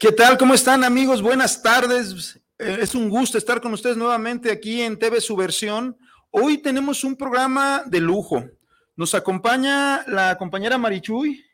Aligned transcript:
¿Qué 0.00 0.12
tal? 0.12 0.38
¿Cómo 0.38 0.54
están 0.54 0.82
amigos? 0.82 1.20
Buenas 1.20 1.62
tardes. 1.62 2.40
Eh, 2.58 2.78
es 2.80 2.94
un 2.94 3.10
gusto 3.10 3.36
estar 3.36 3.60
con 3.60 3.74
ustedes 3.74 3.98
nuevamente 3.98 4.50
aquí 4.50 4.80
en 4.80 4.98
TV 4.98 5.20
Subversión. 5.20 5.94
Hoy 6.30 6.56
tenemos 6.56 7.04
un 7.04 7.16
programa 7.16 7.82
de 7.84 8.00
lujo. 8.00 8.42
Nos 8.96 9.14
acompaña 9.14 10.02
la 10.06 10.38
compañera 10.38 10.78
Marichuy, 10.78 11.44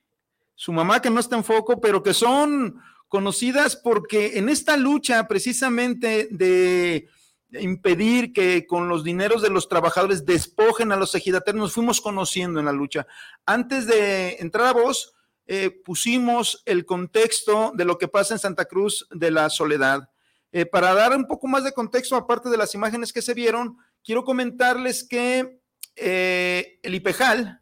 su 0.55 0.73
mamá 0.73 1.03
que 1.03 1.11
no 1.11 1.19
está 1.19 1.35
en 1.35 1.43
foco, 1.43 1.81
pero 1.81 2.05
que 2.05 2.15
son 2.15 2.81
conocidas 3.09 3.75
porque 3.75 4.39
en 4.39 4.49
esta 4.49 4.77
lucha 4.77 5.27
precisamente 5.27 6.29
de 6.31 7.09
impedir 7.51 8.33
que 8.33 8.65
con 8.65 8.89
los 8.89 9.03
dineros 9.03 9.43
de 9.43 9.51
los 9.51 9.69
trabajadores 9.69 10.25
despojen 10.25 10.93
a 10.93 10.97
los 10.97 11.17
ejidatarios, 11.17 11.61
nos 11.61 11.73
fuimos 11.73 12.01
conociendo 12.01 12.61
en 12.61 12.67
la 12.67 12.73
lucha. 12.73 13.09
Antes 13.45 13.89
de 13.89 14.37
entrar 14.37 14.69
a 14.69 14.73
vos, 14.73 15.16
eh, 15.49 15.71
pusimos 15.71 16.63
el 16.67 16.85
contexto 16.85 17.73
de 17.77 17.85
lo 17.85 17.99
que 17.99 18.09
pasa 18.09 18.35
en 18.35 18.41
Santa 18.41 18.65
Cruz 18.65 19.07
de 19.11 19.31
la 19.31 19.49
Soledad. 19.49 20.11
Eh, 20.51 20.67
para 20.67 20.93
dar 20.93 21.15
un 21.15 21.27
poco 21.27 21.47
más 21.47 21.63
de 21.63 21.73
contexto, 21.73 22.17
aparte 22.17 22.49
de 22.49 22.57
las 22.57 22.75
imágenes 22.75 23.13
que 23.13 23.23
se 23.23 23.35
vieron, 23.35 23.77
quiero 24.03 24.25
comentarles 24.25 25.05
que 25.05 25.61
eh, 25.95 26.81
el 26.83 26.95
IPEJAL 26.95 27.61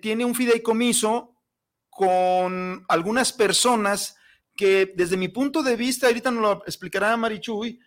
tiene 0.00 0.24
un 0.24 0.36
fideicomiso 0.36 1.34
con 1.90 2.84
algunas 2.88 3.32
personas 3.32 4.16
que 4.54 4.92
desde 4.94 5.16
mi 5.16 5.26
punto 5.26 5.64
de 5.64 5.74
vista, 5.74 6.06
ahorita 6.06 6.30
nos 6.30 6.42
lo 6.42 6.62
explicará 6.64 7.16
Marichuy, 7.16 7.80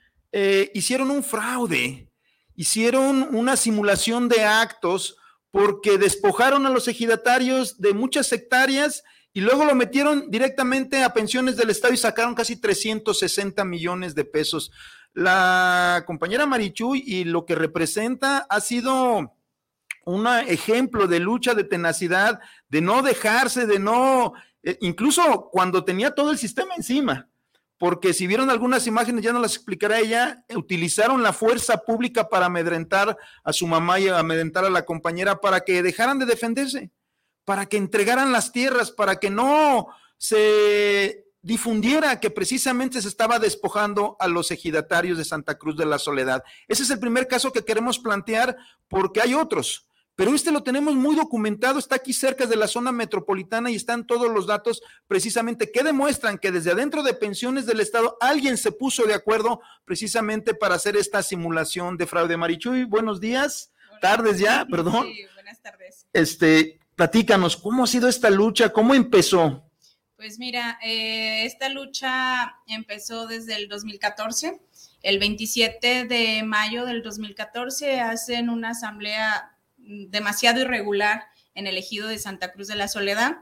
hicieron 0.74 1.12
un 1.12 1.24
fraude, 1.24 2.12
hicieron 2.56 3.34
una 3.34 3.56
simulación 3.56 4.28
de 4.28 4.44
actos 4.44 5.17
porque 5.52 5.98
despojaron 5.98 6.66
a 6.66 6.70
los 6.70 6.88
ejidatarios 6.88 7.80
de 7.80 7.94
muchas 7.94 8.32
hectáreas 8.32 9.04
y 9.34 9.42
luego 9.42 9.66
lo 9.66 9.76
metieron 9.76 10.30
directamente 10.30 11.04
a 11.04 11.14
pensiones 11.14 11.58
del 11.58 11.70
Estado 11.70 11.94
y 11.94 11.98
sacaron 11.98 12.36
casi 12.36 12.56
360 12.60 13.64
millones 13.66 14.16
de 14.16 14.26
pesos. 14.26 14.72
La 15.14 16.04
compañera 16.06 16.46
Marichuy 16.46 17.04
y 17.06 17.24
lo 17.24 17.46
que 17.46 17.56
representa 17.56 18.46
ha 18.50 18.60
sido 18.62 19.36
un 20.06 20.28
ejemplo 20.48 21.08
de 21.08 21.20
lucha, 21.20 21.54
de 21.54 21.66
tenacidad, 21.66 22.40
de 22.70 22.82
no 22.82 23.02
dejarse, 23.02 23.66
de 23.66 23.78
no, 23.78 24.34
eh, 24.64 24.78
incluso 24.82 25.50
cuando 25.52 25.84
tenía 25.84 26.12
todo 26.12 26.32
el 26.32 26.38
sistema 26.38 26.76
encima, 26.76 27.30
porque 27.78 28.14
si 28.14 28.26
vieron 28.26 28.50
algunas 28.50 28.88
imágenes, 28.88 29.24
ya 29.24 29.34
no 29.34 29.40
las 29.40 29.56
explicará 29.56 30.00
ella, 30.00 30.44
utilizaron 30.56 31.22
la 31.22 31.34
fuerza 31.34 31.78
pública 31.78 32.28
para 32.28 32.48
amedrentar 32.48 33.18
a 33.44 33.54
su 33.54 33.68
mamá 33.68 34.00
y 34.00 34.08
amedrentar 34.08 34.66
a 34.66 34.70
la 34.70 34.86
compañera 34.86 35.40
para 35.40 35.62
que 35.62 35.84
dejaran 35.84 36.18
de 36.18 36.26
defenderse, 36.26 36.92
para 37.46 37.68
que 37.68 37.78
entregaran 37.78 38.32
las 38.32 38.52
tierras, 38.52 38.92
para 38.92 39.20
que 39.20 39.30
no 39.30 39.88
se 40.18 41.26
difundiera 41.42 42.20
que 42.20 42.32
precisamente 42.32 43.02
se 43.02 43.08
estaba 43.08 43.40
despojando 43.40 44.18
a 44.20 44.28
los 44.28 44.50
ejidatarios 44.52 45.18
de 45.18 45.26
Santa 45.26 45.58
Cruz 45.58 45.78
de 45.78 45.86
la 45.86 46.00
Soledad. 46.00 46.44
Ese 46.68 46.84
es 46.84 46.90
el 46.90 47.00
primer 47.00 47.28
caso 47.28 47.54
que 47.54 47.64
queremos 47.64 48.00
plantear 48.00 48.58
porque 48.88 49.22
hay 49.22 49.36
otros, 49.36 49.88
pero 50.18 50.34
este 50.34 50.52
lo 50.52 50.64
tenemos 50.64 50.96
muy 50.96 51.16
documentado, 51.16 51.78
está 51.78 51.98
aquí 51.98 52.12
cerca 52.12 52.48
de 52.48 52.56
la 52.56 52.68
zona 52.68 52.92
metropolitana 52.92 53.70
y 53.70 53.76
están 53.76 54.08
todos 54.08 54.34
los 54.34 54.48
datos 54.48 54.82
precisamente 55.08 55.72
que 55.72 55.84
demuestran 55.84 56.40
que 56.40 56.52
desde 56.52 56.72
adentro 56.72 57.04
de 57.04 57.14
pensiones 57.14 57.68
del 57.68 57.80
Estado 57.80 58.18
alguien 58.20 58.58
se 58.58 58.72
puso 58.72 59.06
de 59.06 59.14
acuerdo 59.14 59.62
precisamente 59.86 60.56
para 60.56 60.74
hacer 60.74 60.98
esta 60.98 61.22
simulación 61.22 61.98
de 61.98 62.08
fraude. 62.08 62.36
Marichuy, 62.36 62.84
buenos 62.86 63.22
días, 63.22 63.72
tardes 64.02 64.40
ya, 64.40 64.66
perdón. 64.66 65.06
Sí, 65.06 65.26
buenas 65.36 65.62
tardes. 65.62 66.08
Este, 66.12 66.80
platícanos, 66.96 67.56
¿cómo 67.56 67.84
ha 67.84 67.88
sido 67.88 68.08
esta 68.08 68.32
lucha? 68.32 68.70
¿Cómo 68.70 68.96
empezó? 68.96 69.70
Pues 70.16 70.40
mira, 70.40 70.80
eh, 70.84 71.46
esta 71.46 71.70
lucha 71.70 72.56
empezó 72.66 73.28
desde 73.28 73.56
el 73.56 73.70
2014. 73.70 74.60
El 75.04 75.20
27 75.20 76.06
de 76.06 76.42
mayo 76.42 76.86
del 76.86 77.04
2014 77.04 78.00
hacen 78.00 78.50
una 78.50 78.72
asamblea 78.72 79.54
demasiado 79.88 80.62
irregular 80.62 81.24
en 81.56 81.68
el 81.68 81.78
ejido 81.78 82.08
de 82.08 82.20
Santa 82.20 82.52
Cruz 82.52 82.68
de 82.68 82.76
la 82.76 82.88
Soledad. 82.88 83.38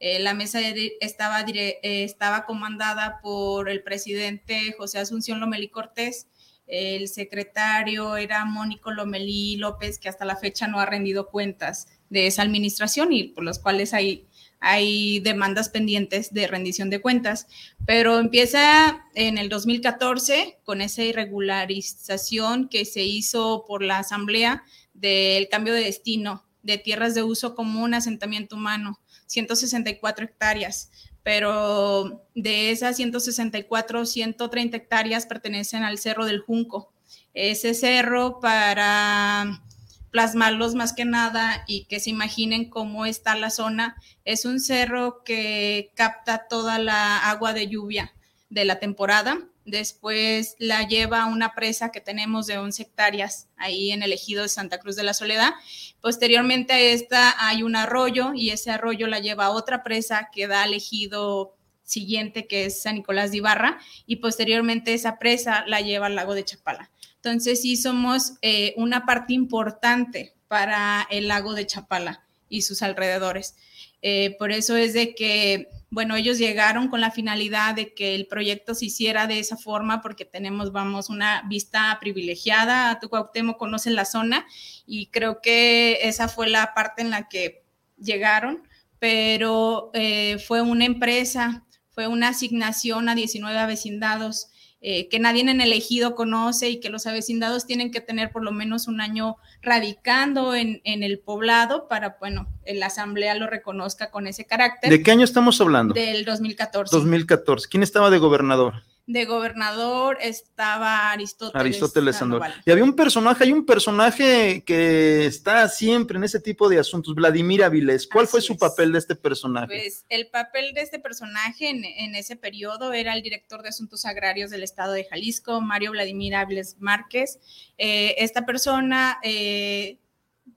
Eh, 0.00 0.18
la 0.18 0.34
mesa 0.34 0.60
estaba, 1.00 1.42
eh, 1.42 1.78
estaba 1.82 2.46
comandada 2.46 3.20
por 3.22 3.68
el 3.68 3.82
presidente 3.82 4.74
José 4.76 4.98
Asunción 4.98 5.40
Lomelí 5.40 5.68
Cortés. 5.68 6.26
El 6.66 7.08
secretario 7.08 8.16
era 8.16 8.44
Mónico 8.44 8.90
Lomelí 8.92 9.56
López, 9.56 9.98
que 9.98 10.08
hasta 10.08 10.24
la 10.24 10.36
fecha 10.36 10.68
no 10.68 10.80
ha 10.80 10.86
rendido 10.86 11.28
cuentas 11.28 11.88
de 12.08 12.26
esa 12.26 12.42
administración 12.42 13.12
y 13.12 13.24
por 13.24 13.44
los 13.44 13.58
cuales 13.58 13.92
hay 13.92 14.26
hay 14.60 15.20
demandas 15.20 15.70
pendientes 15.70 16.32
de 16.34 16.46
rendición 16.46 16.90
de 16.90 17.00
cuentas, 17.00 17.46
pero 17.86 18.18
empieza 18.18 19.06
en 19.14 19.38
el 19.38 19.48
2014 19.48 20.60
con 20.64 20.82
esa 20.82 21.02
irregularización 21.02 22.68
que 22.68 22.84
se 22.84 23.02
hizo 23.02 23.64
por 23.66 23.82
la 23.82 23.98
Asamblea 23.98 24.62
del 25.00 25.48
cambio 25.48 25.72
de 25.72 25.84
destino 25.84 26.44
de 26.62 26.78
tierras 26.78 27.14
de 27.14 27.22
uso 27.22 27.54
común, 27.54 27.94
asentamiento 27.94 28.56
humano, 28.56 29.00
164 29.26 30.24
hectáreas, 30.24 30.90
pero 31.22 32.26
de 32.34 32.70
esas 32.70 32.96
164, 32.96 34.06
130 34.06 34.76
hectáreas 34.76 35.26
pertenecen 35.26 35.82
al 35.82 35.98
Cerro 35.98 36.26
del 36.26 36.40
Junco. 36.40 36.92
Ese 37.34 37.74
cerro 37.74 38.40
para 38.40 39.62
plasmarlos 40.10 40.74
más 40.74 40.92
que 40.92 41.04
nada 41.04 41.64
y 41.68 41.84
que 41.84 42.00
se 42.00 42.10
imaginen 42.10 42.68
cómo 42.68 43.06
está 43.06 43.36
la 43.36 43.50
zona. 43.50 43.96
Es 44.24 44.44
un 44.44 44.58
cerro 44.58 45.22
que 45.24 45.92
capta 45.94 46.48
toda 46.48 46.78
la 46.78 47.18
agua 47.30 47.52
de 47.52 47.68
lluvia 47.68 48.12
de 48.50 48.64
la 48.64 48.78
temporada. 48.78 49.38
Después 49.64 50.56
la 50.58 50.86
lleva 50.86 51.22
a 51.22 51.26
una 51.26 51.54
presa 51.54 51.90
que 51.90 52.00
tenemos 52.00 52.46
de 52.46 52.58
11 52.58 52.82
hectáreas 52.82 53.48
ahí 53.56 53.92
en 53.92 54.02
el 54.02 54.12
ejido 54.12 54.42
de 54.42 54.48
Santa 54.48 54.78
Cruz 54.78 54.96
de 54.96 55.04
la 55.04 55.14
Soledad. 55.14 55.54
Posteriormente 56.00 56.72
a 56.74 56.80
esta 56.80 57.46
hay 57.46 57.62
un 57.62 57.76
arroyo 57.76 58.32
y 58.34 58.50
ese 58.50 58.70
arroyo 58.70 59.06
la 59.06 59.20
lleva 59.20 59.46
a 59.46 59.50
otra 59.50 59.82
presa 59.82 60.28
que 60.32 60.46
da 60.46 60.64
al 60.64 60.74
ejido 60.74 61.56
siguiente 61.82 62.46
que 62.46 62.66
es 62.66 62.82
San 62.82 62.96
Nicolás 62.96 63.30
de 63.30 63.38
Ibarra 63.38 63.78
y 64.06 64.16
posteriormente 64.16 64.94
esa 64.94 65.18
presa 65.18 65.64
la 65.66 65.80
lleva 65.80 66.06
al 66.06 66.14
lago 66.14 66.34
de 66.34 66.44
Chapala. 66.44 66.90
Entonces 67.16 67.62
sí 67.62 67.76
somos 67.76 68.34
eh, 68.42 68.74
una 68.76 69.04
parte 69.04 69.34
importante 69.34 70.34
para 70.48 71.06
el 71.10 71.28
lago 71.28 71.54
de 71.54 71.66
Chapala 71.66 72.24
y 72.48 72.62
sus 72.62 72.82
alrededores. 72.82 73.56
Eh, 74.02 74.36
por 74.38 74.52
eso 74.52 74.76
es 74.76 74.94
de 74.94 75.14
que, 75.14 75.68
bueno, 75.90 76.14
ellos 76.14 76.38
llegaron 76.38 76.88
con 76.88 77.00
la 77.00 77.10
finalidad 77.10 77.74
de 77.74 77.94
que 77.94 78.14
el 78.14 78.28
proyecto 78.28 78.74
se 78.74 78.86
hiciera 78.86 79.26
de 79.26 79.40
esa 79.40 79.56
forma 79.56 80.00
porque 80.00 80.24
tenemos, 80.24 80.70
vamos, 80.70 81.10
una 81.10 81.42
vista 81.48 81.98
privilegiada. 82.00 83.00
Tu 83.00 83.08
Cuauhtémoc 83.08 83.58
conoce 83.58 83.90
la 83.90 84.04
zona 84.04 84.46
y 84.86 85.06
creo 85.06 85.40
que 85.40 85.98
esa 86.02 86.28
fue 86.28 86.48
la 86.48 86.74
parte 86.74 87.02
en 87.02 87.10
la 87.10 87.28
que 87.28 87.64
llegaron, 87.98 88.68
pero 89.00 89.90
eh, 89.92 90.38
fue 90.38 90.62
una 90.62 90.84
empresa, 90.84 91.66
fue 91.88 92.06
una 92.06 92.28
asignación 92.28 93.08
a 93.08 93.16
19 93.16 93.66
vecindados 93.66 94.48
eh, 94.82 95.08
que 95.08 95.18
nadie 95.18 95.42
en 95.42 95.60
el 95.60 95.72
ejido 95.74 96.14
conoce 96.14 96.70
y 96.70 96.80
que 96.80 96.88
los 96.88 97.06
avecindados 97.06 97.66
tienen 97.66 97.90
que 97.90 98.00
tener 98.00 98.30
por 98.30 98.42
lo 98.42 98.52
menos 98.52 98.88
un 98.88 99.02
año 99.02 99.36
radicando 99.62 100.54
en, 100.54 100.80
en, 100.84 101.02
el 101.02 101.18
poblado 101.18 101.88
para, 101.88 102.16
bueno, 102.18 102.48
la 102.66 102.86
asamblea 102.86 103.34
lo 103.34 103.46
reconozca 103.46 104.10
con 104.10 104.26
ese 104.26 104.46
carácter. 104.46 104.90
¿De 104.90 105.02
qué 105.02 105.10
año 105.10 105.24
estamos 105.24 105.60
hablando? 105.60 105.94
Del 105.94 106.24
2014. 106.24 106.94
2014. 106.94 107.68
¿Quién 107.68 107.82
estaba 107.82 108.10
de 108.10 108.18
gobernador? 108.18 108.82
De 109.12 109.24
gobernador 109.24 110.18
estaba 110.20 111.10
Aristóteles. 111.10 111.60
Aristóteles 111.60 112.16
Sandoval. 112.16 112.54
Y 112.64 112.70
había 112.70 112.84
un 112.84 112.94
personaje, 112.94 113.44
hay 113.44 113.52
un 113.52 113.66
personaje 113.66 114.62
que 114.64 115.26
está 115.26 115.68
siempre 115.68 116.16
en 116.16 116.24
ese 116.24 116.38
tipo 116.38 116.68
de 116.68 116.78
asuntos, 116.78 117.14
Vladimir 117.14 117.64
Avilés. 117.64 118.06
¿Cuál 118.06 118.28
fue 118.28 118.40
su 118.40 118.56
papel 118.56 118.92
de 118.92 118.98
este 118.98 119.16
personaje? 119.16 119.66
Pues 119.66 120.04
el 120.08 120.28
papel 120.28 120.72
de 120.74 120.82
este 120.82 121.00
personaje 121.00 121.68
en, 121.68 122.14
ese 122.14 122.36
periodo 122.36 122.92
era 122.92 123.14
el 123.14 123.22
director 123.22 123.62
de 123.62 123.70
Asuntos 123.70 124.04
Agrarios 124.04 124.50
del 124.50 124.62
Estado 124.62 124.92
de 124.92 125.04
Jalisco, 125.04 125.60
Mario 125.60 125.90
Vladimir 125.90 126.36
Avilés 126.36 126.76
Márquez. 126.78 127.40
Eh, 127.78 128.14
esta 128.18 128.46
persona, 128.46 129.18
eh, 129.24 129.98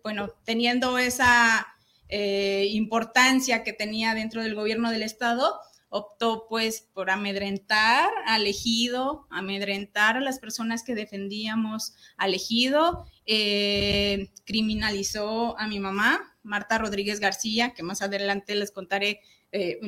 bueno, 0.04 0.30
teniendo 0.44 0.98
esa 1.00 1.68
eh, 2.10 2.68
importancia 2.70 3.64
que 3.64 3.74
tenía 3.74 4.14
dentro 4.14 4.44
del 4.44 4.54
gobierno 4.54 4.92
del 4.92 5.02
Estado, 5.02 5.60
optó 5.94 6.48
pues 6.50 6.90
por 6.92 7.12
amedrentar 7.12 8.10
al 8.26 8.48
ejido, 8.48 9.28
amedrentar 9.30 10.18
a 10.18 10.22
las 10.22 10.40
personas 10.40 10.82
que 10.82 10.96
defendíamos 10.96 11.94
al 12.18 12.34
ejido, 12.34 13.06
eh, 13.28 14.32
criminalizó 14.44 15.58
a 15.60 15.68
mi 15.68 15.80
mamá, 15.80 16.36
Marta 16.42 16.80
Rodríguez 16.80 17.20
García, 17.20 17.76
que 17.76 17.84
más 17.84 18.02
adelante 18.02 18.56
les 18.56 18.72
contaré 18.72 19.22
eh, 19.52 19.80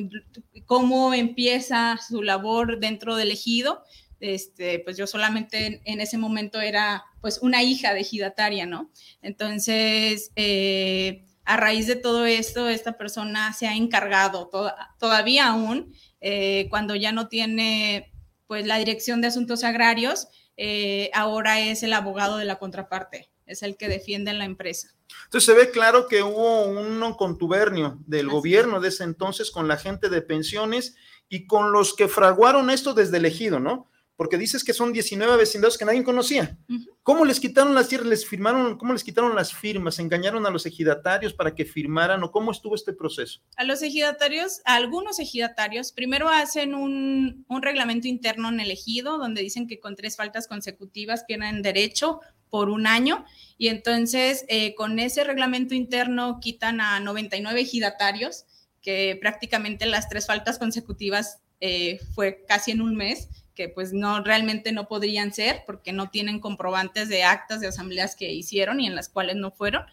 cómo 0.64 1.12
empieza 1.12 1.98
su 1.98 2.22
labor 2.22 2.78
dentro 2.78 3.16
del 3.16 3.32
ejido. 3.32 3.82
Este, 4.20 4.78
pues 4.78 4.96
yo 4.96 5.08
solamente 5.08 5.82
en, 5.84 6.00
ese 6.00 6.18
momento 6.18 6.60
era 6.60 7.04
pues 7.20 7.40
una 7.42 7.64
hija 7.64 7.92
de 7.92 8.00
ejidataria, 8.00 8.64
¿no? 8.64 8.90
Entonces, 9.22 10.30
eh, 10.36 11.26
a 11.46 11.56
raíz 11.56 11.86
de 11.86 11.96
todo 11.96 12.26
esto, 12.26 12.68
esta 12.68 12.98
persona 12.98 13.52
se 13.52 13.68
ha 13.68 13.74
encargado 13.74 14.50
todavía 14.98 15.46
aún, 15.46 15.94
eh, 16.20 16.66
cuando 16.70 16.96
ya 16.96 17.12
no 17.12 17.28
tiene 17.28 18.12
pues 18.48 18.66
la 18.66 18.78
dirección 18.78 19.20
de 19.20 19.28
asuntos 19.28 19.64
agrarios, 19.64 20.28
eh, 20.56 21.10
ahora 21.14 21.60
es 21.60 21.82
el 21.82 21.92
abogado 21.92 22.36
de 22.36 22.44
la 22.44 22.58
contraparte, 22.58 23.30
es 23.46 23.62
el 23.62 23.76
que 23.76 23.88
defiende 23.88 24.32
en 24.32 24.38
la 24.38 24.44
empresa. 24.44 24.88
Entonces 25.24 25.44
se 25.44 25.54
ve 25.54 25.70
claro 25.70 26.08
que 26.08 26.22
hubo 26.22 26.64
un 26.64 27.14
contubernio 27.14 27.98
del 28.06 28.28
gobierno 28.28 28.80
de 28.80 28.88
ese 28.88 29.04
entonces 29.04 29.50
con 29.50 29.68
la 29.68 29.76
gente 29.76 30.08
de 30.08 30.22
pensiones 30.22 30.96
y 31.28 31.46
con 31.46 31.72
los 31.72 31.94
que 31.94 32.08
fraguaron 32.08 32.70
esto 32.70 32.92
desde 32.92 33.18
el 33.18 33.24
ejido, 33.24 33.60
¿no? 33.60 33.88
Porque 34.16 34.38
dices 34.38 34.64
que 34.64 34.72
son 34.72 34.92
19 34.92 35.36
vecindarios 35.36 35.76
que 35.76 35.84
nadie 35.84 36.02
conocía. 36.02 36.56
¿Cómo 37.02 37.24
les 37.24 37.38
quitaron 37.38 37.74
las 37.74 37.88
tierras? 37.88 38.08
¿Les 38.08 38.26
firmaron? 38.26 38.78
¿Cómo 38.78 38.94
les 38.94 39.04
quitaron 39.04 39.36
las 39.36 39.52
firmas? 39.52 39.98
¿Engañaron 39.98 40.46
a 40.46 40.50
los 40.50 40.64
ejidatarios 40.64 41.34
para 41.34 41.54
que 41.54 41.66
firmaran? 41.66 42.22
¿O 42.22 42.30
cómo 42.30 42.50
estuvo 42.50 42.74
este 42.74 42.94
proceso? 42.94 43.40
A 43.56 43.64
los 43.64 43.82
ejidatarios, 43.82 44.62
a 44.64 44.76
algunos 44.76 45.18
ejidatarios, 45.18 45.92
primero 45.92 46.30
hacen 46.30 46.74
un, 46.74 47.44
reglamento 47.60 48.08
interno 48.08 48.48
en 48.48 48.60
el 48.60 48.70
ejido 48.70 49.18
donde 49.18 49.42
dicen 49.42 49.66
que 49.66 49.80
con 49.80 49.96
tres 49.96 50.16
faltas 50.16 50.48
consecutivas 50.48 51.24
pierden 51.24 51.62
derecho 51.62 52.20
por 52.48 52.70
un 52.70 52.86
año 52.86 53.24
y 53.58 53.68
entonces 53.68 54.44
eh, 54.48 54.74
con 54.76 54.98
ese 54.98 55.24
reglamento 55.24 55.74
interno 55.74 56.38
quitan 56.40 56.80
a 56.80 57.00
99 57.00 57.60
ejidatarios 57.60 58.46
que 58.80 59.18
prácticamente 59.20 59.84
las 59.86 60.08
tres 60.08 60.26
faltas 60.26 60.58
consecutivas 60.58 61.40
eh, 61.60 61.98
fue 62.14 62.44
casi 62.46 62.70
en 62.70 62.82
un 62.82 62.94
mes 62.94 63.28
que 63.56 63.68
pues 63.68 63.92
no 63.92 64.22
realmente 64.22 64.70
no 64.70 64.86
podrían 64.86 65.32
ser 65.32 65.64
porque 65.66 65.92
no 65.92 66.10
tienen 66.10 66.38
comprobantes 66.38 67.08
de 67.08 67.24
actas 67.24 67.60
de 67.60 67.66
asambleas 67.66 68.14
que 68.14 68.30
hicieron 68.32 68.78
y 68.78 68.86
en 68.86 68.94
las 68.94 69.08
cuales 69.08 69.34
no 69.34 69.50
fueron. 69.50 69.84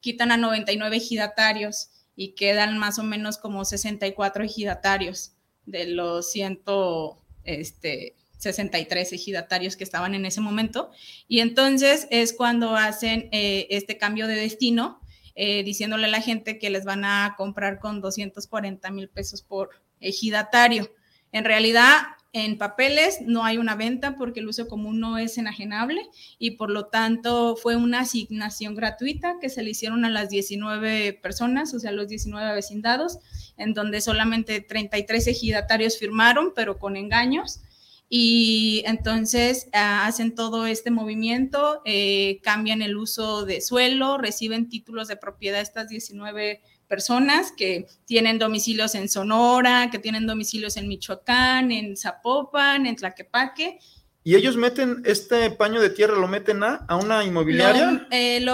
Quitan 0.00 0.32
a 0.32 0.36
99 0.36 0.96
ejidatarios 0.96 1.88
y 2.14 2.32
quedan 2.32 2.76
más 2.76 2.98
o 2.98 3.04
menos 3.04 3.38
como 3.38 3.64
64 3.64 4.44
ejidatarios 4.44 5.32
de 5.64 5.86
los 5.86 6.30
163 6.32 8.12
este, 8.42 9.14
ejidatarios 9.14 9.76
que 9.76 9.84
estaban 9.84 10.14
en 10.14 10.26
ese 10.26 10.40
momento. 10.40 10.90
Y 11.28 11.40
entonces 11.40 12.08
es 12.10 12.34
cuando 12.34 12.76
hacen 12.76 13.28
eh, 13.32 13.68
este 13.70 13.96
cambio 13.96 14.26
de 14.26 14.34
destino 14.34 15.00
eh, 15.34 15.62
diciéndole 15.62 16.04
a 16.06 16.08
la 16.08 16.20
gente 16.20 16.58
que 16.58 16.68
les 16.68 16.84
van 16.84 17.04
a 17.04 17.34
comprar 17.38 17.78
con 17.78 18.00
240 18.02 18.90
mil 18.90 19.08
pesos 19.08 19.42
por 19.42 19.70
ejidatario. 20.00 20.92
En 21.30 21.44
realidad, 21.44 22.02
en 22.32 22.56
papeles 22.56 23.18
no 23.26 23.44
hay 23.44 23.58
una 23.58 23.76
venta 23.76 24.16
porque 24.16 24.40
el 24.40 24.48
uso 24.48 24.66
común 24.66 25.00
no 25.00 25.18
es 25.18 25.36
enajenable 25.36 26.08
y 26.38 26.52
por 26.52 26.70
lo 26.70 26.86
tanto 26.86 27.56
fue 27.56 27.76
una 27.76 28.00
asignación 28.00 28.74
gratuita 28.74 29.36
que 29.38 29.50
se 29.50 29.62
le 29.62 29.70
hicieron 29.70 30.06
a 30.06 30.10
las 30.10 30.30
19 30.30 31.12
personas, 31.22 31.74
o 31.74 31.78
sea, 31.78 31.92
los 31.92 32.08
19 32.08 32.54
vecindados, 32.54 33.18
en 33.58 33.74
donde 33.74 34.00
solamente 34.00 34.60
33 34.60 35.26
ejidatarios 35.26 35.98
firmaron, 35.98 36.52
pero 36.54 36.78
con 36.78 36.96
engaños. 36.96 37.60
Y 38.08 38.82
entonces 38.86 39.68
ah, 39.72 40.06
hacen 40.06 40.34
todo 40.34 40.66
este 40.66 40.90
movimiento, 40.90 41.82
eh, 41.84 42.40
cambian 42.42 42.82
el 42.82 42.96
uso 42.96 43.44
de 43.44 43.60
suelo, 43.60 44.18
reciben 44.18 44.68
títulos 44.68 45.08
de 45.08 45.16
propiedad 45.16 45.60
estas 45.60 45.88
19 45.88 46.60
personas 46.92 47.52
que 47.52 47.86
tienen 48.04 48.38
domicilios 48.38 48.94
en 48.94 49.08
Sonora, 49.08 49.88
que 49.90 49.98
tienen 49.98 50.26
domicilios 50.26 50.76
en 50.76 50.88
Michoacán, 50.88 51.72
en 51.72 51.96
Zapopan, 51.96 52.84
en 52.84 52.96
Tlaquepaque. 52.96 53.78
¿Y 54.22 54.34
ellos 54.34 54.58
meten 54.58 55.00
este 55.06 55.50
paño 55.52 55.80
de 55.80 55.88
tierra, 55.88 56.18
lo 56.18 56.28
meten 56.28 56.62
a, 56.62 56.84
a 56.86 56.96
una 56.96 57.24
inmobiliaria? 57.24 58.06
Eh, 58.10 58.44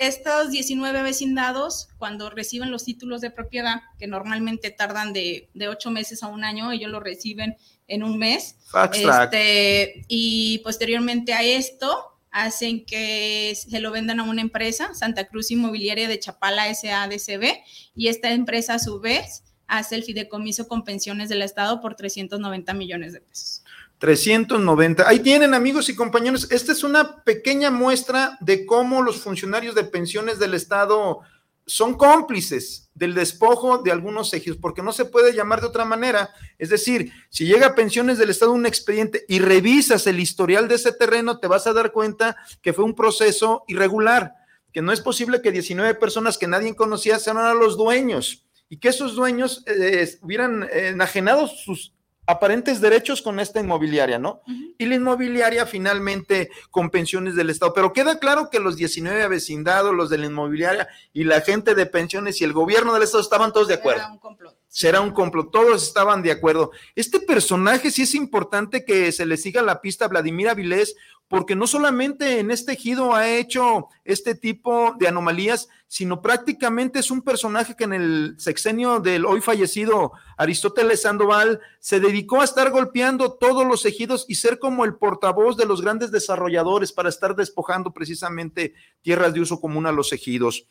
estos 0.00 0.50
19 0.50 1.02
vecindados, 1.02 1.88
cuando 1.96 2.28
reciben 2.28 2.70
los 2.70 2.84
títulos 2.84 3.22
de 3.22 3.30
propiedad, 3.30 3.80
que 3.98 4.06
normalmente 4.06 4.70
tardan 4.70 5.14
de, 5.14 5.48
de 5.54 5.68
ocho 5.68 5.90
meses 5.90 6.22
a 6.22 6.26
un 6.26 6.44
año, 6.44 6.70
ellos 6.70 6.90
lo 6.90 7.00
reciben 7.00 7.56
en 7.86 8.02
un 8.02 8.18
mes. 8.18 8.56
Este, 8.92 10.04
y 10.08 10.58
posteriormente 10.58 11.32
a 11.32 11.42
esto, 11.42 12.17
hacen 12.30 12.84
que 12.84 13.54
se 13.56 13.80
lo 13.80 13.90
vendan 13.90 14.20
a 14.20 14.24
una 14.24 14.40
empresa, 14.40 14.94
Santa 14.94 15.26
Cruz 15.26 15.50
Inmobiliaria 15.50 16.08
de 16.08 16.18
Chapala 16.18 16.72
SADCB, 16.72 17.62
y 17.94 18.08
esta 18.08 18.32
empresa 18.32 18.74
a 18.74 18.78
su 18.78 19.00
vez 19.00 19.44
hace 19.66 19.96
el 19.96 20.04
fideicomiso 20.04 20.66
con 20.66 20.84
pensiones 20.84 21.28
del 21.28 21.42
Estado 21.42 21.80
por 21.80 21.94
390 21.94 22.74
millones 22.74 23.12
de 23.12 23.20
pesos. 23.20 23.62
390. 23.98 25.08
Ahí 25.08 25.20
tienen 25.20 25.54
amigos 25.54 25.88
y 25.88 25.94
compañeros, 25.94 26.50
esta 26.50 26.72
es 26.72 26.84
una 26.84 27.22
pequeña 27.24 27.70
muestra 27.70 28.38
de 28.40 28.64
cómo 28.64 29.02
los 29.02 29.16
funcionarios 29.20 29.74
de 29.74 29.84
pensiones 29.84 30.38
del 30.38 30.54
Estado 30.54 31.20
son 31.68 31.94
cómplices 31.94 32.90
del 32.94 33.14
despojo 33.14 33.78
de 33.78 33.92
algunos 33.92 34.32
ejidos, 34.32 34.58
porque 34.58 34.82
no 34.82 34.90
se 34.90 35.04
puede 35.04 35.34
llamar 35.34 35.60
de 35.60 35.66
otra 35.66 35.84
manera. 35.84 36.30
Es 36.58 36.70
decir, 36.70 37.12
si 37.28 37.44
llega 37.44 37.68
a 37.68 37.74
pensiones 37.74 38.16
del 38.18 38.30
Estado 38.30 38.52
un 38.52 38.66
expediente 38.66 39.24
y 39.28 39.38
revisas 39.38 40.06
el 40.06 40.18
historial 40.18 40.66
de 40.66 40.76
ese 40.76 40.92
terreno, 40.92 41.38
te 41.38 41.46
vas 41.46 41.66
a 41.66 41.74
dar 41.74 41.92
cuenta 41.92 42.36
que 42.62 42.72
fue 42.72 42.84
un 42.84 42.94
proceso 42.94 43.64
irregular, 43.68 44.32
que 44.72 44.80
no 44.80 44.92
es 44.92 45.00
posible 45.00 45.42
que 45.42 45.52
19 45.52 45.94
personas 45.96 46.38
que 46.38 46.48
nadie 46.48 46.74
conocía 46.74 47.18
sean 47.18 47.36
ahora 47.36 47.54
los 47.54 47.76
dueños 47.76 48.46
y 48.70 48.78
que 48.78 48.88
esos 48.88 49.14
dueños 49.14 49.62
eh, 49.66 50.18
hubieran 50.22 50.68
enajenado 50.72 51.46
sus 51.46 51.92
aparentes 52.28 52.82
derechos 52.82 53.22
con 53.22 53.40
esta 53.40 53.58
inmobiliaria, 53.58 54.18
¿no? 54.18 54.42
Y 54.76 54.84
la 54.84 54.96
inmobiliaria 54.96 55.64
finalmente 55.64 56.50
con 56.70 56.90
pensiones 56.90 57.34
del 57.34 57.48
Estado. 57.48 57.72
Pero 57.72 57.94
queda 57.94 58.18
claro 58.18 58.50
que 58.50 58.60
los 58.60 58.76
19 58.76 59.28
vecindados, 59.28 59.94
los 59.94 60.10
de 60.10 60.18
la 60.18 60.26
inmobiliaria 60.26 60.88
y 61.14 61.24
la 61.24 61.40
gente 61.40 61.74
de 61.74 61.86
pensiones 61.86 62.40
y 62.42 62.44
el 62.44 62.52
gobierno 62.52 62.92
del 62.92 63.02
Estado 63.02 63.22
estaban 63.22 63.50
todos 63.50 63.66
de 63.66 63.74
acuerdo. 63.74 64.02
Será 64.02 64.12
un 64.12 64.18
complot. 64.18 64.54
Será 64.68 65.00
un 65.00 65.12
complot, 65.12 65.50
todos 65.50 65.82
estaban 65.82 66.22
de 66.22 66.30
acuerdo. 66.30 66.72
Este 66.94 67.20
personaje 67.20 67.90
sí 67.90 68.02
es 68.02 68.14
importante 68.14 68.84
que 68.84 69.10
se 69.12 69.24
le 69.24 69.36
siga 69.36 69.62
la 69.62 69.80
pista 69.80 70.04
a 70.04 70.08
Vladimir 70.08 70.50
Avilés, 70.50 70.94
porque 71.28 71.54
no 71.54 71.66
solamente 71.66 72.40
en 72.40 72.50
este 72.50 72.72
ejido 72.72 73.14
ha 73.14 73.28
hecho 73.28 73.88
este 74.04 74.34
tipo 74.34 74.94
de 74.98 75.08
anomalías, 75.08 75.68
sino 75.86 76.22
prácticamente 76.22 76.98
es 76.98 77.10
un 77.10 77.22
personaje 77.22 77.76
que 77.76 77.84
en 77.84 77.92
el 77.92 78.34
sexenio 78.38 79.00
del 79.00 79.26
hoy 79.26 79.40
fallecido 79.40 80.12
Aristóteles 80.36 81.02
Sandoval 81.02 81.60
se 81.80 82.00
dedicó 82.00 82.40
a 82.40 82.44
estar 82.44 82.70
golpeando 82.70 83.34
todos 83.34 83.66
los 83.66 83.84
ejidos 83.84 84.24
y 84.28 84.36
ser 84.36 84.58
como 84.58 84.84
el 84.84 84.96
portavoz 84.96 85.56
de 85.56 85.66
los 85.66 85.82
grandes 85.82 86.10
desarrolladores 86.10 86.92
para 86.92 87.10
estar 87.10 87.36
despojando 87.36 87.92
precisamente 87.92 88.74
tierras 89.02 89.34
de 89.34 89.40
uso 89.40 89.60
común 89.60 89.86
a 89.86 89.92
los 89.92 90.12
ejidos. 90.12 90.66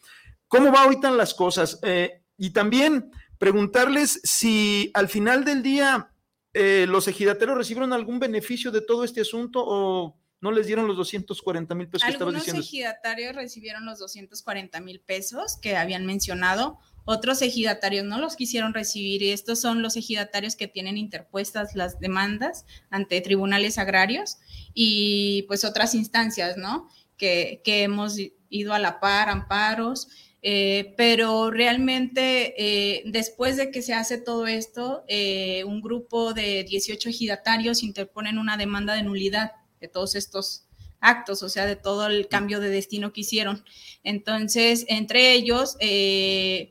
¿Cómo 0.48 0.72
va 0.72 0.84
ahorita 0.84 1.12
las 1.12 1.34
cosas? 1.34 1.80
Eh, 1.84 2.22
y 2.38 2.52
también 2.52 3.12
preguntarles 3.38 4.20
si 4.24 4.92
al 4.94 5.10
final 5.10 5.46
del 5.46 5.64
día 5.64 6.12
eh, 6.54 6.86
los 6.88 7.08
ejidateros 7.08 7.58
recibieron 7.58 7.94
algún 7.94 8.20
beneficio 8.20 8.72
de 8.72 8.82
todo 8.82 9.04
este 9.04 9.22
asunto 9.22 9.64
o 9.66 10.18
no 10.40 10.52
les 10.52 10.68
dieron 10.68 10.88
los 10.88 10.98
240 10.98 11.74
mil 11.76 11.88
pesos 11.88 12.06
que 12.06 12.14
estabas 12.14 12.34
diciendo. 12.36 12.58
Algunos 12.58 12.68
ejidatarios 12.68 13.36
recibieron 13.36 13.86
los 13.86 14.00
240 14.00 14.80
mil 14.82 15.00
pesos 15.02 15.58
que 15.62 15.76
habían 15.76 16.06
mencionado, 16.06 16.80
otros 17.10 17.42
ejidatarios 17.42 18.06
no 18.06 18.20
los 18.20 18.36
quisieron 18.36 18.74
recibir 18.74 19.24
y 19.24 19.32
estos 19.32 19.62
son 19.62 19.82
los 19.82 19.96
ejidatarios 19.96 20.56
que 20.56 20.68
tienen 20.68 20.98
interpuestas 20.98 21.74
las 21.74 22.00
demandas 22.00 22.66
ante 22.90 23.22
tribunales 23.22 23.78
agrarios 23.78 24.40
y 24.74 25.44
pues 25.44 25.64
otras 25.64 25.96
instancias, 25.96 26.58
¿no? 26.58 26.90
Que, 27.16 27.62
que 27.64 27.84
hemos 27.84 28.18
ido 28.50 28.74
a 28.74 28.80
la 28.80 29.00
par, 29.00 29.30
amparos. 29.30 30.10
Eh, 30.44 30.94
pero 30.98 31.50
realmente 31.50 32.54
eh, 32.58 33.04
después 33.08 33.58
de 33.58 33.72
que 33.72 33.82
se 33.82 33.94
hace 33.94 34.18
todo 34.18 34.48
esto, 34.48 35.04
eh, 35.08 35.64
un 35.64 35.82
grupo 35.82 36.34
de 36.34 36.64
18 36.64 37.10
ejidatarios 37.10 37.84
interponen 37.84 38.38
una 38.38 38.56
demanda 38.56 38.94
de 38.94 39.04
nulidad 39.04 39.54
de 39.82 39.88
todos 39.88 40.16
estos 40.16 40.68
actos, 41.00 41.44
o 41.44 41.50
sea, 41.50 41.66
de 41.66 41.76
todo 41.76 42.08
el 42.08 42.28
cambio 42.28 42.60
de 42.60 42.70
destino 42.70 43.14
que 43.14 43.22
hicieron. 43.22 43.64
Entonces, 44.04 44.86
entre 44.88 45.34
ellos, 45.34 45.78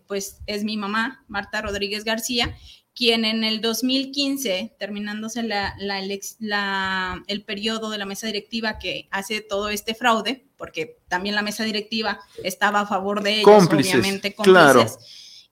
pues 0.08 0.40
es 0.46 0.64
mi 0.64 0.76
mamá, 0.76 1.24
Marta 1.28 1.62
Rodríguez 1.62 2.02
García, 2.02 2.56
quien 2.96 3.26
en 3.26 3.44
el 3.44 3.60
2015, 3.60 4.74
terminándose 4.78 5.42
la, 5.42 5.76
la, 5.78 7.22
el 7.26 7.44
periodo 7.44 7.90
de 7.90 7.98
la 7.98 8.06
mesa 8.06 8.26
directiva 8.26 8.78
que 8.78 9.06
hace 9.10 9.42
todo 9.42 9.68
este 9.68 9.94
fraude, 9.94 10.46
porque 10.56 10.98
también 11.06 11.34
la 11.34 11.42
mesa 11.42 11.62
directiva 11.62 12.18
estaba 12.42 12.80
a 12.80 12.86
favor 12.86 13.22
de 13.22 13.40
ellos, 13.40 13.68
obviamente 13.70 14.34
cómplices. 14.34 14.72
Claro. 14.72 14.86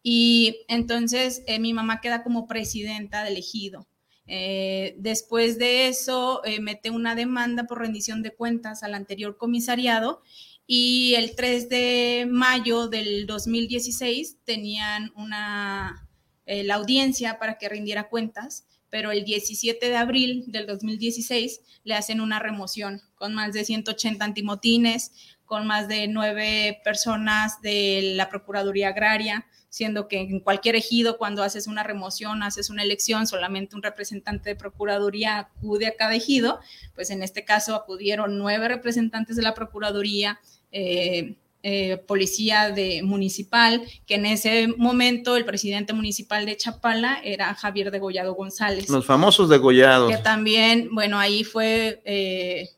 Y 0.03 0.65
entonces 0.69 1.43
eh, 1.47 1.59
mi 1.59 1.75
mamá 1.75 2.01
queda 2.01 2.23
como 2.23 2.47
presidenta 2.47 3.25
del 3.25 3.37
ejido. 3.37 3.87
Eh, 4.27 4.95
después 4.99 5.59
de 5.59 5.89
eso, 5.89 6.43
eh, 6.47 6.61
mete 6.61 6.89
una 6.89 7.15
demanda 7.15 7.65
por 7.65 7.81
rendición 7.81 8.23
de 8.23 8.35
cuentas 8.35 8.83
al 8.83 8.95
anterior 8.95 9.37
comisariado 9.37 10.23
y 10.67 11.15
el 11.17 11.35
3 11.37 11.69
de 11.69 12.27
mayo 12.31 12.89
del 12.89 13.27
2016 13.27 14.39
tenían 14.45 15.13
una, 15.15 16.03
eh, 16.47 16.65
la 16.65 16.75
audiencia 16.75 17.39
para 17.39 17.59
que 17.59 17.69
rindiera 17.69 18.09
cuentas, 18.09 18.67
pero 18.91 19.11
el 19.11 19.25
17 19.25 19.89
de 19.89 19.97
abril 19.97 20.45
del 20.47 20.67
2016 20.67 21.61
le 21.83 21.95
hacen 21.95 22.21
una 22.21 22.39
remoción 22.39 23.03
con 23.17 23.35
más 23.35 23.53
de 23.53 23.65
180 23.65 24.25
antimotines, 24.25 25.13
con 25.45 25.67
más 25.67 25.89
de 25.89 26.09
nueve 26.09 26.81
personas 26.85 27.61
de 27.61 28.13
la 28.15 28.29
Procuraduría 28.29 28.89
Agraria, 28.89 29.47
siendo 29.69 30.07
que 30.07 30.21
en 30.21 30.39
cualquier 30.39 30.77
ejido, 30.77 31.19
cuando 31.19 31.43
haces 31.43 31.67
una 31.67 31.83
remoción, 31.83 32.45
haces 32.45 32.71
una 32.71 32.85
elección, 32.85 33.27
solamente 33.27 33.75
un 33.75 33.83
representante 33.83 34.51
de 34.51 34.57
Procuraduría 34.57 35.39
acude 35.39 35.89
a 35.89 35.97
cada 35.97 36.15
ejido, 36.15 36.61
pues 36.95 37.11
en 37.11 37.23
este 37.25 37.45
caso 37.45 37.75
acudieron 37.75 38.39
nueve 38.39 38.69
representantes 38.69 39.35
de 39.35 39.43
la 39.43 39.55
Procuraduría. 39.55 40.39
Eh, 40.71 41.35
eh, 41.66 41.97
policía 41.97 42.71
de 42.71 43.02
municipal, 43.02 43.83
que 44.04 44.16
en 44.16 44.26
ese 44.26 44.68
momento 44.76 45.35
el 45.35 45.47
presidente 45.47 45.94
municipal 45.94 46.44
de 46.44 46.59
Chapala 46.59 47.23
era 47.25 47.54
Javier 47.54 47.90
Degollado 47.90 48.35
González. 48.35 48.90
Los 48.90 49.06
famosos 49.06 49.49
degollados. 49.49 50.11
Que 50.14 50.18
también, 50.18 50.90
bueno, 50.92 51.18
ahí 51.18 51.42
fue, 51.42 52.02
eh, 52.04 52.68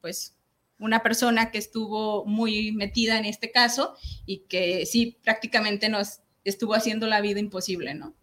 pues, 0.00 0.34
una 0.78 1.02
persona 1.02 1.50
que 1.50 1.58
estuvo 1.58 2.24
muy 2.24 2.72
metida 2.72 3.18
en 3.18 3.26
este 3.26 3.50
caso 3.50 3.96
y 4.24 4.44
que 4.48 4.86
sí, 4.86 5.18
prácticamente 5.22 5.90
nos 5.90 6.20
estuvo 6.42 6.72
haciendo 6.72 7.06
la 7.06 7.20
vida 7.20 7.38
imposible, 7.38 7.94
¿no? 7.94 8.14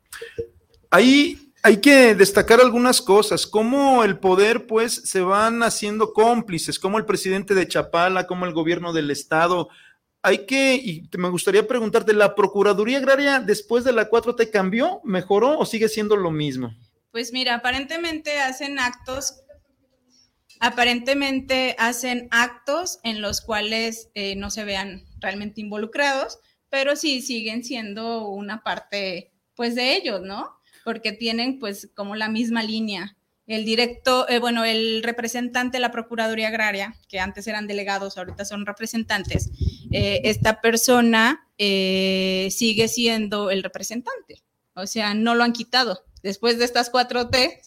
Ahí 0.90 1.54
hay 1.62 1.78
que 1.78 2.16
destacar 2.16 2.62
algunas 2.62 3.00
cosas, 3.00 3.46
cómo 3.46 4.04
el 4.04 4.18
poder 4.18 4.66
pues 4.66 5.04
se 5.06 5.22
van 5.22 5.62
haciendo 5.62 6.14
cómplices, 6.14 6.80
como 6.80 6.98
el 6.98 7.06
presidente 7.06 7.54
de 7.54 7.68
Chapala, 7.68 8.26
como 8.26 8.46
el 8.46 8.54
gobierno 8.54 8.92
del 8.92 9.12
estado. 9.12 9.70
Hay 10.22 10.46
que, 10.46 10.76
y 10.76 11.10
me 11.18 11.30
gustaría 11.30 11.68
preguntarte, 11.68 12.14
¿la 12.14 12.36
Procuraduría 12.36 12.98
Agraria 12.98 13.40
después 13.40 13.84
de 13.84 13.94
la 13.94 14.10
4T 14.10 14.52
cambió, 14.52 15.00
mejoró 15.06 15.58
o 15.58 15.66
sigue 15.66 15.88
siendo 15.88 16.18
lo 16.18 16.30
mismo? 16.30 16.76
Pues 17.12 17.32
mira, 17.32 17.56
aparentemente 17.56 18.40
hacen 18.40 18.80
actos, 18.80 19.42
aparentemente 20.60 21.76
hacen 21.80 22.28
actos 22.32 23.00
en 23.04 23.22
los 23.22 23.40
cuales 23.42 24.10
eh, 24.14 24.36
no 24.36 24.52
se 24.52 24.66
vean 24.66 25.06
realmente 25.20 25.62
involucrados, 25.62 26.40
pero 26.70 26.98
sí 26.98 27.22
siguen 27.22 27.64
siendo 27.64 28.28
una 28.28 28.62
parte, 28.62 29.32
pues, 29.56 29.74
de 29.74 29.96
ellos, 29.96 30.22
¿no? 30.22 30.60
Porque 30.84 31.14
tienen, 31.14 31.60
pues, 31.60 31.90
como 31.96 32.16
la 32.16 32.30
misma 32.30 32.62
línea 32.62 33.18
el 33.50 33.66
directo, 33.66 34.30
eh, 34.30 34.40
bueno, 34.40 34.64
el 34.64 35.02
representante 35.02 35.78
de 35.78 35.82
la 35.82 35.92
Procuraduría 35.92 36.50
Agraria, 36.50 36.96
que 37.08 37.20
antes 37.20 37.48
eran 37.48 37.66
delegados, 37.66 38.18
ahorita 38.18 38.46
son 38.46 38.66
representantes, 38.66 39.50
eh, 39.92 40.22
esta 40.26 40.62
persona 40.62 41.48
eh, 41.58 42.50
sigue 42.52 42.88
siendo 42.88 43.50
el 43.50 43.64
representante. 43.64 44.44
O 44.76 44.86
sea, 44.86 45.16
no 45.16 45.34
lo 45.34 45.44
han 45.44 45.54
quitado. 45.54 46.06
Después 46.22 46.60
de 46.60 46.66
estas 46.66 46.92
cuatro 46.92 47.30
T, 47.30 47.60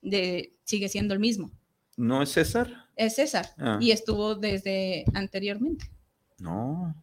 de, 0.00 0.54
sigue 0.64 0.88
siendo 0.88 1.12
el 1.12 1.20
mismo. 1.20 1.50
¿No 1.98 2.22
es 2.22 2.30
César? 2.30 2.86
Es 2.96 3.16
César. 3.16 3.50
Ah. 3.58 3.76
Y 3.80 3.90
estuvo 3.90 4.34
desde 4.34 5.04
anteriormente. 5.12 5.90
No. 6.38 6.94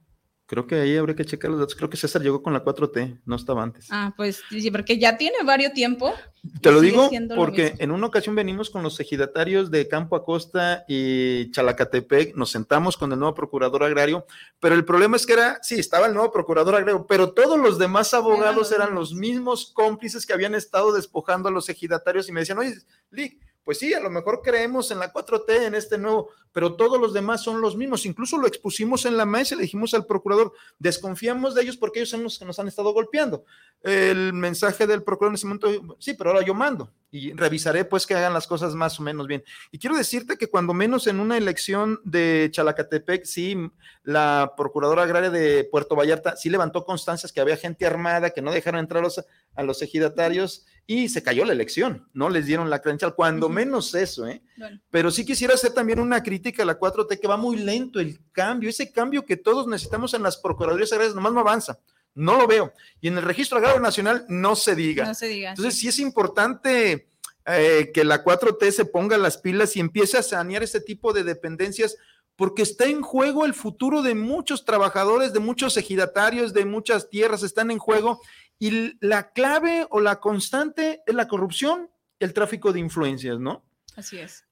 Creo 0.47 0.67
que 0.67 0.75
ahí 0.75 0.95
habría 0.95 1.15
que 1.15 1.25
checar 1.25 1.49
los 1.49 1.59
datos. 1.59 1.75
Creo 1.75 1.89
que 1.89 1.97
César 1.97 2.21
llegó 2.21 2.43
con 2.43 2.53
la 2.53 2.63
4T, 2.63 3.21
no 3.25 3.35
estaba 3.35 3.63
antes. 3.63 3.87
Ah, 3.89 4.13
pues 4.15 4.43
sí, 4.49 4.69
porque 4.69 4.99
ya 4.99 5.17
tiene 5.17 5.37
varios 5.43 5.73
tiempo. 5.73 6.13
Te 6.61 6.71
lo 6.71 6.81
digo 6.81 7.09
lo 7.11 7.35
porque 7.35 7.73
en 7.79 7.91
una 7.91 8.05
ocasión 8.05 8.35
venimos 8.35 8.69
con 8.69 8.83
los 8.83 8.99
ejidatarios 8.99 9.71
de 9.71 9.87
Campo 9.87 10.15
Acosta 10.15 10.85
y 10.87 11.49
Chalacatepec, 11.49 12.35
nos 12.35 12.51
sentamos 12.51 12.97
con 12.97 13.11
el 13.11 13.17
nuevo 13.17 13.33
procurador 13.33 13.83
agrario, 13.83 14.27
pero 14.59 14.75
el 14.75 14.85
problema 14.85 15.15
es 15.15 15.25
que 15.25 15.33
era, 15.33 15.59
sí, 15.63 15.79
estaba 15.79 16.05
el 16.05 16.13
nuevo 16.13 16.31
procurador 16.31 16.75
agrario, 16.75 17.07
pero 17.07 17.33
todos 17.33 17.59
los 17.59 17.79
demás 17.79 18.13
abogados 18.13 18.71
eran 18.71 18.93
los 18.93 19.13
mismos 19.15 19.71
cómplices 19.73 20.25
que 20.25 20.33
habían 20.33 20.53
estado 20.53 20.93
despojando 20.93 21.49
a 21.49 21.51
los 21.51 21.67
ejidatarios 21.69 22.29
y 22.29 22.31
me 22.31 22.41
decían, 22.41 22.59
oye, 22.59 22.75
Lick, 23.09 23.39
pues 23.65 23.79
sí, 23.79 23.93
a 23.95 23.99
lo 23.99 24.11
mejor 24.11 24.41
creemos 24.43 24.91
en 24.91 24.99
la 24.99 25.11
4T, 25.11 25.65
en 25.65 25.75
este 25.75 25.97
nuevo, 25.97 26.29
pero 26.51 26.75
todos 26.75 27.01
los 27.01 27.13
demás 27.13 27.43
son 27.43 27.59
los 27.59 27.75
mismos. 27.75 28.05
Incluso 28.05 28.37
lo 28.37 28.47
expusimos 28.47 29.05
en 29.05 29.17
la 29.17 29.25
mesa 29.25 29.55
y 29.55 29.57
le 29.57 29.63
dijimos 29.63 29.95
al 29.95 30.05
procurador, 30.05 30.53
desconfiamos 30.77 31.55
de 31.55 31.63
ellos 31.63 31.75
porque 31.75 31.99
ellos 31.99 32.11
son 32.11 32.23
los 32.23 32.37
que 32.37 32.45
nos 32.45 32.59
han 32.59 32.67
estado 32.67 32.93
golpeando. 32.93 33.43
El 33.81 34.33
mensaje 34.33 34.85
del 34.85 35.03
procurador 35.03 35.31
en 35.31 35.35
ese 35.35 35.47
momento, 35.47 35.97
sí, 35.99 36.13
pero 36.13 36.29
ahora 36.29 36.45
yo 36.45 36.53
mando 36.53 36.93
y 37.15 37.31
revisaré 37.31 37.85
pues 37.85 38.05
que 38.05 38.13
hagan 38.13 38.33
las 38.33 38.45
cosas 38.45 38.75
más 38.75 38.99
o 38.99 39.03
menos 39.03 39.25
bien. 39.25 39.41
Y 39.71 39.79
quiero 39.79 39.95
decirte 39.95 40.35
que 40.35 40.47
cuando 40.47 40.73
menos 40.73 41.07
en 41.07 41.21
una 41.21 41.37
elección 41.37 42.01
de 42.03 42.49
Chalacatepec, 42.51 43.23
sí, 43.23 43.55
la 44.03 44.53
procuradora 44.57 45.03
agraria 45.03 45.29
de 45.29 45.63
Puerto 45.63 45.95
Vallarta 45.95 46.35
sí 46.35 46.49
levantó 46.49 46.83
constancias 46.83 47.31
que 47.31 47.39
había 47.39 47.55
gente 47.55 47.85
armada, 47.85 48.31
que 48.31 48.41
no 48.41 48.51
dejaron 48.51 48.81
entrar 48.81 48.99
a 48.99 49.03
los, 49.03 49.23
a 49.55 49.63
los 49.63 49.81
ejidatarios 49.81 50.65
y 50.85 51.07
se 51.07 51.23
cayó 51.23 51.45
la 51.45 51.53
elección, 51.53 52.05
no 52.13 52.29
les 52.29 52.47
dieron 52.47 52.69
la 52.69 52.81
credencial, 52.81 53.15
cuando 53.15 53.47
menos 53.47 53.95
eso, 53.95 54.27
¿eh? 54.27 54.43
Bueno, 54.57 54.79
Pero 54.91 55.09
sí 55.09 55.25
quisiera 55.25 55.53
hacer 55.53 55.71
también 55.71 55.99
una 55.99 56.21
crítica 56.21 56.63
a 56.63 56.65
la 56.65 56.77
4T, 56.77 57.19
que 57.19 57.27
va 57.27 57.37
muy 57.37 57.57
lento 57.57 58.01
el 58.01 58.19
cambio, 58.33 58.69
ese 58.69 58.91
cambio 58.91 59.25
que 59.25 59.37
todos 59.37 59.67
necesitamos 59.67 60.13
en 60.13 60.21
las 60.21 60.37
procuradurías 60.37 60.91
agrarias, 60.91 61.15
nomás 61.15 61.33
no 61.33 61.39
avanza, 61.39 61.79
no 62.15 62.37
lo 62.37 62.47
veo. 62.47 62.73
Y 63.01 63.09
en 63.09 63.17
el 63.17 63.23
registro 63.23 63.57
agrario 63.57 63.79
nacional 63.79 64.25
no 64.27 64.55
se 64.55 64.75
diga. 64.75 65.05
no 65.05 65.13
se 65.13 65.27
diga. 65.27 65.49
Entonces 65.51 65.77
sí. 65.77 65.87
es 65.87 65.99
importante 65.99 67.09
eh, 67.45 67.91
que 67.93 68.03
la 68.03 68.23
4T 68.23 68.71
se 68.71 68.85
ponga 68.85 69.17
las 69.17 69.37
pilas 69.37 69.75
y 69.75 69.79
empiece 69.79 70.17
a 70.17 70.23
sanear 70.23 70.63
este 70.63 70.81
tipo 70.81 71.13
de 71.13 71.23
dependencias, 71.23 71.97
porque 72.35 72.63
está 72.63 72.85
en 72.85 73.01
juego 73.01 73.45
el 73.45 73.53
futuro 73.53 74.01
de 74.01 74.15
muchos 74.15 74.65
trabajadores, 74.65 75.31
de 75.31 75.39
muchos 75.39 75.77
ejidatarios, 75.77 76.53
de 76.53 76.65
muchas 76.65 77.09
tierras 77.09 77.43
están 77.43 77.69
en 77.69 77.77
juego. 77.77 78.21
Y 78.57 78.97
la 79.05 79.31
clave 79.31 79.85
o 79.89 79.99
la 79.99 80.19
constante 80.19 81.01
es 81.05 81.13
la 81.13 81.27
corrupción, 81.27 81.89
el 82.19 82.33
tráfico 82.33 82.71
de 82.73 82.79
influencias, 82.79 83.39
¿no? 83.39 83.63
Así 83.95 84.17
es. 84.17 84.45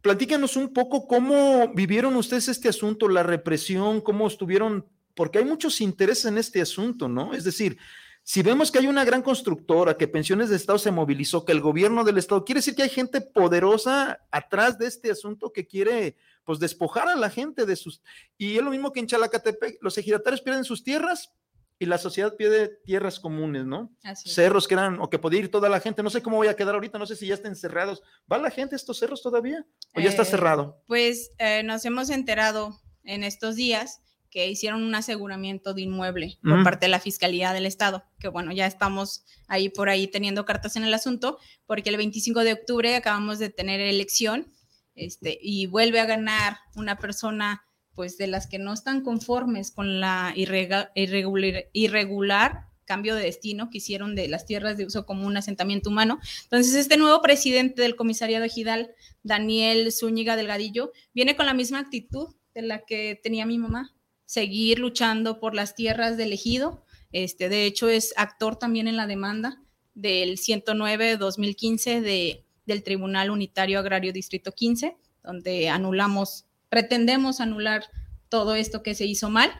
Platícanos 0.00 0.56
un 0.56 0.72
poco 0.72 1.06
cómo 1.06 1.72
vivieron 1.74 2.16
ustedes 2.16 2.48
este 2.48 2.68
asunto, 2.68 3.08
la 3.08 3.22
represión, 3.22 4.00
cómo 4.00 4.26
estuvieron, 4.26 4.86
porque 5.14 5.38
hay 5.38 5.44
muchos 5.44 5.80
intereses 5.80 6.24
en 6.26 6.38
este 6.38 6.60
asunto, 6.60 7.08
¿no? 7.08 7.34
Es 7.34 7.44
decir, 7.44 7.78
si 8.24 8.42
vemos 8.42 8.70
que 8.70 8.78
hay 8.78 8.86
una 8.86 9.04
gran 9.04 9.20
constructora, 9.22 9.96
que 9.96 10.06
Pensiones 10.06 10.48
de 10.48 10.56
Estado 10.56 10.78
se 10.78 10.90
movilizó, 10.92 11.44
que 11.44 11.52
el 11.52 11.60
gobierno 11.60 12.04
del 12.04 12.18
Estado, 12.18 12.44
quiere 12.44 12.58
decir 12.60 12.74
que 12.76 12.82
hay 12.84 12.88
gente 12.88 13.20
poderosa 13.20 14.20
atrás 14.30 14.78
de 14.78 14.86
este 14.86 15.10
asunto 15.10 15.52
que 15.52 15.66
quiere, 15.66 16.16
pues, 16.44 16.58
despojar 16.60 17.08
a 17.08 17.16
la 17.16 17.30
gente 17.30 17.66
de 17.66 17.74
sus... 17.76 18.00
Y 18.38 18.56
es 18.56 18.62
lo 18.62 18.70
mismo 18.70 18.92
que 18.92 19.00
en 19.00 19.06
Chalacatepec, 19.08 19.78
los 19.82 19.98
ejidatarios 19.98 20.40
pierden 20.40 20.64
sus 20.64 20.84
tierras 20.84 21.32
y 21.80 21.86
la 21.86 21.98
sociedad 21.98 22.36
pierde 22.36 22.68
tierras 22.84 23.18
comunes, 23.18 23.64
¿no? 23.64 23.90
Así 24.04 24.30
cerros 24.30 24.68
que 24.68 24.74
eran, 24.74 25.00
o 25.00 25.10
que 25.10 25.18
podía 25.18 25.40
ir 25.40 25.50
toda 25.50 25.68
la 25.68 25.80
gente. 25.80 26.00
No 26.04 26.10
sé 26.10 26.22
cómo 26.22 26.36
voy 26.36 26.46
a 26.46 26.54
quedar 26.54 26.76
ahorita, 26.76 26.96
no 26.96 27.06
sé 27.06 27.16
si 27.16 27.26
ya 27.26 27.34
están 27.34 27.56
cerrados. 27.56 28.02
¿Va 28.30 28.38
la 28.38 28.50
gente 28.52 28.76
a 28.76 28.76
estos 28.76 28.98
cerros 29.00 29.20
todavía? 29.20 29.66
¿O 29.96 30.00
ya 30.00 30.08
está 30.10 30.22
Eh, 30.22 30.26
cerrado? 30.26 30.80
Pues 30.86 31.32
eh, 31.38 31.64
nos 31.64 31.84
hemos 31.84 32.08
enterado 32.10 32.78
en 33.02 33.24
estos 33.24 33.56
días 33.56 34.00
que 34.32 34.48
hicieron 34.48 34.82
un 34.82 34.94
aseguramiento 34.94 35.74
de 35.74 35.82
inmueble 35.82 36.38
por 36.42 36.64
parte 36.64 36.86
de 36.86 36.90
la 36.90 36.98
Fiscalía 36.98 37.52
del 37.52 37.66
Estado, 37.66 38.02
que 38.18 38.28
bueno, 38.28 38.50
ya 38.50 38.66
estamos 38.66 39.24
ahí 39.46 39.68
por 39.68 39.88
ahí 39.90 40.08
teniendo 40.08 40.44
cartas 40.46 40.74
en 40.76 40.84
el 40.84 40.94
asunto, 40.94 41.38
porque 41.66 41.90
el 41.90 41.98
25 41.98 42.40
de 42.42 42.54
octubre 42.54 42.96
acabamos 42.96 43.38
de 43.38 43.50
tener 43.50 43.80
elección 43.80 44.46
este, 44.94 45.38
y 45.40 45.66
vuelve 45.66 46.00
a 46.00 46.06
ganar 46.06 46.56
una 46.74 46.96
persona 46.96 47.62
pues 47.94 48.16
de 48.16 48.26
las 48.26 48.46
que 48.46 48.58
no 48.58 48.72
están 48.72 49.02
conformes 49.02 49.70
con 49.70 50.00
la 50.00 50.32
irrega- 50.34 50.90
irregular, 50.94 51.66
irregular 51.74 52.66
cambio 52.86 53.14
de 53.14 53.22
destino 53.24 53.70
que 53.70 53.78
hicieron 53.78 54.14
de 54.14 54.28
las 54.28 54.44
tierras 54.44 54.76
de 54.76 54.84
uso 54.86 55.06
común 55.06 55.36
asentamiento 55.36 55.88
humano. 55.90 56.18
Entonces, 56.44 56.74
este 56.74 56.96
nuevo 56.96 57.22
presidente 57.22 57.80
del 57.82 57.96
comisariado 57.96 58.44
ejidal, 58.44 58.90
Daniel 59.22 59.92
Zúñiga 59.92 60.36
Delgadillo, 60.36 60.92
viene 61.14 61.36
con 61.36 61.46
la 61.46 61.54
misma 61.54 61.78
actitud 61.78 62.34
de 62.54 62.62
la 62.62 62.84
que 62.84 63.18
tenía 63.22 63.46
mi 63.46 63.56
mamá, 63.56 63.94
seguir 64.32 64.78
luchando 64.78 65.38
por 65.38 65.54
las 65.54 65.74
tierras 65.74 66.16
del 66.16 66.32
ejido. 66.32 66.86
Este, 67.12 67.50
de 67.50 67.66
hecho, 67.66 67.90
es 67.90 68.14
actor 68.16 68.56
también 68.56 68.88
en 68.88 68.96
la 68.96 69.06
demanda 69.06 69.60
del 69.92 70.38
109-2015 70.38 72.00
de, 72.00 72.46
del 72.64 72.82
Tribunal 72.82 73.30
Unitario 73.30 73.78
Agrario 73.78 74.10
Distrito 74.10 74.52
15, 74.52 74.96
donde 75.22 75.68
anulamos, 75.68 76.46
pretendemos 76.70 77.42
anular 77.42 77.84
todo 78.30 78.54
esto 78.54 78.82
que 78.82 78.94
se 78.94 79.04
hizo 79.04 79.28
mal. 79.28 79.52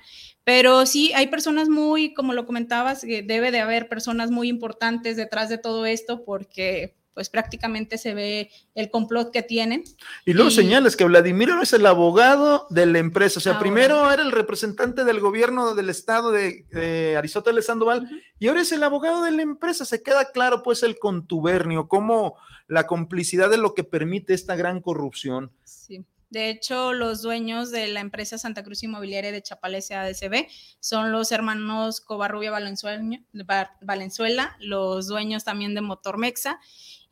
Pero 0.43 0.87
sí, 0.87 1.13
hay 1.15 1.27
personas 1.27 1.69
muy, 1.69 2.15
como 2.15 2.33
lo 2.33 2.47
comentabas, 2.47 3.03
debe 3.03 3.51
de 3.51 3.61
haber 3.61 3.91
personas 3.91 4.31
muy 4.31 4.49
importantes 4.49 5.19
detrás 5.19 5.51
de 5.51 5.59
todo 5.59 5.85
esto 5.85 6.25
porque 6.25 6.97
pues 7.15 7.29
prácticamente 7.29 7.99
se 7.99 8.15
ve 8.15 8.51
el 8.75 8.91
complot 8.91 9.31
que 9.33 9.43
tienen. 9.43 9.85
Y 10.25 10.33
luego 10.33 10.51
y- 10.51 10.55
señalas 10.55 10.97
que 10.97 11.05
Vladimir 11.05 11.51
es 11.63 11.73
el 11.73 11.85
abogado 11.87 12.67
de 12.71 12.87
la 12.87 12.99
empresa. 12.99 13.39
O 13.39 13.43
sea, 13.43 13.53
Ahora. 13.53 13.61
primero 13.63 14.11
era 14.13 14.23
el 14.23 14.33
representante 14.33 15.05
del 15.05 15.21
gobierno 15.21 15.75
del 15.75 15.91
estado 15.91 16.31
de, 16.33 16.65
de 16.71 17.17
Aristóteles 17.17 17.67
Sandoval 17.67 18.09
y 18.39 18.49
ahora 18.49 18.63
es 18.63 18.73
el 18.73 18.83
abogado 18.83 19.23
de 19.23 19.31
la 19.33 19.43
empresa. 19.43 19.85
Se 19.85 20.03
queda 20.03 20.31
claro, 20.33 20.63
pues, 20.63 20.83
el 20.83 20.99
contubernio, 20.99 21.89
cómo 21.89 22.37
la 22.69 22.87
complicidad 22.87 23.51
de 23.51 23.59
lo 23.59 23.75
que 23.75 23.85
permite 23.85 24.35
esta 24.35 24.57
gran 24.57 24.81
corrupción. 24.81 25.53
Sí. 25.65 26.05
De 26.31 26.49
hecho, 26.49 26.95
los 26.95 27.21
dueños 27.21 27.71
de 27.71 27.89
la 27.89 28.01
empresa 28.01 28.39
Santa 28.39 28.65
Cruz 28.65 28.83
Inmobiliaria 28.83 29.31
de 29.33 29.43
Chapala 29.43 29.79
SADCB 29.83 30.47
son 30.81 31.13
los 31.13 31.31
hermanos 31.31 32.01
Covarrubia 32.01 32.51
Valenzuela, 32.51 33.03
Va- 33.39 33.77
Valenzuela, 33.83 34.57
los 34.59 35.09
dueños 35.09 35.45
también 35.45 35.75
de 35.75 35.83
Motor 35.83 36.17
Mexa, 36.17 36.59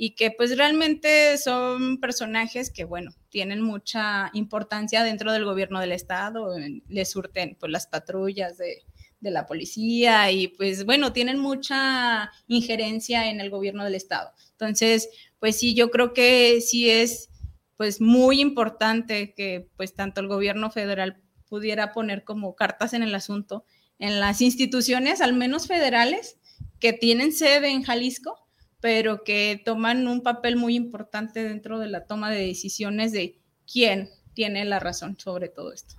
y 0.03 0.13
que 0.13 0.31
pues 0.31 0.57
realmente 0.57 1.37
son 1.37 2.01
personajes 2.01 2.71
que, 2.71 2.85
bueno, 2.85 3.11
tienen 3.29 3.61
mucha 3.61 4.31
importancia 4.33 5.05
dentro 5.05 5.31
del 5.31 5.45
gobierno 5.45 5.79
del 5.79 5.93
estado, 5.93 6.57
les 6.89 7.11
surten 7.11 7.55
pues 7.61 7.71
las 7.71 7.87
patrullas 7.87 8.57
de, 8.57 8.83
de 9.21 9.31
la 9.31 9.45
policía 9.45 10.31
y 10.31 10.49
pues 10.49 10.87
bueno, 10.87 11.13
tienen 11.13 11.39
mucha 11.39 12.33
injerencia 12.49 13.29
en 13.29 13.43
el 13.43 13.51
gobierno 13.51 13.85
del 13.85 13.95
estado. 13.95 14.31
Entonces, 14.53 15.11
pues 15.39 15.59
sí, 15.59 15.75
yo 15.75 15.91
creo 15.91 16.15
que 16.15 16.63
sí 16.63 16.89
es 16.89 17.29
pues 17.77 18.01
muy 18.01 18.41
importante 18.41 19.35
que 19.35 19.69
pues 19.77 19.93
tanto 19.93 20.23
el 20.23 20.29
gobierno 20.29 20.71
federal 20.71 21.21
pudiera 21.47 21.93
poner 21.93 22.25
como 22.25 22.57
cartas 22.57 22.95
en 22.95 23.03
el 23.03 23.15
asunto 23.15 23.67
en 23.99 24.19
las 24.19 24.41
instituciones, 24.41 25.21
al 25.21 25.35
menos 25.35 25.67
federales, 25.67 26.39
que 26.79 26.95
tienen 26.95 27.35
sede 27.35 27.69
en 27.69 27.83
Jalisco, 27.83 28.40
pero 28.81 29.25
que 29.25 29.61
toman 29.65 30.07
un 30.09 30.23
papel 30.23 30.57
muy 30.57 30.75
importante 30.75 31.43
dentro 31.43 31.79
de 31.79 31.89
la 31.89 32.07
toma 32.07 32.31
de 32.31 32.47
decisiones 32.47 33.13
de 33.13 33.39
quién 33.71 34.11
tiene 34.35 34.65
la 34.65 34.79
razón 34.79 35.19
sobre 35.19 35.49
todo 35.49 35.73
esto. 35.73 35.95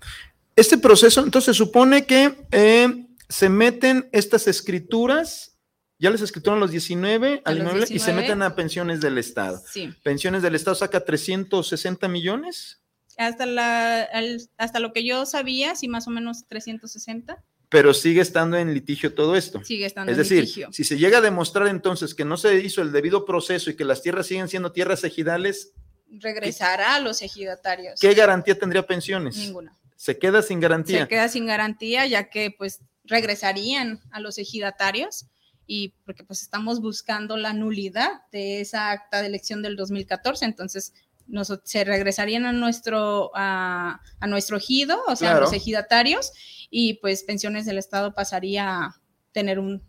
Este 0.55 0.77
proceso, 0.77 1.23
entonces, 1.23 1.55
supone 1.55 2.05
que 2.05 2.45
eh, 2.51 3.07
se 3.29 3.49
meten 3.49 4.09
estas 4.11 4.47
escrituras, 4.47 5.57
ya 5.97 6.09
les 6.09 6.21
escrituran 6.21 6.59
los 6.59 6.71
19 6.71 7.41
A 7.45 7.49
al 7.49 7.59
los 7.59 7.63
inmueble 7.63 7.83
y 7.85 7.99
se 7.99 8.11
19. 8.11 8.21
meten 8.21 8.41
a 8.41 8.55
pensiones 8.55 8.99
del 8.99 9.17
Estado. 9.17 9.61
Sí, 9.71 9.93
Pensiones 10.03 10.41
del 10.41 10.55
Estado 10.55 10.75
saca 10.75 11.05
360 11.05 12.07
millones, 12.07 12.81
hasta, 13.17 13.45
la, 13.45 14.09
hasta 14.57 14.79
lo 14.79 14.93
que 14.93 15.05
yo 15.05 15.25
sabía, 15.25 15.75
sí, 15.75 15.87
más 15.87 16.07
o 16.07 16.11
menos 16.11 16.47
360, 16.47 17.43
pero 17.71 17.93
sigue 17.93 18.19
estando 18.19 18.57
en 18.57 18.73
litigio 18.73 19.13
todo 19.15 19.37
esto. 19.37 19.63
sigue 19.63 19.85
estando 19.85 20.11
Es 20.11 20.17
en 20.17 20.23
decir, 20.23 20.41
litigio. 20.41 20.69
si 20.73 20.83
se 20.83 20.97
llega 20.97 21.19
a 21.19 21.21
demostrar 21.21 21.69
entonces 21.69 22.13
que 22.13 22.25
no 22.25 22.35
se 22.35 22.59
hizo 22.59 22.81
el 22.81 22.91
debido 22.91 23.23
proceso 23.23 23.69
y 23.69 23.77
que 23.77 23.85
las 23.85 24.01
tierras 24.01 24.27
siguen 24.27 24.49
siendo 24.49 24.73
tierras 24.73 25.03
ejidales, 25.05 25.71
Regresará 26.13 26.95
a 26.95 26.99
los 26.99 27.21
ejidatarios. 27.21 27.97
¿qué 27.97 28.13
garantía 28.13 28.59
tendría 28.59 28.85
pensiones? 28.85 29.37
Ninguna. 29.37 29.73
Se 29.95 30.19
queda 30.19 30.41
sin 30.41 30.59
garantía. 30.59 31.03
se 31.03 31.07
queda 31.07 31.29
sin 31.29 31.45
garantía, 31.45 32.05
ya 32.05 32.29
que 32.29 32.53
pues 32.55 32.81
regresarían 33.05 34.01
a 34.11 34.19
los 34.19 34.37
ejidatarios 34.37 35.27
y 35.65 35.93
porque 36.05 36.25
pues 36.25 36.41
estamos 36.41 36.81
buscando 36.81 37.37
la 37.37 37.53
nulidad 37.53 38.09
de 38.33 38.59
esa 38.59 38.91
acta 38.91 39.21
de 39.21 39.27
elección 39.27 39.61
del 39.61 39.77
2014, 39.77 40.43
entonces 40.43 40.91
nos, 41.27 41.57
se 41.63 41.85
regresarían 41.85 42.45
a 42.45 42.51
nuestro, 42.51 43.31
a, 43.33 44.01
nuestro 44.27 44.57
ejido, 44.57 45.01
o 45.07 45.15
sea, 45.15 45.37
a 45.37 45.39
los 45.39 45.53
ejidatarios, 45.53 46.33
y 46.71 46.95
pues 46.95 47.23
pensiones 47.23 47.65
del 47.65 47.77
Estado 47.77 48.15
pasaría 48.15 48.77
a 48.77 49.01
tener 49.33 49.59
un 49.59 49.83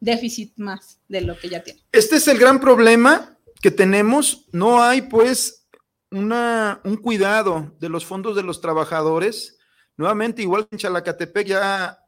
déficit 0.00 0.52
más 0.56 0.98
de 1.08 1.20
lo 1.20 1.38
que 1.38 1.50
ya 1.50 1.62
tiene. 1.62 1.84
Este 1.92 2.16
es 2.16 2.26
el 2.26 2.38
gran 2.38 2.58
problema 2.58 3.38
que 3.60 3.70
tenemos, 3.70 4.46
no 4.50 4.82
hay 4.82 5.02
pues 5.02 5.68
una, 6.10 6.80
un 6.84 6.96
cuidado 6.96 7.76
de 7.78 7.88
los 7.88 8.04
fondos 8.04 8.34
de 8.34 8.42
los 8.42 8.60
trabajadores. 8.60 9.58
Nuevamente, 9.96 10.42
igual 10.42 10.66
en 10.70 10.78
Chalacatepec, 10.78 11.46
ya 11.46 11.98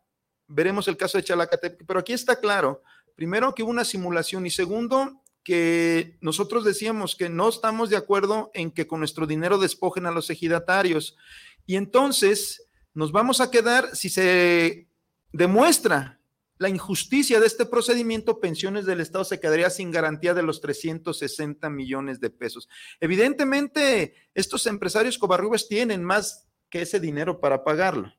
veremos 0.47 0.89
el 0.89 0.97
caso 0.97 1.19
de 1.19 1.25
Chalacatepec, 1.25 1.87
pero 1.87 2.01
aquí 2.01 2.13
está 2.13 2.41
claro, 2.41 2.83
primero 3.15 3.55
que 3.55 3.63
hubo 3.63 3.71
una 3.71 3.85
simulación 3.85 4.47
y 4.47 4.51
segundo 4.51 5.23
que 5.45 6.19
nosotros 6.21 6.65
decíamos 6.65 7.17
que 7.17 7.29
no 7.29 7.49
estamos 7.49 7.89
de 7.91 7.97
acuerdo 7.97 8.51
en 8.55 8.71
que 8.71 8.87
con 8.87 9.01
nuestro 9.01 9.27
dinero 9.27 9.59
despojen 9.59 10.07
a 10.07 10.11
los 10.11 10.29
ejidatarios. 10.29 11.17
Y 11.65 11.77
entonces 11.77 12.68
nos 12.99 13.13
vamos 13.13 13.41
a 13.41 13.49
quedar, 13.53 13.95
si 13.95 14.11
se 14.11 14.89
demuestra 15.33 16.19
la 16.57 16.69
injusticia 16.69 17.39
de 17.39 17.47
este 17.47 17.65
procedimiento, 17.65 18.41
pensiones 18.41 18.87
del 18.87 19.01
Estado 19.01 19.23
se 19.23 19.39
quedaría 19.39 19.71
sin 19.71 19.93
garantía 19.93 20.35
de 20.35 20.43
los 20.43 20.61
360 20.61 21.71
millones 21.71 22.19
de 22.19 22.31
pesos. 22.31 22.69
Evidentemente, 22.99 24.17
estos 24.35 24.67
empresarios 24.67 25.17
cobarrubes 25.17 25.69
tienen 25.69 26.03
más 26.03 26.49
que 26.71 26.83
ese 26.83 26.99
dinero 26.99 27.39
para 27.39 27.63
pagarlo, 27.63 28.13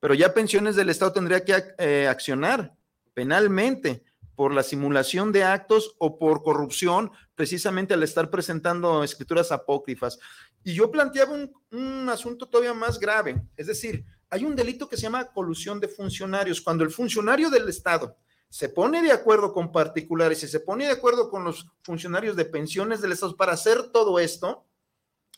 pero 0.00 0.14
ya 0.14 0.34
pensiones 0.34 0.74
del 0.74 0.90
Estado 0.90 1.12
tendría 1.12 1.44
que 1.44 1.62
eh, 1.78 2.08
accionar 2.08 2.74
penalmente 3.14 4.02
por 4.34 4.52
la 4.52 4.64
simulación 4.64 5.30
de 5.30 5.44
actos 5.44 5.94
o 5.98 6.18
por 6.18 6.42
corrupción, 6.42 7.12
precisamente 7.36 7.94
al 7.94 8.02
estar 8.02 8.30
presentando 8.30 9.04
escrituras 9.04 9.52
apócrifas. 9.52 10.18
Y 10.64 10.74
yo 10.74 10.90
planteaba 10.90 11.32
un, 11.32 12.08
asunto 12.08 12.48
todavía 12.48 12.74
más 12.74 12.98
grave, 12.98 13.42
es 13.56 13.66
decir, 13.66 14.04
hay 14.28 14.44
un 14.44 14.54
delito 14.54 14.88
que 14.88 14.96
se 14.96 15.02
llama 15.02 15.32
colusión 15.32 15.80
de 15.80 15.88
funcionarios. 15.88 16.60
Cuando 16.60 16.84
el 16.84 16.90
funcionario 16.90 17.50
del 17.50 17.68
Estado 17.68 18.16
se 18.48 18.68
pone 18.68 19.02
de 19.02 19.12
acuerdo 19.12 19.52
con 19.52 19.72
particulares 19.72 20.42
y 20.42 20.48
se 20.48 20.60
pone 20.60 20.86
de 20.86 20.92
acuerdo 20.92 21.30
con 21.30 21.44
los 21.44 21.66
funcionarios 21.82 22.36
de 22.36 22.44
pensiones 22.44 23.00
del 23.00 23.12
Estado 23.12 23.36
para 23.36 23.52
hacer 23.52 23.90
todo 23.92 24.18
esto, 24.18 24.66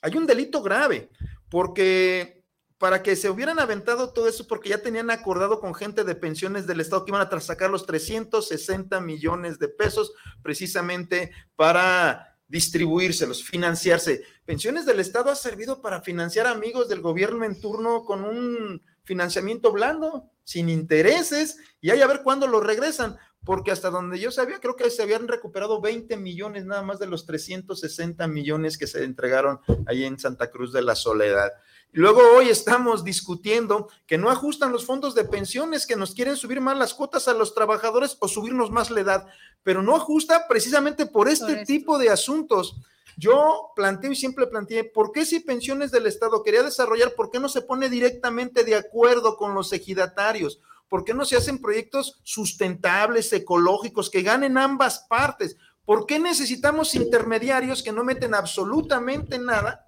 hay 0.03 0.17
un 0.17 0.27
delito 0.27 0.63
grave, 0.63 1.11
porque 1.49 2.45
para 2.79 3.03
que 3.03 3.17
se 3.17 3.31
hubieran 3.31 3.59
aventado 3.61 4.13
todo 4.13 4.29
eso 4.29 4.47
porque 4.47 4.69
ya 4.69 4.83
tenían 4.83 5.11
acordado 5.11 5.61
con 5.61 5.75
gente 5.75 6.05
de 6.05 6.15
pensiones 6.15 6.67
del 6.67 6.81
Estado 6.81 7.05
que 7.05 7.13
iban 7.13 7.27
a 7.27 7.41
sacar 7.41 7.71
los 7.71 7.87
360 7.87 9.01
millones 9.01 9.59
de 9.59 9.69
pesos 9.69 10.13
precisamente 10.43 11.33
para 11.57 12.37
distribuírselos, 12.49 13.43
financiarse. 13.43 14.23
Pensiones 14.45 14.85
del 14.85 15.01
Estado 15.01 15.31
ha 15.31 15.37
servido 15.37 15.81
para 15.81 16.03
financiar 16.03 16.47
amigos 16.47 16.89
del 16.89 17.01
gobierno 17.01 17.45
en 17.45 17.59
turno 17.59 18.05
con 18.05 18.25
un 18.25 18.83
financiamiento 19.03 19.73
blando, 19.73 20.31
sin 20.45 20.69
intereses, 20.69 21.59
y 21.81 21.91
ahí 21.91 22.03
a 22.03 22.07
ver 22.07 22.23
cuándo 22.23 22.47
lo 22.47 22.61
regresan, 22.61 23.17
porque 23.45 23.71
hasta 23.71 23.91
donde 23.91 24.19
yo 24.19 24.31
sabía, 24.31 24.61
creo 24.61 24.77
que 24.77 24.91
se 24.91 25.03
habían 25.03 25.29
recuperado 25.29 25.81
20 25.81 26.17
millones 26.17 26.67
nada 26.67 26.83
más 26.83 26.99
de 26.99 27.07
los 27.07 27.25
360 27.27 28.27
millones 28.29 28.77
que 28.77 28.87
se 28.87 29.05
entregaron 29.05 29.61
ahí 29.87 30.05
en 30.05 30.19
Santa 30.19 30.51
Cruz 30.51 30.73
de 30.73 30.83
la 30.83 30.95
Soledad. 30.95 31.51
Luego 31.93 32.21
hoy 32.37 32.49
estamos 32.49 33.05
discutiendo 33.05 33.89
que 34.07 34.19
no 34.19 34.29
ajustan 34.29 34.73
los 34.73 34.85
fondos 34.85 35.15
de 35.15 35.25
pensiones, 35.25 35.87
que 35.87 35.97
nos 35.97 36.15
quieren 36.15 36.37
subir 36.37 36.61
más 36.61 36.77
las 36.77 36.93
cuotas 36.93 37.29
a 37.29 37.35
los 37.35 37.55
trabajadores 37.55 38.17
o 38.21 38.29
subirnos 38.29 38.71
más 38.71 38.91
la 38.91 39.01
edad, 39.01 39.27
pero 39.63 39.81
no 39.81 39.95
ajusta 39.95 40.49
precisamente 40.49 41.07
por 41.07 41.29
este 41.29 41.65
tipo 41.65 41.97
de 41.99 42.11
asuntos. 42.11 42.77
Yo 43.17 43.73
planteo 43.77 44.13
y 44.13 44.17
siempre 44.17 44.47
planteé, 44.47 44.85
¿por 44.85 45.13
qué 45.13 45.25
si 45.25 45.41
pensiones 45.41 45.91
del 45.91 46.07
Estado 46.07 46.43
quería 46.43 46.63
desarrollar, 46.63 47.15
por 47.15 47.31
qué 47.31 47.41
no 47.41 47.49
se 47.49 47.63
pone 47.63 47.89
directamente 47.89 48.65
de 48.65 48.75
acuerdo 48.75 49.37
con 49.37 49.55
los 49.55 49.73
ejidatarios? 49.73 50.61
¿Por 50.89 51.05
qué 51.05 51.15
no 51.15 51.25
se 51.25 51.37
hacen 51.37 51.61
proyectos 51.61 52.21
sustentables, 52.23 53.33
ecológicos, 53.33 54.11
que 54.11 54.23
ganen 54.23 54.59
ambas 54.59 55.07
partes? 55.09 55.57
¿Por 55.85 56.07
qué 56.07 56.19
necesitamos 56.19 56.95
intermediarios 56.95 57.83
que 57.83 57.93
no 57.93 58.05
meten 58.05 58.35
absolutamente 58.35 59.39
nada 59.39 59.85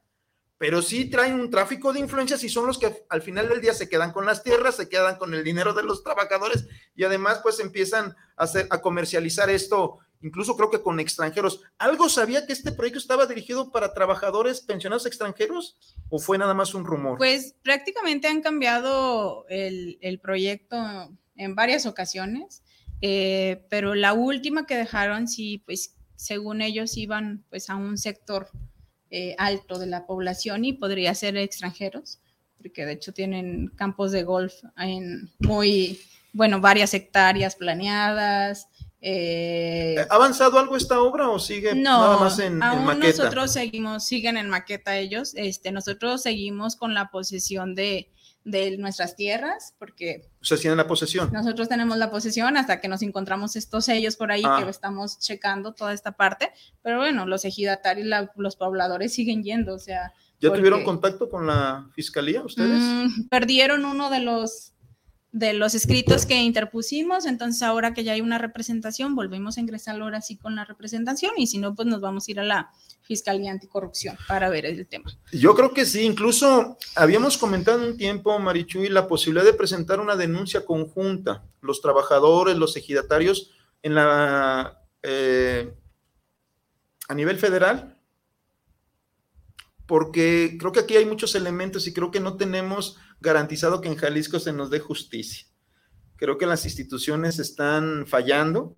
pero 0.58 0.80
sí 0.80 1.10
traen 1.10 1.38
un 1.38 1.50
tráfico 1.50 1.92
de 1.92 2.00
influencias 2.00 2.42
y 2.42 2.48
son 2.48 2.66
los 2.66 2.78
que 2.78 3.04
al 3.08 3.20
final 3.20 3.48
del 3.48 3.60
día 3.60 3.74
se 3.74 3.88
quedan 3.88 4.12
con 4.12 4.24
las 4.24 4.42
tierras, 4.42 4.76
se 4.76 4.88
quedan 4.88 5.16
con 5.16 5.34
el 5.34 5.44
dinero 5.44 5.74
de 5.74 5.82
los 5.82 6.02
trabajadores 6.02 6.66
y 6.94 7.04
además 7.04 7.40
pues 7.42 7.60
empiezan 7.60 8.16
a, 8.36 8.44
hacer, 8.44 8.66
a 8.70 8.80
comercializar 8.80 9.50
esto, 9.50 9.98
incluso 10.22 10.56
creo 10.56 10.70
que 10.70 10.82
con 10.82 11.00
extranjeros. 11.00 11.62
¿Algo 11.78 12.08
sabía 12.08 12.46
que 12.46 12.52
este 12.52 12.72
proyecto 12.72 12.98
estaba 12.98 13.26
dirigido 13.26 13.70
para 13.70 13.94
trabajadores 13.94 14.60
pensionados 14.60 15.06
extranjeros 15.06 15.76
o 16.08 16.18
fue 16.18 16.38
nada 16.38 16.54
más 16.54 16.74
un 16.74 16.84
rumor? 16.84 17.18
Pues 17.18 17.54
prácticamente 17.62 18.28
han 18.28 18.42
cambiado 18.42 19.46
el, 19.48 20.20
proyecto 20.22 20.76
en 21.36 21.54
varias 21.54 21.86
ocasiones, 21.86 22.62
eh, 23.00 23.64
pero 23.68 23.94
la 23.94 24.14
última 24.14 24.66
que 24.66 24.76
dejaron 24.76 25.28
sí, 25.28 25.62
pues 25.66 25.94
según 26.16 26.62
ellos 26.62 26.96
iban 26.96 27.44
pues 27.50 27.68
a 27.70 27.76
un 27.76 27.98
sector 27.98 28.48
eh, 29.10 29.36
alto 29.38 29.78
de 29.78 29.86
la 29.86 30.06
población 30.06 30.64
y 30.64 30.72
podría 30.72 31.14
ser 31.14 31.36
extranjeros, 31.36 32.18
porque 32.58 32.84
de 32.84 32.92
hecho 32.92 33.12
tienen 33.12 33.68
campos 33.76 34.10
de 34.10 34.24
golf 34.24 34.54
en 34.76 35.30
muy, 35.38 36.00
bueno, 36.32 36.60
varias 36.60 36.92
hectáreas 36.94 37.54
planeadas. 37.54 38.68
Eh, 39.00 39.96
¿Ha 40.08 40.14
avanzado 40.14 40.58
algo 40.58 40.76
esta 40.76 41.00
obra 41.00 41.28
o 41.28 41.38
sigue 41.38 41.74
nada 41.74 42.18
más 42.18 42.38
en, 42.38 42.62
aún 42.62 42.84
maqueta? 42.84 43.24
Nosotros 43.24 43.52
seguimos, 43.52 44.04
siguen 44.04 44.36
en 44.36 44.48
maqueta 44.48 44.96
ellos. 44.96 45.32
Este, 45.34 45.70
nosotros 45.70 46.22
seguimos 46.22 46.76
con 46.76 46.94
la 46.94 47.10
posesión 47.10 47.74
de, 47.74 48.10
de 48.46 48.78
nuestras 48.78 49.16
tierras, 49.16 49.74
porque... 49.76 50.30
se 50.40 50.56
tienen 50.56 50.76
la 50.76 50.86
posesión. 50.86 51.30
Nosotros 51.32 51.68
tenemos 51.68 51.98
la 51.98 52.12
posesión 52.12 52.56
hasta 52.56 52.80
que 52.80 52.86
nos 52.86 53.02
encontramos 53.02 53.56
estos 53.56 53.86
sellos 53.86 54.16
por 54.16 54.30
ahí 54.30 54.42
que 54.42 54.48
ah. 54.48 54.66
estamos 54.68 55.18
checando 55.18 55.74
toda 55.74 55.92
esta 55.92 56.12
parte, 56.12 56.52
pero 56.80 56.98
bueno, 56.98 57.26
los 57.26 57.44
ejidatarios, 57.44 58.06
los 58.36 58.54
pobladores 58.54 59.12
siguen 59.12 59.42
yendo, 59.42 59.74
o 59.74 59.78
sea... 59.80 60.12
¿Ya 60.38 60.52
tuvieron 60.52 60.84
contacto 60.84 61.28
con 61.28 61.46
la 61.46 61.88
fiscalía 61.92 62.42
ustedes? 62.42 62.78
Mm, 62.78 63.28
perdieron 63.28 63.84
uno 63.84 64.10
de 64.10 64.20
los 64.20 64.74
de 65.36 65.52
los 65.52 65.74
escritos 65.74 66.24
que 66.24 66.42
interpusimos, 66.42 67.26
entonces 67.26 67.62
ahora 67.62 67.92
que 67.92 68.04
ya 68.04 68.14
hay 68.14 68.22
una 68.22 68.38
representación, 68.38 69.14
volvemos 69.14 69.58
a 69.58 69.60
ingresar 69.60 70.00
ahora 70.00 70.22
sí 70.22 70.38
con 70.38 70.56
la 70.56 70.64
representación 70.64 71.32
y 71.36 71.46
si 71.46 71.58
no, 71.58 71.74
pues 71.74 71.86
nos 71.86 72.00
vamos 72.00 72.26
a 72.26 72.30
ir 72.30 72.40
a 72.40 72.42
la 72.42 72.70
Fiscalía 73.02 73.50
Anticorrupción 73.50 74.16
para 74.26 74.48
ver 74.48 74.64
el 74.64 74.86
tema. 74.86 75.12
Yo 75.32 75.54
creo 75.54 75.74
que 75.74 75.84
sí, 75.84 76.04
incluso 76.04 76.78
habíamos 76.94 77.36
comentado 77.36 77.86
un 77.86 77.98
tiempo, 77.98 78.38
Marichuy, 78.38 78.88
la 78.88 79.06
posibilidad 79.06 79.44
de 79.44 79.52
presentar 79.52 80.00
una 80.00 80.16
denuncia 80.16 80.64
conjunta, 80.64 81.44
los 81.60 81.82
trabajadores, 81.82 82.56
los 82.56 82.74
ejidatarios, 82.74 83.50
en 83.82 83.94
la 83.94 84.80
eh, 85.02 85.70
a 87.08 87.14
nivel 87.14 87.38
federal, 87.38 87.95
porque 89.86 90.56
creo 90.58 90.72
que 90.72 90.80
aquí 90.80 90.96
hay 90.96 91.06
muchos 91.06 91.34
elementos 91.34 91.86
y 91.86 91.92
creo 91.92 92.10
que 92.10 92.20
no 92.20 92.36
tenemos 92.36 92.96
garantizado 93.20 93.80
que 93.80 93.88
en 93.88 93.96
Jalisco 93.96 94.40
se 94.40 94.52
nos 94.52 94.70
dé 94.70 94.80
justicia. 94.80 95.46
Creo 96.16 96.38
que 96.38 96.46
las 96.46 96.64
instituciones 96.64 97.38
están 97.38 98.06
fallando, 98.06 98.74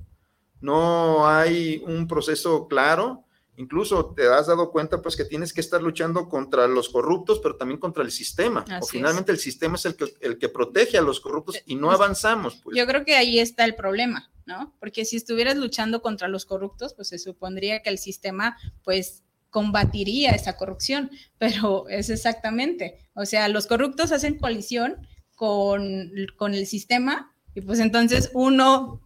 no 0.60 1.28
hay 1.28 1.82
un 1.86 2.08
proceso 2.08 2.66
claro, 2.68 3.24
incluso 3.56 4.12
te 4.14 4.26
has 4.26 4.48
dado 4.48 4.70
cuenta 4.70 5.00
pues 5.00 5.16
que 5.16 5.24
tienes 5.24 5.52
que 5.52 5.60
estar 5.60 5.82
luchando 5.82 6.28
contra 6.28 6.66
los 6.66 6.88
corruptos, 6.88 7.40
pero 7.40 7.56
también 7.56 7.78
contra 7.80 8.02
el 8.02 8.10
sistema. 8.10 8.64
o 8.80 8.86
finalmente 8.86 9.32
el 9.32 9.38
sistema 9.38 9.76
es 9.76 9.86
el 9.86 9.96
que, 9.96 10.12
el 10.20 10.38
que 10.38 10.48
protege 10.48 10.98
a 10.98 11.02
los 11.02 11.20
corruptos 11.20 11.62
y 11.64 11.76
no 11.76 11.90
avanzamos. 11.90 12.56
Pues. 12.56 12.76
Yo 12.76 12.86
creo 12.86 13.04
que 13.04 13.16
ahí 13.16 13.38
está 13.38 13.64
el 13.64 13.76
problema, 13.76 14.30
¿no? 14.46 14.74
Porque 14.80 15.04
si 15.04 15.16
estuvieras 15.16 15.56
luchando 15.56 16.02
contra 16.02 16.28
los 16.28 16.44
corruptos, 16.44 16.92
pues 16.94 17.08
se 17.08 17.18
supondría 17.18 17.82
que 17.82 17.90
el 17.90 17.98
sistema 17.98 18.56
pues 18.82 19.22
combatiría 19.50 20.30
esa 20.30 20.56
corrupción, 20.56 21.10
pero 21.38 21.88
es 21.88 22.10
exactamente, 22.10 22.98
o 23.14 23.24
sea, 23.24 23.48
los 23.48 23.66
corruptos 23.66 24.12
hacen 24.12 24.38
coalición 24.38 25.06
con, 25.34 26.10
con 26.36 26.54
el 26.54 26.66
sistema 26.66 27.32
y 27.54 27.60
pues 27.60 27.80
entonces 27.80 28.30
uno 28.34 29.00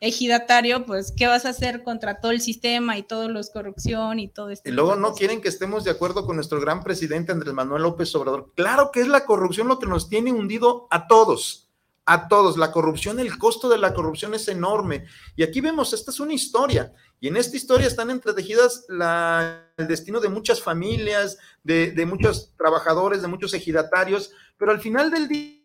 ejidatario, 0.00 0.84
pues, 0.84 1.12
¿qué 1.16 1.26
vas 1.26 1.46
a 1.46 1.50
hacer 1.50 1.82
contra 1.82 2.20
todo 2.20 2.32
el 2.32 2.40
sistema 2.40 2.98
y 2.98 3.02
todos 3.02 3.30
los 3.30 3.50
corrupción 3.50 4.18
y 4.18 4.28
todo 4.28 4.50
esto? 4.50 4.68
Y 4.68 4.72
luego 4.72 4.96
no 4.96 5.14
quieren 5.14 5.40
que 5.40 5.48
estemos 5.48 5.84
de 5.84 5.90
acuerdo 5.90 6.26
con 6.26 6.36
nuestro 6.36 6.60
gran 6.60 6.82
presidente 6.82 7.32
Andrés 7.32 7.54
Manuel 7.54 7.82
López 7.82 8.14
Obrador. 8.14 8.52
Claro 8.54 8.90
que 8.92 9.00
es 9.00 9.08
la 9.08 9.24
corrupción 9.24 9.68
lo 9.68 9.78
que 9.78 9.86
nos 9.86 10.08
tiene 10.08 10.32
hundido 10.32 10.86
a 10.90 11.06
todos, 11.06 11.65
a 12.06 12.28
todos. 12.28 12.56
La 12.56 12.72
corrupción, 12.72 13.20
el 13.20 13.36
costo 13.36 13.68
de 13.68 13.78
la 13.78 13.92
corrupción 13.92 14.32
es 14.34 14.48
enorme. 14.48 15.04
Y 15.36 15.42
aquí 15.42 15.60
vemos, 15.60 15.92
esta 15.92 16.10
es 16.10 16.20
una 16.20 16.32
historia. 16.32 16.92
Y 17.20 17.28
en 17.28 17.36
esta 17.36 17.56
historia 17.56 17.86
están 17.86 18.10
entretejidas 18.10 18.86
el 18.88 19.88
destino 19.88 20.20
de 20.20 20.28
muchas 20.28 20.62
familias, 20.62 21.38
de, 21.62 21.90
de, 21.92 22.06
muchos 22.06 22.54
trabajadores, 22.56 23.22
de 23.22 23.28
muchos 23.28 23.52
ejidatarios, 23.52 24.30
pero 24.56 24.70
al 24.70 24.80
final 24.80 25.10
del 25.10 25.28
día 25.28 25.56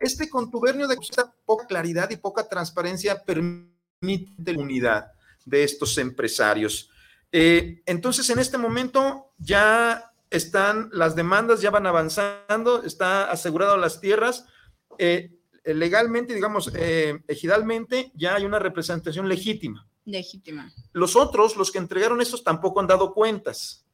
este 0.00 0.28
contubernio 0.28 0.86
de 0.86 0.96
poca 1.44 1.66
claridad 1.66 2.10
y 2.10 2.16
poca 2.16 2.48
transparencia 2.48 3.22
permite 3.24 4.52
la 4.52 4.60
unidad 4.60 5.12
de 5.44 5.64
estos 5.64 5.96
empresarios. 5.98 6.90
Eh, 7.32 7.82
entonces, 7.86 8.28
en 8.30 8.38
este 8.38 8.58
momento 8.58 9.32
ya 9.38 10.12
están 10.30 10.88
las 10.92 11.14
demandas, 11.14 11.60
ya 11.60 11.70
van 11.70 11.86
avanzando, 11.86 12.82
está 12.82 13.30
asegurado 13.30 13.76
las 13.76 14.00
tierras. 14.00 14.46
Eh, 14.98 15.30
legalmente, 15.64 16.34
digamos, 16.34 16.72
eh, 16.74 17.20
ejidalmente, 17.28 18.12
ya 18.14 18.36
hay 18.36 18.44
una 18.44 18.58
representación 18.58 19.28
legítima. 19.28 19.86
Legítima. 20.04 20.72
Los 20.92 21.16
otros, 21.16 21.56
los 21.56 21.72
que 21.72 21.78
entregaron 21.78 22.20
estos, 22.20 22.44
tampoco 22.44 22.80
han 22.80 22.86
dado 22.86 23.12
cuentas. 23.12 23.84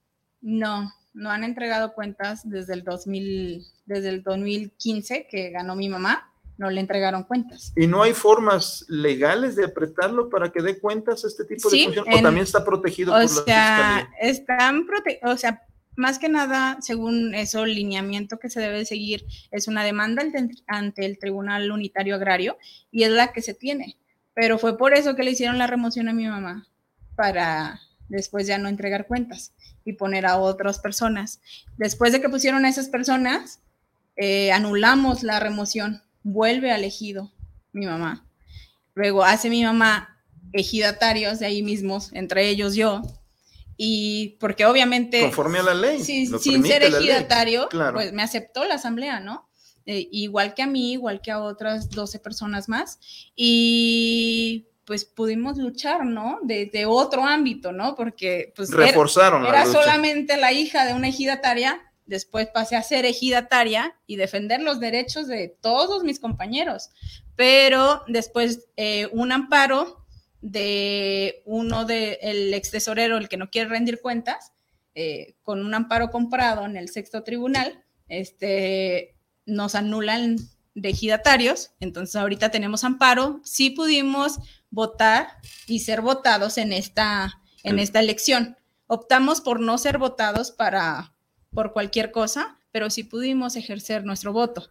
No, 0.40 0.92
no 1.14 1.31
han 1.31 1.45
entregado 1.45 1.95
cuentas 1.95 2.42
desde 2.45 2.75
el 2.75 2.85
2000, 2.85 3.64
desde 3.87 4.09
el 4.11 4.23
2015 4.23 5.27
que 5.31 5.51
ganó 5.51 5.75
mi 5.75 5.88
mamá, 5.88 6.33
no 6.59 6.71
le 6.71 6.81
entregaron 6.81 7.25
cuentas. 7.25 7.73
¿Y 7.77 7.87
no 7.87 8.03
hay 8.03 8.12
formas 8.12 8.85
legales 8.88 9.57
de 9.57 9.64
apretarlo 9.64 10.29
para 10.29 10.53
que 10.53 10.61
dé 10.61 10.79
cuentas 10.79 11.25
a 11.25 11.29
este 11.29 11.45
tipo 11.45 11.71
de 11.71 11.85
funciones? 11.85 12.18
¿O 12.18 12.23
también 12.23 12.45
está 12.45 12.64
protegido 12.64 13.12
por 13.12 13.29
sea, 13.29 14.11
la 14.11 14.11
Están 14.21 14.87
protegidos, 14.87 15.35
o 15.35 15.37
sea, 15.38 15.62
más 15.96 16.18
que 16.18 16.28
nada, 16.28 16.78
según 16.81 17.35
eso, 17.35 17.64
el 17.64 17.74
lineamiento 17.74 18.38
que 18.38 18.50
se 18.50 18.61
debe 18.61 18.85
seguir 18.85 19.26
es 19.50 19.68
una 19.68 19.85
demanda 19.85 20.22
ante 20.66 21.05
el 21.05 21.18
Tribunal 21.18 21.70
Unitario 21.70 22.14
Agrario 22.14 22.57
y 22.90 23.02
es 23.02 23.11
la 23.11 23.33
que 23.33 23.42
se 23.42 23.55
tiene. 23.55 23.96
Pero 24.35 24.59
fue 24.59 24.78
por 24.78 24.94
eso 24.94 25.14
que 25.14 25.22
le 25.22 25.33
hicieron 25.33 25.59
la 25.59 25.66
remoción 25.66 26.09
a 26.09 26.14
mi 26.14 26.26
mamá, 26.26 26.66
para 27.14 27.81
después 28.09 28.46
ya 28.46 28.59
no 28.59 28.68
entregar 28.68 29.07
cuentas 29.07 29.52
y 29.85 29.94
poner 29.94 30.26
a 30.26 30.38
otras 30.38 30.78
personas. 30.78 31.40
Después 31.76 32.12
de 32.12 32.20
que 32.20 32.28
pusieron 32.28 32.64
a 32.64 32.68
esas 32.68 32.88
personas, 32.88 33.61
eh, 34.16 34.52
anulamos 34.52 35.22
la 35.22 35.40
remoción, 35.40 36.02
vuelve 36.22 36.72
al 36.72 36.85
ejido 36.85 37.33
mi 37.72 37.87
mamá. 37.87 38.26
Luego 38.94 39.24
hace 39.24 39.50
mi 39.50 39.64
mamá 39.64 40.22
ejidatarios 40.52 41.38
de 41.38 41.46
ahí 41.46 41.62
mismos, 41.62 42.11
entre 42.12 42.48
ellos 42.48 42.74
yo, 42.74 43.02
y 43.76 44.37
porque 44.40 44.66
obviamente... 44.66 45.20
Conforme 45.20 45.61
a 45.61 45.62
la 45.62 45.74
ley. 45.74 46.02
sin 46.02 46.64
ser 46.64 46.82
ejidatario, 46.82 47.68
pues 47.92 48.12
me 48.12 48.22
aceptó 48.22 48.64
la 48.64 48.74
asamblea, 48.74 49.20
¿no? 49.20 49.48
Eh, 49.87 50.08
igual 50.12 50.54
que 50.54 50.62
a 50.62 50.66
mí, 50.66 50.92
igual 50.92 51.20
que 51.20 51.30
a 51.30 51.40
otras 51.40 51.90
12 51.90 52.18
personas 52.20 52.68
más. 52.68 52.98
Y 53.35 54.68
pues 54.85 55.04
pudimos 55.04 55.58
luchar, 55.58 56.04
¿no? 56.04 56.38
De, 56.42 56.85
otro 56.87 57.24
ámbito, 57.24 57.72
¿no? 57.72 57.94
Porque 57.94 58.52
pues 58.56 58.70
reforzaron 58.70 59.46
era, 59.46 59.64
solamente 59.66 60.37
la 60.37 60.52
hija 60.52 60.85
de 60.85 60.94
una 60.94 61.08
ejidataria, 61.08 61.80
después 62.06 62.48
pasé 62.48 62.76
a 62.76 62.82
ser 62.82 63.04
ejidataria 63.04 63.96
y 64.06 64.16
defender 64.16 64.61
los 64.61 64.80
derechos 64.80 65.28
de 65.28 65.48
todos 65.61 66.02
mis 66.02 66.18
compañeros, 66.18 66.90
pero 67.37 68.02
después 68.08 68.68
eh, 68.76 69.08
un 69.12 69.32
amparo 69.32 70.01
de 70.42 71.42
uno 71.46 71.87
del 71.87 72.18
el 72.20 72.52
ex 72.52 72.70
tesorero, 72.70 73.16
el 73.16 73.28
que 73.28 73.37
no 73.38 73.48
quiere 73.48 73.70
rendir 73.70 74.00
cuentas, 74.00 74.52
eh, 74.94 75.37
con 75.42 75.64
un 75.64 75.72
amparo 75.72 76.11
comprado 76.11 76.66
en 76.66 76.76
el 76.76 76.90
sexto 76.90 77.22
tribunal, 77.22 77.83
este, 78.09 79.16
nos 79.46 79.74
anulan 79.74 80.37
de 80.74 80.90
ejidatarios, 80.90 81.70
entonces 81.81 82.16
ahorita 82.16 82.50
tenemos 82.50 82.85
amparo, 82.85 83.40
sí 83.44 83.70
pudimos 83.70 84.38
votar 84.70 85.28
y 85.66 85.81
ser 85.81 86.00
votados 86.00 86.59
en 86.59 86.72
esta, 86.72 87.40
en 87.62 87.78
esta 87.78 88.00
elección. 88.00 88.57
Optamos 88.87 89.40
por 89.40 89.61
no 89.61 89.78
ser 89.78 89.98
votados 89.98 90.50
para, 90.50 91.14
por 91.52 91.72
cualquier 91.72 92.11
cosa, 92.11 92.59
pero 92.72 92.90
sí 92.90 93.05
pudimos 93.05 93.57
ejercer 93.57 94.05
nuestro 94.05 94.33
voto. 94.33 94.70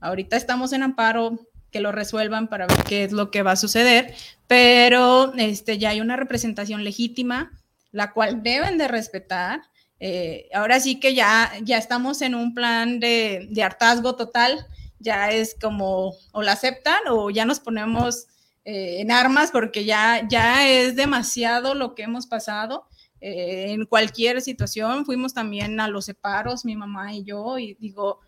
Ahorita 0.00 0.36
estamos 0.36 0.72
en 0.72 0.82
amparo, 0.82 1.38
que 1.70 1.80
lo 1.80 1.92
resuelvan 1.92 2.48
para 2.48 2.66
ver 2.66 2.82
qué 2.84 3.04
es 3.04 3.12
lo 3.12 3.30
que 3.30 3.42
va 3.42 3.52
a 3.52 3.56
suceder, 3.56 4.14
pero 4.46 5.32
este, 5.36 5.78
ya 5.78 5.90
hay 5.90 6.00
una 6.00 6.16
representación 6.16 6.84
legítima, 6.84 7.52
la 7.92 8.12
cual 8.12 8.42
deben 8.42 8.78
de 8.78 8.88
respetar. 8.88 9.62
Eh, 9.98 10.48
ahora 10.54 10.80
sí 10.80 10.98
que 10.98 11.14
ya, 11.14 11.52
ya 11.62 11.78
estamos 11.78 12.22
en 12.22 12.34
un 12.34 12.54
plan 12.54 13.00
de, 13.00 13.48
de 13.50 13.62
hartazgo 13.62 14.16
total, 14.16 14.66
ya 14.98 15.30
es 15.30 15.56
como 15.60 16.14
o 16.32 16.42
la 16.42 16.52
aceptan 16.52 17.00
o 17.08 17.30
ya 17.30 17.44
nos 17.44 17.60
ponemos 17.60 18.26
eh, 18.64 19.00
en 19.00 19.10
armas 19.10 19.50
porque 19.50 19.84
ya, 19.84 20.26
ya 20.28 20.68
es 20.68 20.94
demasiado 20.94 21.74
lo 21.74 21.94
que 21.94 22.02
hemos 22.02 22.26
pasado. 22.26 22.86
Eh, 23.20 23.72
en 23.72 23.84
cualquier 23.86 24.40
situación, 24.40 25.04
fuimos 25.04 25.34
también 25.34 25.80
a 25.80 25.88
los 25.88 26.06
separos, 26.06 26.64
mi 26.64 26.76
mamá 26.76 27.14
y 27.14 27.24
yo, 27.24 27.58
y 27.58 27.74
digo, 27.74 28.20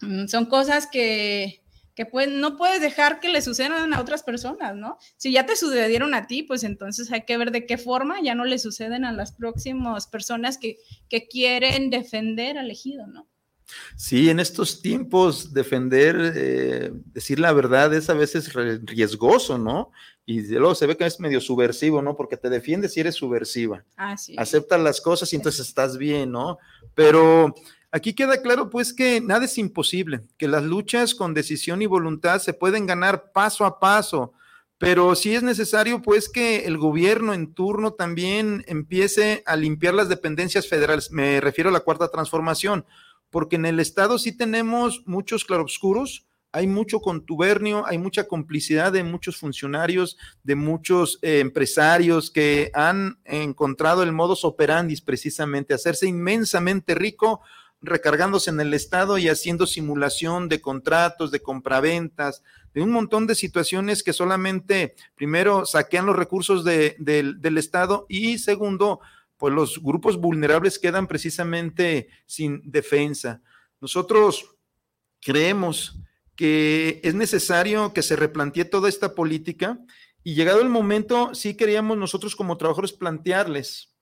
mm, 0.00 0.26
son 0.26 0.46
cosas 0.46 0.86
que, 0.86 1.62
que 1.94 2.08
no 2.28 2.56
puedes 2.56 2.80
dejar 2.80 3.20
que 3.20 3.28
le 3.28 3.40
sucedan 3.40 3.94
a 3.94 4.00
otras 4.00 4.22
personas, 4.22 4.74
¿no? 4.74 4.98
Si 5.16 5.32
ya 5.32 5.46
te 5.46 5.56
sucedieron 5.56 6.14
a 6.14 6.26
ti, 6.26 6.42
pues 6.42 6.64
entonces 6.64 7.12
hay 7.12 7.22
que 7.22 7.36
ver 7.36 7.52
de 7.52 7.66
qué 7.66 7.78
forma 7.78 8.20
ya 8.22 8.34
no 8.34 8.44
le 8.44 8.58
suceden 8.58 9.04
a 9.04 9.12
las 9.12 9.32
próximas 9.32 10.06
personas 10.06 10.58
que, 10.58 10.78
que 11.08 11.28
quieren 11.28 11.90
defender 11.90 12.58
al 12.58 12.70
ejido, 12.70 13.06
¿no? 13.06 13.28
Sí, 13.96 14.28
en 14.28 14.40
estos 14.40 14.82
tiempos 14.82 15.54
defender, 15.54 16.32
eh, 16.36 16.90
decir 17.06 17.38
la 17.38 17.52
verdad 17.52 17.94
es 17.94 18.10
a 18.10 18.14
veces 18.14 18.52
riesgoso, 18.52 19.58
¿no? 19.58 19.90
Y 20.26 20.42
luego 20.48 20.74
se 20.74 20.86
ve 20.86 20.96
que 20.96 21.06
es 21.06 21.20
medio 21.20 21.40
subversivo, 21.40 22.02
¿no? 22.02 22.16
Porque 22.16 22.36
te 22.36 22.50
defiendes 22.50 22.94
si 22.94 23.00
eres 23.00 23.14
subversiva. 23.14 23.84
Ah, 23.96 24.16
sí. 24.16 24.34
Aceptas 24.38 24.80
las 24.80 25.00
cosas 25.00 25.32
y 25.32 25.36
entonces 25.36 25.66
estás 25.66 25.98
bien, 25.98 26.32
¿no? 26.32 26.58
Pero 26.94 27.54
aquí 27.94 28.12
queda 28.12 28.42
claro, 28.42 28.70
pues, 28.70 28.92
que 28.92 29.20
nada 29.20 29.44
es 29.44 29.56
imposible, 29.56 30.22
que 30.36 30.48
las 30.48 30.64
luchas 30.64 31.14
con 31.14 31.32
decisión 31.32 31.80
y 31.80 31.86
voluntad 31.86 32.40
se 32.40 32.52
pueden 32.52 32.86
ganar 32.86 33.30
paso 33.32 33.64
a 33.64 33.78
paso. 33.78 34.32
Pero 34.78 35.14
sí 35.14 35.34
es 35.34 35.44
necesario, 35.44 36.02
pues, 36.02 36.28
que 36.28 36.66
el 36.66 36.76
gobierno 36.76 37.32
en 37.32 37.54
turno 37.54 37.92
también 37.92 38.64
empiece 38.66 39.44
a 39.46 39.54
limpiar 39.54 39.94
las 39.94 40.08
dependencias 40.08 40.66
federales. 40.66 41.12
Me 41.12 41.40
refiero 41.40 41.70
a 41.70 41.72
la 41.72 41.80
cuarta 41.80 42.08
transformación 42.08 42.84
porque 43.34 43.56
en 43.56 43.66
el 43.66 43.80
Estado 43.80 44.16
sí 44.16 44.30
tenemos 44.30 45.02
muchos 45.06 45.44
claroscuros, 45.44 46.24
hay 46.52 46.68
mucho 46.68 47.00
contubernio, 47.00 47.84
hay 47.84 47.98
mucha 47.98 48.28
complicidad 48.28 48.92
de 48.92 49.02
muchos 49.02 49.36
funcionarios, 49.36 50.16
de 50.44 50.54
muchos 50.54 51.18
eh, 51.20 51.40
empresarios 51.40 52.30
que 52.30 52.70
han 52.74 53.18
encontrado 53.24 54.04
el 54.04 54.12
modus 54.12 54.44
operandi 54.44 54.94
precisamente, 55.00 55.74
hacerse 55.74 56.06
inmensamente 56.06 56.94
rico 56.94 57.40
recargándose 57.84 58.50
en 58.50 58.60
el 58.60 58.74
Estado 58.74 59.18
y 59.18 59.28
haciendo 59.28 59.66
simulación 59.66 60.48
de 60.48 60.60
contratos, 60.60 61.30
de 61.30 61.40
compraventas, 61.40 62.42
de 62.72 62.82
un 62.82 62.90
montón 62.90 63.26
de 63.26 63.34
situaciones 63.34 64.02
que 64.02 64.12
solamente, 64.12 64.94
primero, 65.14 65.64
saquean 65.64 66.06
los 66.06 66.16
recursos 66.16 66.64
del 66.64 67.58
Estado 67.58 68.06
y 68.08 68.38
segundo, 68.38 69.00
pues 69.36 69.54
los 69.54 69.82
grupos 69.82 70.20
vulnerables 70.20 70.78
quedan 70.78 71.06
precisamente 71.06 72.08
sin 72.26 72.62
defensa. 72.64 73.42
Nosotros 73.80 74.56
creemos 75.20 76.00
que 76.36 77.00
es 77.04 77.14
necesario 77.14 77.92
que 77.92 78.02
se 78.02 78.16
replantee 78.16 78.64
toda 78.64 78.88
esta 78.88 79.14
política 79.14 79.78
y 80.24 80.34
llegado 80.34 80.60
el 80.60 80.68
momento, 80.68 81.34
sí 81.34 81.56
queríamos 81.56 81.96
nosotros 81.98 82.34
como 82.34 82.56
trabajadores 82.56 82.92
plantearles 82.92 83.93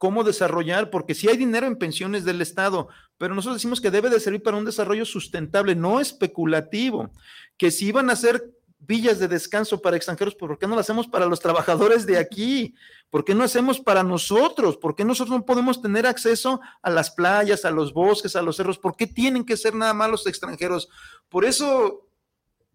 cómo 0.00 0.24
desarrollar, 0.24 0.88
porque 0.88 1.14
sí 1.14 1.28
hay 1.28 1.36
dinero 1.36 1.66
en 1.66 1.76
pensiones 1.76 2.24
del 2.24 2.40
Estado, 2.40 2.88
pero 3.18 3.34
nosotros 3.34 3.58
decimos 3.58 3.82
que 3.82 3.90
debe 3.90 4.08
de 4.08 4.18
servir 4.18 4.42
para 4.42 4.56
un 4.56 4.64
desarrollo 4.64 5.04
sustentable, 5.04 5.74
no 5.74 6.00
especulativo, 6.00 7.10
que 7.58 7.70
si 7.70 7.88
iban 7.88 8.08
a 8.08 8.16
ser 8.16 8.50
villas 8.78 9.18
de 9.18 9.28
descanso 9.28 9.82
para 9.82 9.98
extranjeros, 9.98 10.34
¿por 10.34 10.58
qué 10.58 10.66
no 10.66 10.74
lo 10.74 10.80
hacemos 10.80 11.06
para 11.06 11.26
los 11.26 11.38
trabajadores 11.38 12.06
de 12.06 12.16
aquí? 12.16 12.74
¿Por 13.10 13.26
qué 13.26 13.34
no 13.34 13.44
hacemos 13.44 13.78
para 13.78 14.02
nosotros? 14.02 14.78
¿Por 14.78 14.96
qué 14.96 15.04
nosotros 15.04 15.36
no 15.36 15.44
podemos 15.44 15.82
tener 15.82 16.06
acceso 16.06 16.62
a 16.80 16.88
las 16.88 17.10
playas, 17.10 17.66
a 17.66 17.70
los 17.70 17.92
bosques, 17.92 18.34
a 18.36 18.40
los 18.40 18.56
cerros? 18.56 18.78
¿Por 18.78 18.96
qué 18.96 19.06
tienen 19.06 19.44
que 19.44 19.58
ser 19.58 19.74
nada 19.74 19.92
más 19.92 20.10
los 20.10 20.26
extranjeros? 20.26 20.88
Por 21.28 21.44
eso 21.44 22.08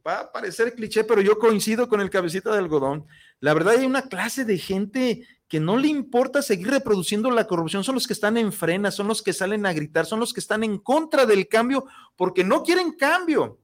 va 0.06 0.20
a 0.20 0.32
parecer 0.32 0.76
cliché, 0.76 1.04
pero 1.04 1.22
yo 1.22 1.40
coincido 1.40 1.90
con 1.90 2.02
el 2.02 2.12
cabecita 2.12 2.52
de 2.52 2.60
algodón. 2.60 3.08
La 3.40 3.54
verdad 3.54 3.76
hay 3.78 3.86
una 3.86 4.04
clase 4.04 4.46
de 4.46 4.58
gente 4.58 5.28
que 5.48 5.60
no 5.60 5.78
le 5.78 5.88
importa 5.88 6.42
seguir 6.42 6.70
reproduciendo 6.70 7.30
la 7.30 7.46
corrupción, 7.46 7.84
son 7.84 7.96
los 7.96 8.08
que 8.08 8.14
están 8.14 8.38
en 8.38 8.52
frena, 8.52 8.92
son 8.92 9.08
los 9.08 9.22
que 9.22 9.34
salen 9.34 9.66
a 9.66 9.74
gritar, 9.74 10.06
son 10.06 10.20
los 10.20 10.34
que 10.34 10.40
están 10.40 10.64
en 10.64 10.80
contra 10.80 11.26
del 11.26 11.48
cambio 11.48 11.86
porque 12.16 12.44
no 12.44 12.64
quieren 12.64 12.94
cambio. 12.94 13.60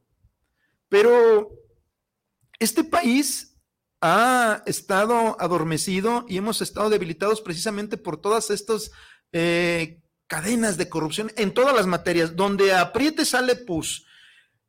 Pero 0.90 1.50
este 2.60 2.84
país 2.84 3.58
ha 4.02 4.64
estado 4.66 5.40
adormecido 5.40 6.26
y 6.28 6.38
hemos 6.38 6.62
estado 6.62 6.90
debilitados 6.90 7.42
precisamente 7.42 7.98
por 7.98 8.18
todas 8.20 8.50
estas 8.50 8.92
eh, 9.32 10.02
cadenas 10.28 10.78
de 10.78 10.90
corrupción 10.90 11.32
en 11.38 11.54
todas 11.54 11.76
las 11.76 11.88
materias. 11.88 12.36
Donde 12.36 12.74
apriete 12.74 13.26
sale 13.26 13.56
pus. 13.56 14.06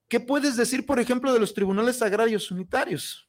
¿Qué 0.09 0.21
puedes 0.21 0.57
decir, 0.57 0.85
por 0.87 1.01
ejemplo, 1.01 1.33
de 1.33 1.41
los 1.41 1.55
tribunales 1.55 2.03
agrarios 2.03 2.51
unitarios? 2.51 3.29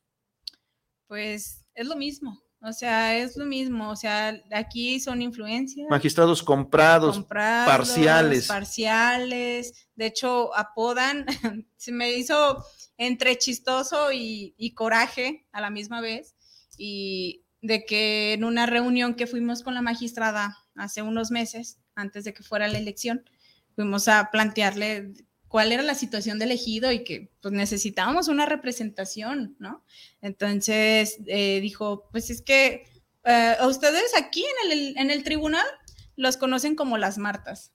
Pues 1.07 1.62
es 1.75 1.87
lo 1.87 1.95
mismo. 1.95 2.41
O 2.61 2.71
sea, 2.71 3.17
es 3.17 3.35
lo 3.35 3.45
mismo. 3.45 3.89
O 3.89 3.95
sea, 3.95 4.41
aquí 4.51 4.99
son 4.99 5.21
influencias. 5.21 5.87
Magistrados 5.89 6.41
comprados, 6.41 7.23
parciales. 7.25 8.47
Parciales. 8.47 9.89
De 9.95 10.05
hecho, 10.05 10.55
apodan, 10.55 11.25
se 11.77 11.91
me 11.91 12.13
hizo 12.13 12.63
entre 12.97 13.37
chistoso 13.37 14.13
y, 14.13 14.55
y 14.57 14.73
coraje 14.73 15.45
a 15.51 15.59
la 15.59 15.69
misma 15.69 15.99
vez. 15.99 16.35
Y 16.77 17.43
de 17.61 17.85
que 17.85 18.33
en 18.33 18.45
una 18.45 18.65
reunión 18.65 19.15
que 19.15 19.27
fuimos 19.27 19.61
con 19.61 19.73
la 19.73 19.81
magistrada 19.81 20.57
hace 20.75 21.01
unos 21.01 21.31
meses, 21.31 21.79
antes 21.95 22.23
de 22.23 22.33
que 22.33 22.43
fuera 22.43 22.67
la 22.67 22.77
elección, 22.77 23.23
fuimos 23.75 24.07
a 24.07 24.29
plantearle 24.31 25.13
cuál 25.53 25.71
era 25.71 25.83
la 25.83 25.93
situación 25.93 26.39
del 26.39 26.51
ejido 26.51 26.91
y 26.91 27.03
que 27.03 27.31
pues 27.39 27.53
necesitábamos 27.53 28.27
una 28.27 28.47
representación, 28.47 29.55
¿no? 29.59 29.85
Entonces 30.19 31.19
eh, 31.27 31.59
dijo, 31.61 32.09
pues 32.11 32.31
es 32.31 32.41
que 32.41 32.87
eh, 33.23 33.55
a 33.59 33.67
ustedes 33.67 34.17
aquí 34.17 34.43
en 34.43 34.71
el, 34.71 34.97
en 34.97 35.11
el 35.11 35.23
tribunal 35.23 35.67
los 36.15 36.37
conocen 36.37 36.75
como 36.75 36.97
las 36.97 37.19
Martas, 37.19 37.71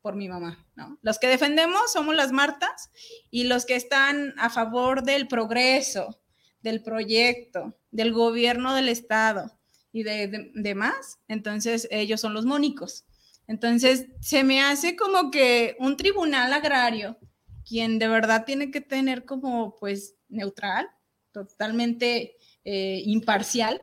por 0.00 0.16
mi 0.16 0.28
mamá, 0.28 0.66
¿no? 0.74 0.98
Los 1.02 1.20
que 1.20 1.28
defendemos 1.28 1.92
somos 1.92 2.16
las 2.16 2.32
Martas 2.32 2.90
y 3.30 3.44
los 3.44 3.64
que 3.64 3.76
están 3.76 4.34
a 4.36 4.50
favor 4.50 5.04
del 5.04 5.28
progreso, 5.28 6.20
del 6.62 6.82
proyecto, 6.82 7.78
del 7.92 8.12
gobierno 8.12 8.74
del 8.74 8.88
Estado 8.88 9.56
y 9.92 10.02
de 10.02 10.50
demás, 10.54 11.20
entonces 11.28 11.86
ellos 11.92 12.20
son 12.20 12.34
los 12.34 12.44
mónicos. 12.44 13.04
Entonces, 13.50 14.06
se 14.20 14.44
me 14.44 14.60
hace 14.60 14.94
como 14.94 15.32
que 15.32 15.74
un 15.80 15.96
tribunal 15.96 16.52
agrario, 16.52 17.18
quien 17.68 17.98
de 17.98 18.06
verdad 18.06 18.44
tiene 18.44 18.70
que 18.70 18.80
tener 18.80 19.24
como, 19.24 19.74
pues, 19.74 20.14
neutral, 20.28 20.88
totalmente 21.32 22.36
eh, 22.62 23.02
imparcial, 23.06 23.82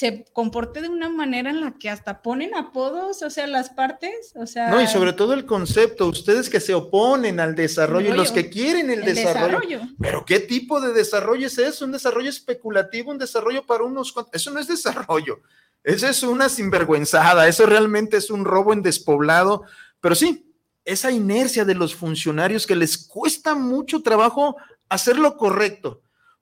se 0.00 0.24
comporte 0.32 0.80
de 0.80 0.88
una 0.88 1.10
manera 1.10 1.50
en 1.50 1.60
la 1.60 1.74
que 1.78 1.90
hasta 1.90 2.22
ponen 2.22 2.54
apodos, 2.54 3.20
o 3.20 3.28
sea, 3.28 3.46
las 3.46 3.68
partes, 3.68 4.32
o 4.34 4.46
sea... 4.46 4.70
No, 4.70 4.80
y 4.80 4.86
sobre 4.86 5.12
todo 5.12 5.34
el 5.34 5.44
concepto, 5.44 6.06
ustedes 6.06 6.48
que 6.48 6.58
se 6.58 6.72
oponen 6.72 7.38
al 7.38 7.54
desarrollo, 7.54 8.14
los 8.14 8.32
que 8.32 8.48
quieren 8.48 8.88
el, 8.88 9.04
desarrollo, 9.04 9.60
desarrollo, 9.60 9.94
Pero 10.00 10.24
¿qué 10.24 10.40
tipo 10.40 10.80
de 10.80 10.94
desarrollo 10.94 11.48
es 11.48 11.58
eso? 11.58 11.84
Un 11.84 11.92
desarrollo 11.92 12.30
especulativo, 12.30 13.10
un 13.10 13.18
desarrollo 13.18 13.66
para 13.66 13.84
unos... 13.84 14.14
Eso 14.32 14.50
no 14.50 14.58
es 14.58 14.68
desarrollo. 14.68 15.42
Eso 15.84 16.06
es 16.06 16.22
una 16.22 16.48
sinvergüenzada, 16.48 17.46
eso 17.46 17.66
realmente 17.66 18.16
es 18.16 18.30
un 18.30 18.46
robo 18.46 18.72
en 18.72 18.80
despoblado, 18.80 19.64
pero 20.00 20.14
sí, 20.14 20.50
esa 20.86 21.10
inercia 21.10 21.66
de 21.66 21.74
los 21.74 21.94
funcionarios 21.94 22.66
que 22.66 22.74
les 22.74 23.06
cuesta 23.06 23.54
mucho 23.54 24.00
trabajo 24.00 24.56
hacer 24.88 25.18
lo 25.18 25.36
correcto, 25.36 26.00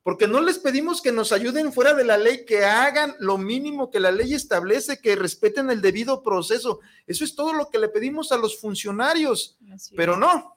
porque 0.09 0.27
no 0.27 0.41
les 0.41 0.59
pedimos 0.59 1.03
que 1.03 1.13
nos 1.13 1.33
ayuden 1.33 1.71
fuera 1.71 1.93
de 1.93 2.03
la 2.03 2.17
ley, 2.17 2.47
que 2.47 2.65
hagan 2.65 3.15
lo 3.19 3.37
mínimo 3.37 3.91
que 3.91 4.01
la 4.01 4.11
ley 4.11 4.33
establece, 4.33 5.03
que 5.03 5.15
respeten 5.17 5.69
el 5.69 5.83
debido 5.83 6.23
proceso. 6.23 6.81
Eso 7.07 7.25
es 7.25 7.35
todo 7.35 7.53
lo 7.53 7.69
que 7.69 7.79
le 7.79 7.91
pedimos 7.91 8.33
a 8.33 8.39
los 8.39 8.59
funcionarios, 8.59 9.59
pero 9.95 10.17
no, 10.17 10.57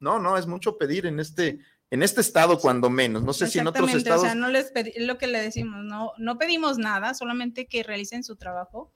no, 0.00 0.18
no, 0.18 0.38
es 0.38 0.46
mucho 0.46 0.78
pedir 0.78 1.04
en 1.04 1.20
este, 1.20 1.58
en 1.90 2.02
este 2.02 2.22
estado, 2.22 2.58
cuando 2.58 2.88
menos. 2.88 3.22
No 3.22 3.34
sé 3.34 3.48
si 3.48 3.58
en 3.58 3.66
otros 3.66 3.92
estados. 3.92 4.22
O 4.22 4.24
sea, 4.24 4.34
no 4.34 4.48
les 4.48 4.70
pedí, 4.70 4.94
lo 4.96 5.18
que 5.18 5.26
le 5.26 5.42
decimos, 5.42 5.84
no, 5.84 6.12
no 6.16 6.38
pedimos 6.38 6.78
nada, 6.78 7.12
solamente 7.12 7.66
que 7.66 7.82
realicen 7.82 8.24
su 8.24 8.36
trabajo 8.36 8.90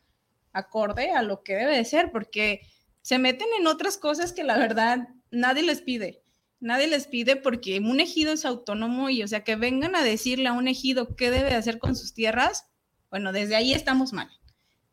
acorde 0.54 1.10
a 1.10 1.20
lo 1.20 1.42
que 1.42 1.54
debe 1.54 1.76
de 1.76 1.84
ser, 1.84 2.10
porque 2.10 2.62
se 3.02 3.18
meten 3.18 3.48
en 3.60 3.66
otras 3.66 3.98
cosas 3.98 4.32
que 4.32 4.42
la 4.42 4.56
verdad 4.56 5.06
nadie 5.30 5.64
les 5.64 5.82
pide. 5.82 6.21
Nadie 6.62 6.86
les 6.86 7.08
pide 7.08 7.34
porque 7.34 7.80
un 7.80 7.98
ejido 7.98 8.32
es 8.32 8.44
autónomo 8.44 9.10
y, 9.10 9.24
o 9.24 9.28
sea, 9.28 9.42
que 9.42 9.56
vengan 9.56 9.96
a 9.96 10.04
decirle 10.04 10.46
a 10.46 10.52
un 10.52 10.68
ejido 10.68 11.16
qué 11.16 11.32
debe 11.32 11.56
hacer 11.56 11.80
con 11.80 11.96
sus 11.96 12.14
tierras, 12.14 12.66
bueno, 13.10 13.32
desde 13.32 13.56
ahí 13.56 13.74
estamos 13.74 14.12
mal. 14.12 14.30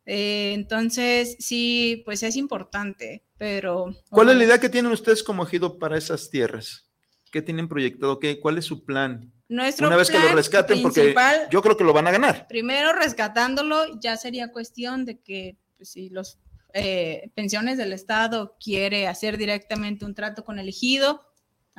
Eh, 0.08 0.54
entonces, 0.56 1.36
sí, 1.38 2.02
pues 2.06 2.24
es 2.24 2.38
importante, 2.38 3.24
pero... 3.38 3.96
¿Cuál 4.10 4.30
es 4.30 4.38
la 4.38 4.44
idea 4.46 4.60
que 4.60 4.70
tienen 4.70 4.92
ustedes 4.92 5.22
como 5.22 5.44
ejido 5.44 5.78
para 5.78 5.96
esas 5.96 6.32
tierras? 6.32 6.90
¿Qué 7.32 7.44
tienen 7.44 7.68
proyectado? 7.68 8.18
¿Qué, 8.18 8.40
¿Cuál 8.40 8.58
es 8.58 8.66
su 8.66 8.84
plan? 8.84 9.32
Nuestro 9.48 9.86
Una 9.86 9.98
vez 9.98 10.10
que 10.10 10.18
lo 10.18 10.34
rescaten, 10.34 10.82
porque 10.82 11.14
yo 11.52 11.62
creo 11.62 11.78
que 11.78 11.84
lo 11.84 11.94
van 11.94 12.08
a 12.08 12.12
ganar. 12.12 12.48
Primero, 12.48 12.94
rescatándolo, 12.94 14.00
ya 14.00 14.18
sería 14.18 14.52
cuestión 14.52 15.06
de 15.06 15.20
que 15.20 15.56
pues, 15.78 15.92
si 15.92 16.10
los 16.10 16.40
eh, 16.74 17.30
pensiones 17.36 17.78
del 17.78 17.94
Estado 17.94 18.58
quiere 18.60 19.08
hacer 19.08 19.38
directamente 19.38 20.04
un 20.04 20.16
trato 20.16 20.44
con 20.44 20.58
el 20.58 20.68
ejido, 20.68 21.29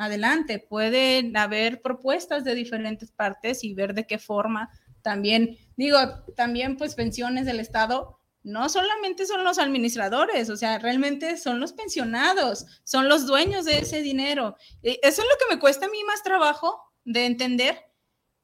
adelante. 0.00 0.58
Pueden 0.58 1.36
haber 1.36 1.82
propuestas 1.82 2.44
de 2.44 2.54
diferentes 2.54 3.12
partes 3.12 3.62
y 3.64 3.74
ver 3.74 3.94
de 3.94 4.06
qué 4.06 4.18
forma 4.18 4.70
también, 5.02 5.56
digo, 5.76 5.98
también 6.36 6.76
pues 6.76 6.94
pensiones 6.94 7.46
del 7.46 7.60
Estado 7.60 8.18
no 8.42 8.68
solamente 8.68 9.26
son 9.26 9.44
los 9.44 9.58
administradores, 9.58 10.48
o 10.48 10.56
sea, 10.56 10.78
realmente 10.78 11.36
son 11.36 11.60
los 11.60 11.74
pensionados, 11.74 12.66
son 12.84 13.08
los 13.08 13.26
dueños 13.26 13.66
de 13.66 13.78
ese 13.78 14.00
dinero. 14.00 14.56
Eso 14.82 15.22
es 15.22 15.28
lo 15.28 15.36
que 15.38 15.54
me 15.54 15.60
cuesta 15.60 15.86
a 15.86 15.90
mí 15.90 16.02
más 16.04 16.22
trabajo 16.22 16.80
de 17.04 17.26
entender, 17.26 17.78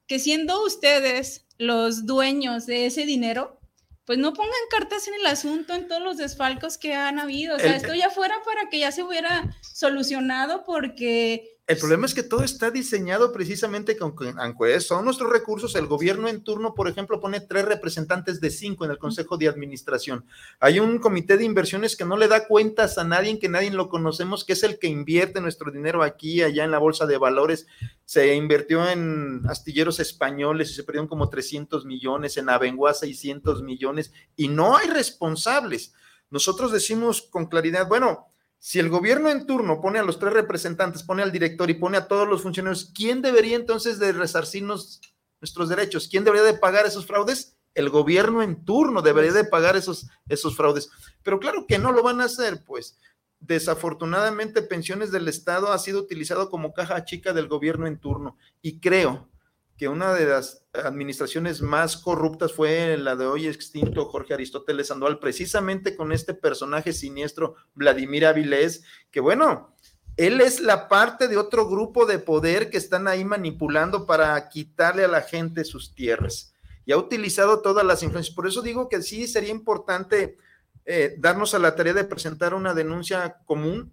que 0.06 0.18
siendo 0.18 0.64
ustedes 0.64 1.46
los 1.56 2.04
dueños 2.04 2.66
de 2.66 2.86
ese 2.86 3.06
dinero, 3.06 3.58
pues 4.06 4.18
no 4.18 4.32
pongan 4.32 4.52
cartas 4.70 5.08
en 5.08 5.14
el 5.14 5.26
asunto 5.26 5.74
en 5.74 5.88
todos 5.88 6.00
los 6.00 6.16
desfalcos 6.16 6.78
que 6.78 6.94
han 6.94 7.18
habido. 7.18 7.56
O 7.56 7.58
sea, 7.58 7.74
esto 7.74 7.92
ya 7.92 8.08
fuera 8.08 8.36
para 8.44 8.70
que 8.70 8.78
ya 8.78 8.92
se 8.92 9.02
hubiera 9.02 9.50
solucionado 9.74 10.62
porque 10.64 11.55
el 11.68 11.78
problema 11.78 12.06
es 12.06 12.14
que 12.14 12.22
todo 12.22 12.44
está 12.44 12.70
diseñado 12.70 13.32
precisamente 13.32 13.96
con 13.96 14.14
que, 14.14 14.32
aunque 14.38 14.80
son 14.80 15.04
nuestros 15.04 15.32
recursos, 15.32 15.74
el 15.74 15.88
gobierno 15.88 16.28
en 16.28 16.44
turno, 16.44 16.74
por 16.74 16.86
ejemplo, 16.86 17.20
pone 17.20 17.40
tres 17.40 17.64
representantes 17.64 18.40
de 18.40 18.50
cinco 18.50 18.84
en 18.84 18.92
el 18.92 18.98
Consejo 18.98 19.36
de 19.36 19.48
Administración. 19.48 20.24
Hay 20.60 20.78
un 20.78 21.00
comité 21.00 21.36
de 21.36 21.42
inversiones 21.42 21.96
que 21.96 22.04
no 22.04 22.16
le 22.16 22.28
da 22.28 22.46
cuentas 22.46 22.98
a 22.98 23.04
nadie, 23.04 23.40
que 23.40 23.48
nadie 23.48 23.72
lo 23.72 23.88
conocemos, 23.88 24.44
que 24.44 24.52
es 24.52 24.62
el 24.62 24.78
que 24.78 24.86
invierte 24.86 25.40
nuestro 25.40 25.72
dinero 25.72 26.04
aquí, 26.04 26.40
allá 26.40 26.62
en 26.62 26.70
la 26.70 26.78
Bolsa 26.78 27.04
de 27.04 27.18
Valores. 27.18 27.66
Se 28.04 28.36
invirtió 28.36 28.88
en 28.88 29.42
astilleros 29.48 29.98
españoles 29.98 30.70
y 30.70 30.74
se 30.74 30.84
perdieron 30.84 31.08
como 31.08 31.28
300 31.30 31.84
millones, 31.84 32.36
en 32.36 32.48
Abengoa 32.48 32.94
600 32.94 33.64
millones, 33.64 34.12
y 34.36 34.46
no 34.46 34.76
hay 34.76 34.86
responsables. 34.86 35.94
Nosotros 36.30 36.70
decimos 36.70 37.22
con 37.22 37.46
claridad, 37.46 37.88
bueno, 37.88 38.28
si 38.58 38.78
el 38.78 38.88
gobierno 38.88 39.30
en 39.30 39.46
turno 39.46 39.80
pone 39.80 39.98
a 39.98 40.02
los 40.02 40.18
tres 40.18 40.32
representantes, 40.32 41.02
pone 41.02 41.22
al 41.22 41.32
director 41.32 41.70
y 41.70 41.74
pone 41.74 41.98
a 41.98 42.08
todos 42.08 42.26
los 42.26 42.42
funcionarios, 42.42 42.90
¿quién 42.94 43.22
debería 43.22 43.56
entonces 43.56 43.98
de 43.98 44.12
resarcirnos 44.12 45.00
nuestros 45.40 45.68
derechos? 45.68 46.08
¿Quién 46.08 46.24
debería 46.24 46.44
de 46.44 46.58
pagar 46.58 46.86
esos 46.86 47.06
fraudes? 47.06 47.56
El 47.74 47.90
gobierno 47.90 48.42
en 48.42 48.64
turno 48.64 49.02
debería 49.02 49.32
de 49.32 49.44
pagar 49.44 49.76
esos, 49.76 50.08
esos 50.28 50.56
fraudes. 50.56 50.90
Pero 51.22 51.38
claro 51.38 51.66
que 51.66 51.78
no 51.78 51.92
lo 51.92 52.02
van 52.02 52.20
a 52.20 52.24
hacer, 52.24 52.64
pues. 52.64 52.98
Desafortunadamente, 53.38 54.62
pensiones 54.62 55.12
del 55.12 55.28
Estado 55.28 55.72
ha 55.72 55.78
sido 55.78 56.00
utilizado 56.00 56.50
como 56.50 56.72
caja 56.72 57.04
chica 57.04 57.34
del 57.34 57.48
gobierno 57.48 57.86
en 57.86 57.98
turno. 57.98 58.38
Y 58.62 58.80
creo 58.80 59.28
que 59.76 59.88
una 59.88 60.14
de 60.14 60.26
las 60.26 60.64
administraciones 60.72 61.60
más 61.60 61.96
corruptas 61.96 62.52
fue 62.52 62.96
la 62.96 63.14
de 63.16 63.26
hoy 63.26 63.46
extinto 63.46 64.06
Jorge 64.06 64.34
Aristóteles 64.34 64.88
Sandoval, 64.88 65.18
precisamente 65.18 65.96
con 65.96 66.12
este 66.12 66.34
personaje 66.34 66.92
siniestro, 66.92 67.56
Vladimir 67.74 68.26
Avilés, 68.26 68.84
que 69.10 69.20
bueno, 69.20 69.76
él 70.16 70.40
es 70.40 70.60
la 70.60 70.88
parte 70.88 71.28
de 71.28 71.36
otro 71.36 71.68
grupo 71.68 72.06
de 72.06 72.18
poder 72.18 72.70
que 72.70 72.78
están 72.78 73.06
ahí 73.06 73.24
manipulando 73.24 74.06
para 74.06 74.48
quitarle 74.48 75.04
a 75.04 75.08
la 75.08 75.20
gente 75.20 75.64
sus 75.64 75.94
tierras. 75.94 76.54
Y 76.86 76.92
ha 76.92 76.96
utilizado 76.96 77.60
todas 77.60 77.84
las 77.84 78.02
influencias. 78.02 78.34
Por 78.34 78.46
eso 78.46 78.62
digo 78.62 78.88
que 78.88 79.02
sí 79.02 79.26
sería 79.26 79.50
importante 79.50 80.38
eh, 80.86 81.16
darnos 81.18 81.52
a 81.52 81.58
la 81.58 81.74
tarea 81.74 81.92
de 81.92 82.04
presentar 82.04 82.54
una 82.54 82.72
denuncia 82.72 83.38
común, 83.44 83.92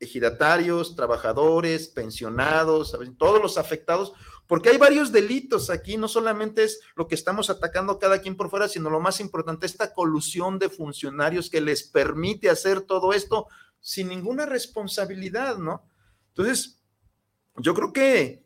ejidatarios, 0.00 0.96
trabajadores, 0.96 1.86
pensionados, 1.88 2.98
todos 3.16 3.40
los 3.40 3.56
afectados, 3.56 4.14
porque 4.46 4.70
hay 4.70 4.76
varios 4.76 5.12
delitos 5.12 5.70
aquí, 5.70 5.96
no 5.96 6.08
solamente 6.08 6.64
es 6.64 6.80
lo 6.94 7.08
que 7.08 7.14
estamos 7.14 7.48
atacando 7.50 7.98
cada 7.98 8.20
quien 8.20 8.36
por 8.36 8.50
fuera, 8.50 8.68
sino 8.68 8.90
lo 8.90 9.00
más 9.00 9.20
importante, 9.20 9.66
esta 9.66 9.94
colusión 9.94 10.58
de 10.58 10.68
funcionarios 10.68 11.48
que 11.48 11.60
les 11.60 11.82
permite 11.84 12.50
hacer 12.50 12.82
todo 12.82 13.12
esto 13.12 13.48
sin 13.80 14.08
ninguna 14.08 14.46
responsabilidad, 14.46 15.58
¿no? 15.58 15.88
Entonces, 16.28 16.82
yo 17.56 17.74
creo 17.74 17.92
que 17.92 18.42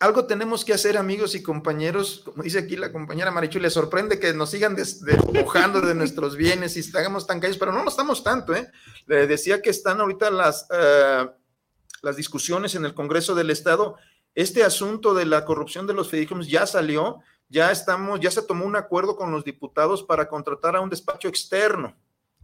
algo 0.00 0.26
tenemos 0.26 0.64
que 0.64 0.72
hacer, 0.72 0.96
amigos 0.96 1.34
y 1.34 1.42
compañeros, 1.42 2.22
como 2.24 2.44
dice 2.44 2.60
aquí 2.60 2.76
la 2.76 2.92
compañera 2.92 3.32
Marichu, 3.32 3.58
le 3.58 3.68
sorprende 3.68 4.20
que 4.20 4.32
nos 4.32 4.50
sigan 4.50 4.76
despojando 4.76 5.80
de 5.80 5.94
nuestros 5.94 6.36
bienes 6.36 6.76
y 6.76 6.80
estamos 6.80 7.26
tan 7.26 7.40
calles, 7.40 7.58
pero 7.58 7.72
no 7.72 7.82
lo 7.82 7.90
estamos 7.90 8.22
tanto, 8.22 8.54
¿eh? 8.54 8.70
Le 9.06 9.26
decía 9.26 9.60
que 9.60 9.70
están 9.70 10.00
ahorita 10.00 10.30
las, 10.30 10.68
uh, 10.70 11.30
las 12.02 12.16
discusiones 12.16 12.76
en 12.76 12.84
el 12.84 12.94
Congreso 12.94 13.34
del 13.34 13.50
Estado 13.50 13.96
este 14.38 14.62
asunto 14.62 15.14
de 15.14 15.26
la 15.26 15.44
corrupción 15.44 15.88
de 15.88 15.94
los 15.94 16.10
fideicomisos 16.10 16.48
ya 16.48 16.64
salió, 16.64 17.18
ya 17.48 17.72
estamos, 17.72 18.20
ya 18.20 18.30
se 18.30 18.42
tomó 18.42 18.66
un 18.66 18.76
acuerdo 18.76 19.16
con 19.16 19.32
los 19.32 19.42
diputados 19.42 20.04
para 20.04 20.28
contratar 20.28 20.76
a 20.76 20.80
un 20.80 20.88
despacho 20.88 21.26
externo 21.26 21.96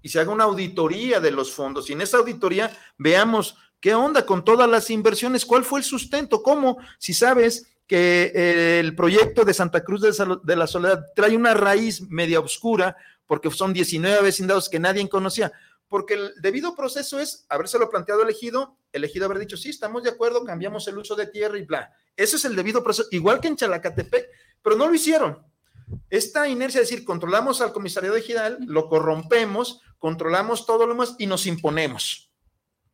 y 0.02 0.08
se 0.08 0.18
haga 0.18 0.32
una 0.32 0.42
auditoría 0.42 1.20
de 1.20 1.30
los 1.30 1.52
fondos. 1.52 1.88
Y 1.88 1.92
en 1.92 2.00
esa 2.00 2.16
auditoría 2.16 2.76
veamos 2.98 3.56
qué 3.78 3.94
onda 3.94 4.26
con 4.26 4.44
todas 4.44 4.68
las 4.68 4.90
inversiones, 4.90 5.46
cuál 5.46 5.62
fue 5.62 5.78
el 5.78 5.84
sustento, 5.84 6.42
cómo, 6.42 6.78
si 6.98 7.14
sabes 7.14 7.76
que 7.86 8.32
eh, 8.34 8.80
el 8.80 8.96
proyecto 8.96 9.44
de 9.44 9.54
Santa 9.54 9.84
Cruz 9.84 10.00
de 10.00 10.56
la 10.56 10.66
Soledad 10.66 11.06
trae 11.14 11.36
una 11.36 11.54
raíz 11.54 12.00
media 12.10 12.40
oscura, 12.40 12.96
porque 13.24 13.52
son 13.52 13.72
19 13.72 14.20
vecindados 14.20 14.68
que 14.68 14.80
nadie 14.80 15.08
conocía, 15.08 15.52
porque 15.94 16.14
el 16.14 16.34
debido 16.40 16.74
proceso 16.74 17.20
es 17.20 17.46
habérselo 17.48 17.88
planteado 17.88 18.24
elegido, 18.24 18.76
elegido 18.90 19.26
haber 19.26 19.38
dicho, 19.38 19.56
sí, 19.56 19.68
estamos 19.68 20.02
de 20.02 20.10
acuerdo, 20.10 20.44
cambiamos 20.44 20.88
el 20.88 20.98
uso 20.98 21.14
de 21.14 21.28
tierra 21.28 21.56
y 21.56 21.62
bla. 21.62 21.92
Ese 22.16 22.34
es 22.34 22.44
el 22.44 22.56
debido 22.56 22.82
proceso, 22.82 23.06
igual 23.12 23.38
que 23.40 23.46
en 23.46 23.54
Chalacatepec, 23.54 24.26
pero 24.60 24.74
no 24.74 24.88
lo 24.88 24.94
hicieron. 24.96 25.46
Esta 26.10 26.48
inercia 26.48 26.80
de 26.80 26.86
decir, 26.86 27.04
controlamos 27.04 27.60
al 27.60 27.72
comisariado 27.72 28.16
ejidal, 28.16 28.58
lo 28.66 28.88
corrompemos, 28.88 29.82
controlamos 30.00 30.66
todo 30.66 30.84
lo 30.84 30.94
demás 30.94 31.14
y 31.16 31.28
nos 31.28 31.46
imponemos. 31.46 32.32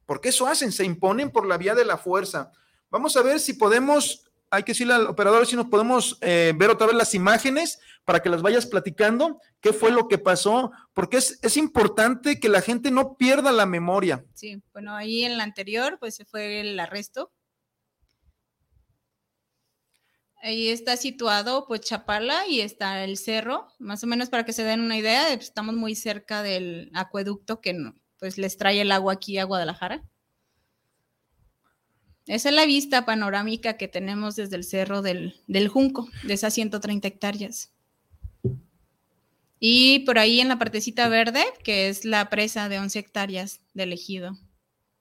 Porque 0.05 0.29
eso 0.29 0.47
hacen, 0.47 0.71
se 0.71 0.85
imponen 0.85 1.31
por 1.31 1.47
la 1.47 1.57
vía 1.57 1.75
de 1.75 1.87
la 1.87 1.97
fuerza. 1.97 2.53
Vamos 2.91 3.17
a 3.17 3.23
ver 3.23 3.41
si 3.41 3.55
podemos, 3.55 4.30
hay 4.51 4.63
que 4.65 4.73
decirle 4.73 4.95
al 4.95 5.07
operador 5.07 5.47
si 5.47 5.57
nos 5.57 5.67
podemos 5.67 6.19
eh, 6.21 6.53
ver 6.57 6.71
otra 6.71 6.87
vez 6.87 6.97
las 6.97 7.15
imágenes 7.15 7.81
para 8.05 8.21
que 8.21 8.29
las 8.29 8.43
vayas 8.43 8.67
platicando, 8.67 9.41
qué 9.61 9.73
fue 9.73 9.93
lo 9.93 10.09
que 10.09 10.19
pasó, 10.19 10.73
porque 10.93 11.19
es, 11.19 11.39
es 11.43 11.57
importante 11.57 12.41
que 12.41 12.49
la 12.49 12.61
gente 12.61 12.91
no 12.91 13.17
pierda 13.17 13.53
la 13.53 13.67
memoria. 13.67 14.25
Sí, 14.35 14.63
bueno, 14.73 14.95
ahí 14.97 15.25
en 15.25 15.39
la 15.39 15.45
anterior, 15.45 15.99
pues 16.01 16.23
fue 16.31 16.61
el 16.61 16.81
arresto 16.81 17.33
Ahí 20.43 20.71
está 20.71 20.97
situado 20.97 21.67
pues 21.67 21.83
Chapala 21.83 22.47
y 22.47 22.61
está 22.61 23.05
el 23.05 23.19
cerro, 23.19 23.69
más 23.79 24.03
o 24.05 24.07
menos 24.07 24.31
para 24.31 24.45
que 24.45 24.55
se 24.55 24.65
den 24.65 24.81
una 24.81 24.97
idea, 24.97 25.33
estamos 25.35 25.75
muy 25.75 25.95
cerca 25.95 26.43
del 26.43 26.91
acueducto 26.95 27.61
que 27.61 27.77
pues 28.19 28.39
les 28.39 28.57
trae 28.57 28.81
el 28.81 28.91
agua 28.91 29.13
aquí 29.15 29.37
a 29.37 29.45
Guadalajara. 29.45 30.03
Esa 32.31 32.49
es 32.51 32.55
la 32.55 32.65
vista 32.65 33.05
panorámica 33.05 33.77
que 33.77 33.89
tenemos 33.89 34.37
desde 34.37 34.55
el 34.55 34.63
cerro 34.63 35.03
del, 35.03 35.35
del 35.49 35.67
Junco, 35.67 36.09
de 36.23 36.35
esas 36.35 36.55
130 36.55 37.09
hectáreas. 37.09 37.73
Y 39.59 40.01
por 40.01 40.19
ahí 40.21 40.41
en 40.41 40.47
la 40.47 40.57
partecita 40.57 41.09
verde, 41.09 41.43
que 41.65 41.89
es 41.89 42.05
la 42.05 42.31
presa 42.31 42.69
de 42.69 42.79
11 42.79 43.01
hectáreas 43.01 43.61
del 43.75 43.93
ejido 43.93 44.39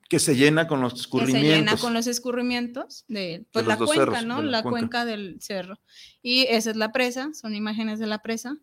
que 0.09 0.17
se 0.17 0.35
llena 0.35 0.67
con 0.67 0.81
los 0.81 0.93
escurrimientos. 0.93 1.41
se 1.47 1.55
llena 1.55 1.77
con 1.77 1.93
los 1.93 2.07
escurrimientos 2.07 3.05
de, 3.07 3.45
pues, 3.53 3.67
la 3.67 3.77
cuenca, 3.77 4.23
¿no? 4.23 4.41
la, 4.41 4.63
cuenca. 4.63 5.05
del 5.05 5.37
cerro. 5.39 5.79
Y 6.23 6.47
esa 6.49 6.71
es 6.71 6.77
la 6.77 6.91
presa, 6.91 7.29
son 7.39 7.53
imágenes 7.53 7.99
de 7.99 8.07
la 8.07 8.23
presa. 8.23 8.57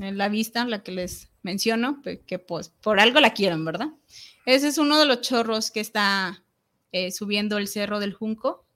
La 0.00 0.28
vista, 0.28 0.64
la 0.64 0.82
que 0.82 0.92
les 0.92 1.30
menciono, 1.42 2.02
que 2.26 2.38
pues 2.38 2.68
por 2.68 3.00
algo 3.00 3.20
la 3.20 3.34
quieren, 3.34 3.64
¿verdad? 3.64 3.88
Ese 4.46 4.68
es 4.68 4.78
uno 4.78 4.98
de 4.98 5.06
los 5.06 5.20
chorros 5.20 5.70
que 5.70 5.80
está 5.80 6.44
eh, 6.92 7.12
subiendo 7.12 7.58
el 7.58 7.68
cerro 7.68 8.00
del 8.00 8.14
Junco 8.14 8.66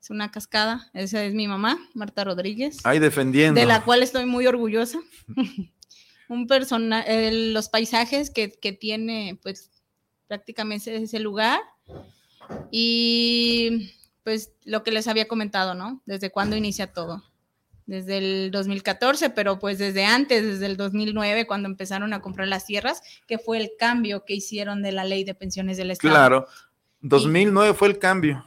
es 0.00 0.10
una 0.10 0.30
cascada. 0.30 0.90
Esa 0.94 1.24
es 1.24 1.34
mi 1.34 1.48
mamá, 1.48 1.78
Marta 1.94 2.24
Rodríguez. 2.24 2.78
Ahí 2.84 2.98
defendiendo. 2.98 3.60
De 3.60 3.66
la 3.66 3.84
cual 3.84 4.02
estoy 4.02 4.26
muy 4.26 4.46
orgullosa. 4.46 5.00
Un 6.28 6.46
personaje, 6.46 7.32
los 7.32 7.68
paisajes 7.68 8.30
que, 8.30 8.48
tiene, 8.78 9.38
pues 9.42 9.70
prácticamente 10.26 10.94
ese 10.96 11.20
lugar. 11.20 11.60
Y 12.70 13.92
pues 14.24 14.52
lo 14.64 14.82
que 14.82 14.92
les 14.92 15.08
había 15.08 15.26
comentado, 15.26 15.74
¿no? 15.74 16.02
Desde 16.06 16.30
cuándo 16.30 16.54
inicia 16.54 16.92
todo. 16.92 17.24
Desde 17.88 18.18
el 18.18 18.50
2014, 18.50 19.30
pero 19.30 19.58
pues 19.58 19.78
desde 19.78 20.04
antes, 20.04 20.44
desde 20.44 20.66
el 20.66 20.76
2009, 20.76 21.46
cuando 21.46 21.70
empezaron 21.70 22.12
a 22.12 22.20
comprar 22.20 22.46
las 22.46 22.66
tierras, 22.66 23.00
que 23.26 23.38
fue 23.38 23.56
el 23.56 23.70
cambio 23.78 24.26
que 24.26 24.34
hicieron 24.34 24.82
de 24.82 24.92
la 24.92 25.06
ley 25.06 25.24
de 25.24 25.34
pensiones 25.34 25.78
del 25.78 25.90
Estado. 25.90 26.14
Claro, 26.14 26.46
2009 27.00 27.72
fue 27.72 27.88
el 27.88 27.98
cambio. 27.98 28.44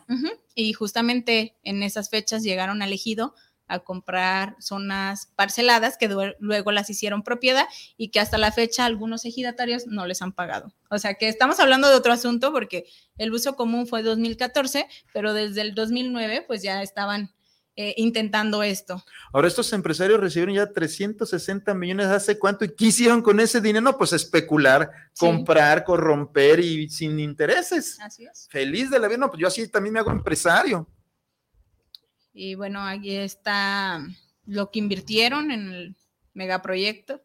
Y 0.54 0.74
justamente 0.74 1.56
en 1.64 1.82
esas 1.82 2.12
fechas 2.12 2.44
llegaron 2.44 2.84
al 2.84 2.94
ejido 2.94 3.34
a 3.66 3.80
comprar 3.80 4.58
zonas 4.60 5.32
parceladas 5.36 5.98
que 5.98 6.08
luego 6.38 6.72
las 6.72 6.92
hicieron 6.92 7.24
propiedad 7.24 7.66
y 7.98 8.10
que 8.10 8.20
hasta 8.20 8.38
la 8.38 8.52
fecha 8.52 8.86
algunos 8.86 9.26
ejidatarios 9.26 9.88
no 9.88 10.06
les 10.06 10.22
han 10.22 10.34
pagado. 10.34 10.72
O 10.92 11.00
sea 11.00 11.16
que 11.16 11.30
estamos 11.30 11.60
hablando 11.60 11.90
de 11.90 11.96
otro 11.96 12.14
asunto 12.14 12.52
porque 12.52 12.86
el 13.18 13.34
uso 13.34 13.56
común 13.56 13.88
fue 13.88 14.04
2014, 14.04 14.88
pero 15.14 15.34
desde 15.34 15.62
el 15.62 15.74
2009 15.74 16.44
pues 16.46 16.62
ya 16.62 16.84
estaban 16.84 17.34
eh, 17.76 17.94
intentando 17.98 18.64
esto. 18.64 19.02
Ahora, 19.32 19.48
estos 19.48 19.72
empresarios 19.72 20.20
recibieron 20.20 20.56
ya 20.56 20.72
360 20.72 21.74
millones 21.74 22.08
hace 22.08 22.38
cuánto 22.38 22.66
y 22.66 22.76
¿qué 22.76 22.86
hicieron 22.86 23.22
con 23.22 23.40
ese 23.40 23.62
dinero? 23.62 23.82
No, 23.82 23.98
pues 23.98 24.12
especular, 24.12 24.92
comprar, 25.18 25.86
corromper 25.86 26.60
y 26.60 26.90
sin 26.90 27.20
intereses. 27.20 27.98
Así 28.02 28.26
es. 28.26 28.48
Feliz 28.52 28.90
de 28.90 29.00
la 29.00 29.08
vida, 29.08 29.18
no, 29.18 29.30
pues 29.30 29.40
yo 29.40 29.48
así 29.48 29.68
también 29.70 29.94
me 29.94 30.00
hago 30.00 30.12
empresario. 30.12 30.88
Y 32.34 32.56
bueno, 32.56 32.82
aquí 32.86 33.16
está 33.16 34.06
lo 34.46 34.70
que 34.70 34.80
invirtieron 34.80 35.52
en 35.52 35.72
el 35.72 35.96
megaproyecto. 36.34 37.22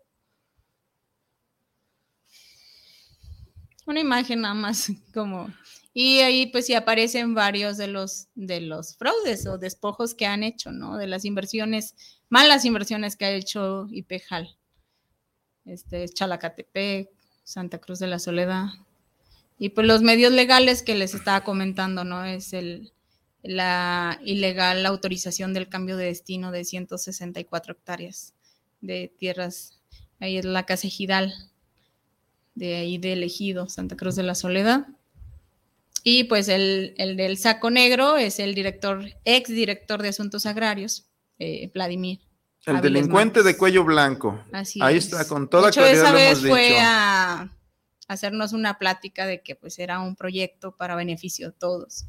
Una 3.86 4.00
imagen 4.00 4.40
nada 4.40 4.54
más 4.54 4.90
como 5.14 5.52
y 5.98 6.18
ahí 6.18 6.44
pues 6.48 6.66
sí 6.66 6.74
aparecen 6.74 7.34
varios 7.34 7.78
de 7.78 7.86
los, 7.86 8.28
de 8.34 8.60
los 8.60 8.98
fraudes 8.98 9.46
o 9.46 9.56
despojos 9.56 10.14
que 10.14 10.26
han 10.26 10.42
hecho, 10.42 10.70
¿no? 10.70 10.98
De 10.98 11.06
las 11.06 11.24
inversiones, 11.24 11.94
malas 12.28 12.66
inversiones 12.66 13.16
que 13.16 13.24
ha 13.24 13.30
hecho 13.30 13.86
IPEJAL. 13.90 14.58
Este, 15.64 16.06
Chalacatepec, 16.06 17.08
Santa 17.44 17.78
Cruz 17.78 17.98
de 17.98 18.08
la 18.08 18.18
Soledad. 18.18 18.66
Y 19.58 19.70
pues 19.70 19.86
los 19.86 20.02
medios 20.02 20.34
legales 20.34 20.82
que 20.82 20.94
les 20.94 21.14
estaba 21.14 21.44
comentando, 21.44 22.04
¿no? 22.04 22.26
Es 22.26 22.52
el, 22.52 22.92
la 23.42 24.20
ilegal 24.22 24.84
autorización 24.84 25.54
del 25.54 25.70
cambio 25.70 25.96
de 25.96 26.04
destino 26.04 26.50
de 26.52 26.66
164 26.66 27.72
hectáreas 27.72 28.34
de 28.82 29.10
tierras. 29.16 29.80
Ahí 30.20 30.36
es 30.36 30.44
la 30.44 30.66
Casa 30.66 30.88
Ejidal, 30.88 31.32
de 32.54 32.74
ahí 32.74 32.98
de 32.98 33.14
elegido, 33.14 33.70
Santa 33.70 33.96
Cruz 33.96 34.14
de 34.14 34.24
la 34.24 34.34
Soledad. 34.34 34.88
Y 36.08 36.22
pues 36.22 36.46
el, 36.46 36.94
del 36.96 37.36
saco 37.36 37.68
negro 37.68 38.16
es 38.16 38.38
el 38.38 38.54
director, 38.54 39.04
ex 39.24 39.48
director 39.48 40.00
de 40.02 40.10
Asuntos 40.10 40.46
Agrarios, 40.46 41.10
eh, 41.40 41.68
Vladimir. 41.74 42.20
El 42.64 42.80
delincuente 42.80 43.42
de 43.42 43.56
cuello 43.56 43.82
blanco. 43.82 44.40
Así 44.52 44.78
Ahí 44.80 44.98
está, 44.98 45.26
con 45.26 45.50
toda 45.50 45.64
de 45.64 45.68
hecho, 45.70 45.84
Esa 45.84 46.12
vez 46.12 46.46
fue 46.46 46.78
a 46.78 47.50
hacernos 48.06 48.52
una 48.52 48.78
plática 48.78 49.26
de 49.26 49.42
que 49.42 49.56
pues 49.56 49.80
era 49.80 49.98
un 49.98 50.14
proyecto 50.14 50.76
para 50.76 50.94
beneficio 50.94 51.50
de 51.50 51.58
todos. 51.58 52.06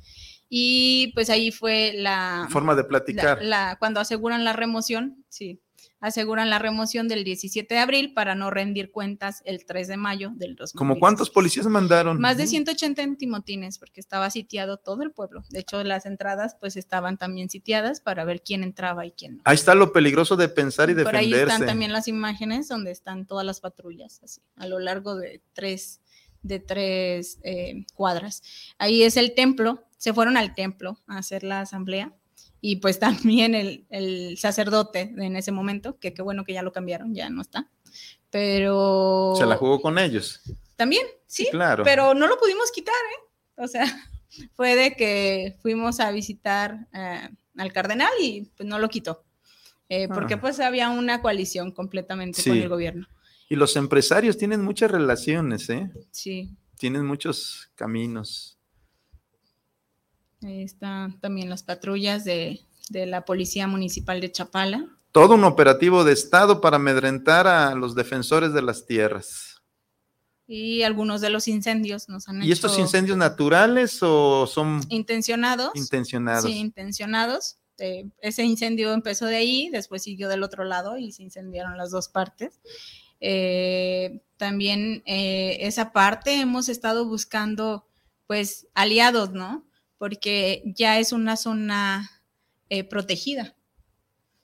Y 0.47 1.11
pues 1.15 1.31
ahí 1.31 1.49
fue 1.49 1.93
la... 1.95 2.47
Forma 2.51 2.75
de 2.75 2.83
platicar. 2.83 3.41
la, 3.41 3.77
cuando 3.79 3.99
aseguran 3.99 4.43
la 4.43 4.53
remoción, 4.53 5.25
sí, 5.27 5.59
aseguran 5.99 6.49
la 6.49 6.59
remoción 6.59 7.07
del 7.07 7.23
17 7.23 7.73
de 7.73 7.79
abril 7.79 8.13
para 8.13 8.35
no 8.35 8.51
rendir 8.51 8.91
cuentas 8.91 9.41
el 9.45 9.65
3 9.65 9.87
de 9.87 9.97
mayo 9.97 10.29
del 10.29 10.55
2016. 10.55 10.73
¿Cómo 10.77 10.99
cuántos 10.99 11.29
policías 11.29 11.65
mandaron? 11.67 12.19
Más 12.19 12.37
de 12.37 12.47
180 12.47 13.01
en 13.01 13.17
Timotines, 13.17 13.79
porque 13.79 13.99
estaba 13.99 14.29
sitiado 14.29 14.77
todo 14.77 15.03
el 15.03 15.11
pueblo. 15.11 15.43
De 15.49 15.59
hecho, 15.59 15.83
las 15.83 16.05
entradas 16.05 16.55
pues 16.59 16.77
estaban 16.77 17.17
también 17.17 17.49
sitiadas 17.49 17.99
para 17.99 18.25
ver 18.25 18.41
quién 18.41 18.63
entraba 18.63 19.05
y 19.05 19.11
quién 19.11 19.37
no. 19.37 19.41
Ahí 19.45 19.55
está 19.55 19.73
lo 19.73 19.91
peligroso 19.91 20.35
de 20.35 20.49
pensar 20.49 20.89
y 20.89 20.93
defenderse. 20.93 21.29
Por 21.29 21.35
ahí 21.35 21.41
están 21.41 21.65
también 21.65 21.91
las 21.91 22.07
imágenes 22.07 22.67
donde 22.67 22.91
están 22.91 23.25
todas 23.25 23.45
las 23.45 23.59
patrullas, 23.59 24.21
así, 24.23 24.41
a 24.55 24.67
lo 24.67 24.79
largo 24.79 25.15
de 25.15 25.41
tres, 25.53 26.01
de 26.43 26.59
tres 26.59 27.39
eh, 27.43 27.85
cuadras. 27.95 28.43
Ahí 28.77 29.03
es 29.03 29.17
el 29.17 29.33
templo, 29.33 29.83
se 29.97 30.13
fueron 30.13 30.37
al 30.37 30.53
templo 30.53 30.99
a 31.07 31.17
hacer 31.17 31.43
la 31.43 31.61
asamblea 31.61 32.13
y 32.61 32.77
pues 32.77 32.99
también 32.99 33.55
el, 33.55 34.37
sacerdote 34.37 35.13
en 35.17 35.35
ese 35.35 35.51
momento, 35.51 35.97
que 35.99 36.13
qué 36.13 36.21
bueno 36.21 36.43
que 36.43 36.53
ya 36.53 36.61
lo 36.61 36.71
cambiaron, 36.71 37.13
ya 37.13 37.29
no 37.29 37.41
está, 37.41 37.69
pero... 38.29 39.33
Se 39.37 39.45
la 39.45 39.55
jugó 39.57 39.81
con 39.81 39.97
ellos. 39.99 40.41
También, 40.75 41.05
sí, 41.25 41.47
claro. 41.51 41.83
pero 41.83 42.13
no 42.13 42.27
lo 42.27 42.37
pudimos 42.37 42.71
quitar, 42.71 42.93
¿eh? 42.93 43.63
O 43.63 43.67
sea, 43.67 43.85
fue 44.53 44.75
de 44.75 44.93
que 44.93 45.57
fuimos 45.61 45.99
a 45.99 46.11
visitar 46.11 46.87
eh, 46.93 47.29
al 47.57 47.73
cardenal 47.73 48.11
y 48.21 48.51
pues 48.55 48.67
no 48.67 48.79
lo 48.79 48.89
quitó, 48.89 49.23
eh, 49.89 50.07
porque 50.07 50.35
ah. 50.35 50.41
pues 50.41 50.59
había 50.59 50.89
una 50.89 51.21
coalición 51.21 51.71
completamente 51.71 52.43
con 52.43 52.57
el 52.57 52.69
gobierno. 52.69 53.07
Y 53.49 53.55
los 53.55 53.77
empresarios 53.77 54.37
tienen 54.37 54.61
muchas 54.61 54.91
relaciones, 54.91 55.69
¿eh? 55.69 55.89
Sí. 56.11 56.57
Tienen 56.77 57.05
muchos 57.05 57.71
caminos. 57.75 58.56
Ahí 60.43 60.63
están 60.63 61.19
también 61.19 61.49
las 61.49 61.63
patrullas 61.63 62.23
de, 62.23 62.61
la 62.91 63.25
Policía 63.25 63.67
Municipal 63.67 64.21
de 64.21 64.31
Chapala. 64.31 64.87
Todo 65.11 65.35
un 65.35 65.43
operativo 65.43 66.03
de 66.03 66.13
Estado 66.13 66.61
para 66.61 66.77
amedrentar 66.77 67.47
a 67.47 67.73
los 67.75 67.95
defensores 67.95 68.53
de 68.53 68.61
las 68.61 68.85
tierras. 68.85 69.61
Y 70.47 70.83
algunos 70.83 71.19
de 71.19 71.29
los 71.29 71.47
incendios 71.47 72.07
nos 72.07 72.29
han 72.29 72.41
¿Y 72.41 72.51
estos 72.51 72.79
incendios 72.79 73.17
naturales 73.17 74.01
o 74.01 74.47
son 74.47 74.81
intencionados? 74.89 75.71
Intencionados. 75.75 76.45
Sí, 76.45 76.57
intencionados. 76.57 77.57
Eh, 77.79 78.09
ese 78.21 78.43
incendio 78.43 78.93
empezó 78.93 79.25
de 79.25 79.35
ahí, 79.35 79.69
después 79.69 80.03
siguió 80.03 80.29
del 80.29 80.43
otro 80.43 80.63
lado 80.63 80.97
y 80.97 81.11
se 81.11 81.23
incendiaron 81.23 81.77
las 81.77 81.91
dos 81.91 82.07
partes. 82.07 82.61
Eh, 83.19 84.21
también 84.37 85.03
eh, 85.05 85.57
esa 85.61 85.91
parte 85.91 86.39
hemos 86.39 86.69
estado 86.69 87.05
buscando 87.05 87.87
pues 88.27 88.67
aliados, 88.73 89.31
¿no? 89.31 89.65
Porque 89.97 90.63
ya 90.65 90.99
es 90.99 91.11
una 91.11 91.37
zona 91.37 92.09
eh, 92.69 92.83
protegida. 92.83 93.55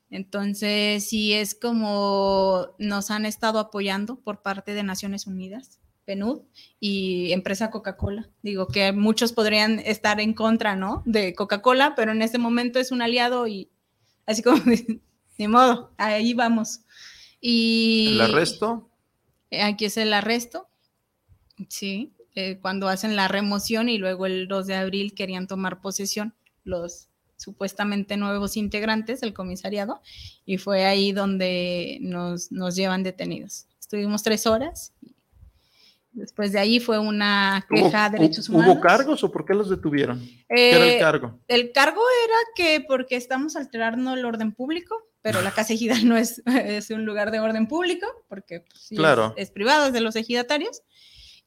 Entonces, 0.10 1.10
sí 1.10 1.34
es 1.34 1.56
como 1.56 2.68
nos 2.78 3.10
han 3.10 3.26
estado 3.26 3.60
apoyando 3.60 4.20
por 4.20 4.43
parte 4.43 4.74
de 4.74 4.84
Naciones 4.84 5.26
Unidas, 5.26 5.80
PNUD 6.06 6.41
y 6.80 7.32
empresa 7.32 7.72
Coca-Cola. 7.72 8.30
Digo 8.43 8.68
que 8.68 8.91
muchos 8.91 9.34
podrían 9.34 9.80
estar 9.80 10.20
en 10.20 10.34
contra, 10.34 10.76
¿no? 10.76 11.01
De 11.06 11.34
Coca-Cola, 11.34 11.95
pero 11.95 12.12
en 12.12 12.22
este 12.22 12.38
momento 12.38 12.80
es 12.80 12.91
un 12.91 13.01
aliado 13.01 13.47
y 13.47 13.72
así 14.28 14.43
como, 14.43 14.62
ni 15.38 15.47
modo, 15.47 15.93
ahí 15.97 16.36
vamos. 16.36 16.82
Y... 17.41 18.10
¿El 18.14 18.22
arresto? 18.22 18.89
Aquí 19.62 19.86
es 19.86 19.97
el 19.97 20.14
arresto, 20.14 20.68
sí, 21.70 22.14
eh, 22.36 22.60
cuando 22.62 22.88
hacen 22.88 23.16
la 23.16 23.28
remoción 23.28 23.90
y 23.90 23.98
luego 23.98 24.26
el 24.26 24.48
2 24.48 24.68
de 24.68 24.76
abril 24.76 25.14
querían 25.14 25.48
tomar 25.48 25.82
posesión 25.82 26.34
los 26.64 27.10
supuestamente 27.38 28.16
nuevos 28.18 28.56
integrantes 28.58 29.20
del 29.22 29.34
comisariado 29.34 30.02
y 30.46 30.58
fue 30.58 30.86
ahí 30.86 31.12
donde 31.12 31.98
nos, 32.02 32.52
nos 32.52 32.76
llevan 32.76 33.04
detenidos. 33.04 33.68
Estuvimos 33.80 34.24
tres 34.24 34.48
horas. 34.48 34.94
Después 36.14 36.52
de 36.52 36.60
ahí 36.60 36.80
fue 36.80 37.00
una 37.00 37.66
queja 37.70 38.10
de 38.10 38.20
derechos 38.20 38.48
humanos. 38.48 38.76
¿Hubo 38.76 38.82
cargos 38.82 39.24
o 39.24 39.32
por 39.32 39.46
qué 39.46 39.56
los 39.56 39.70
detuvieron? 39.70 40.20
¿Qué 40.48 40.72
era 40.72 40.86
el 40.86 40.92
Eh, 40.92 41.00
cargo? 41.00 41.40
El 41.48 41.72
cargo 41.72 42.02
era 42.26 42.36
que 42.56 42.86
porque 42.88 43.16
estamos 43.16 43.56
alterando 43.56 44.14
el 44.14 44.24
orden 44.24 44.52
público, 44.52 44.96
pero 45.24 45.42
la 45.42 45.50
casa 45.52 45.74
ejidal 45.74 46.08
no 46.08 46.16
es, 46.16 46.42
es 46.46 46.92
un 46.92 47.04
lugar 47.06 47.32
de 47.32 47.40
orden 47.40 47.68
público, 47.68 48.06
porque 48.30 48.60
pues, 48.62 48.80
sí 48.84 48.96
Claro. 48.96 49.34
es, 49.36 49.48
es 49.48 49.52
privado, 49.52 49.88
es 49.88 49.94
de 49.94 50.02
los 50.02 50.16
ejidatarios. 50.16 50.84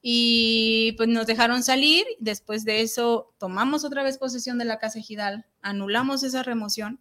Y 0.01 0.93
pues 0.97 1.09
nos 1.09 1.25
dejaron 1.27 1.63
salir. 1.63 2.05
Después 2.19 2.63
de 2.65 2.81
eso, 2.81 3.33
tomamos 3.39 3.83
otra 3.83 4.03
vez 4.03 4.17
posesión 4.17 4.57
de 4.57 4.65
la 4.65 4.79
casa 4.79 4.99
ejidal, 4.99 5.45
anulamos 5.61 6.23
esa 6.23 6.43
remoción, 6.43 6.99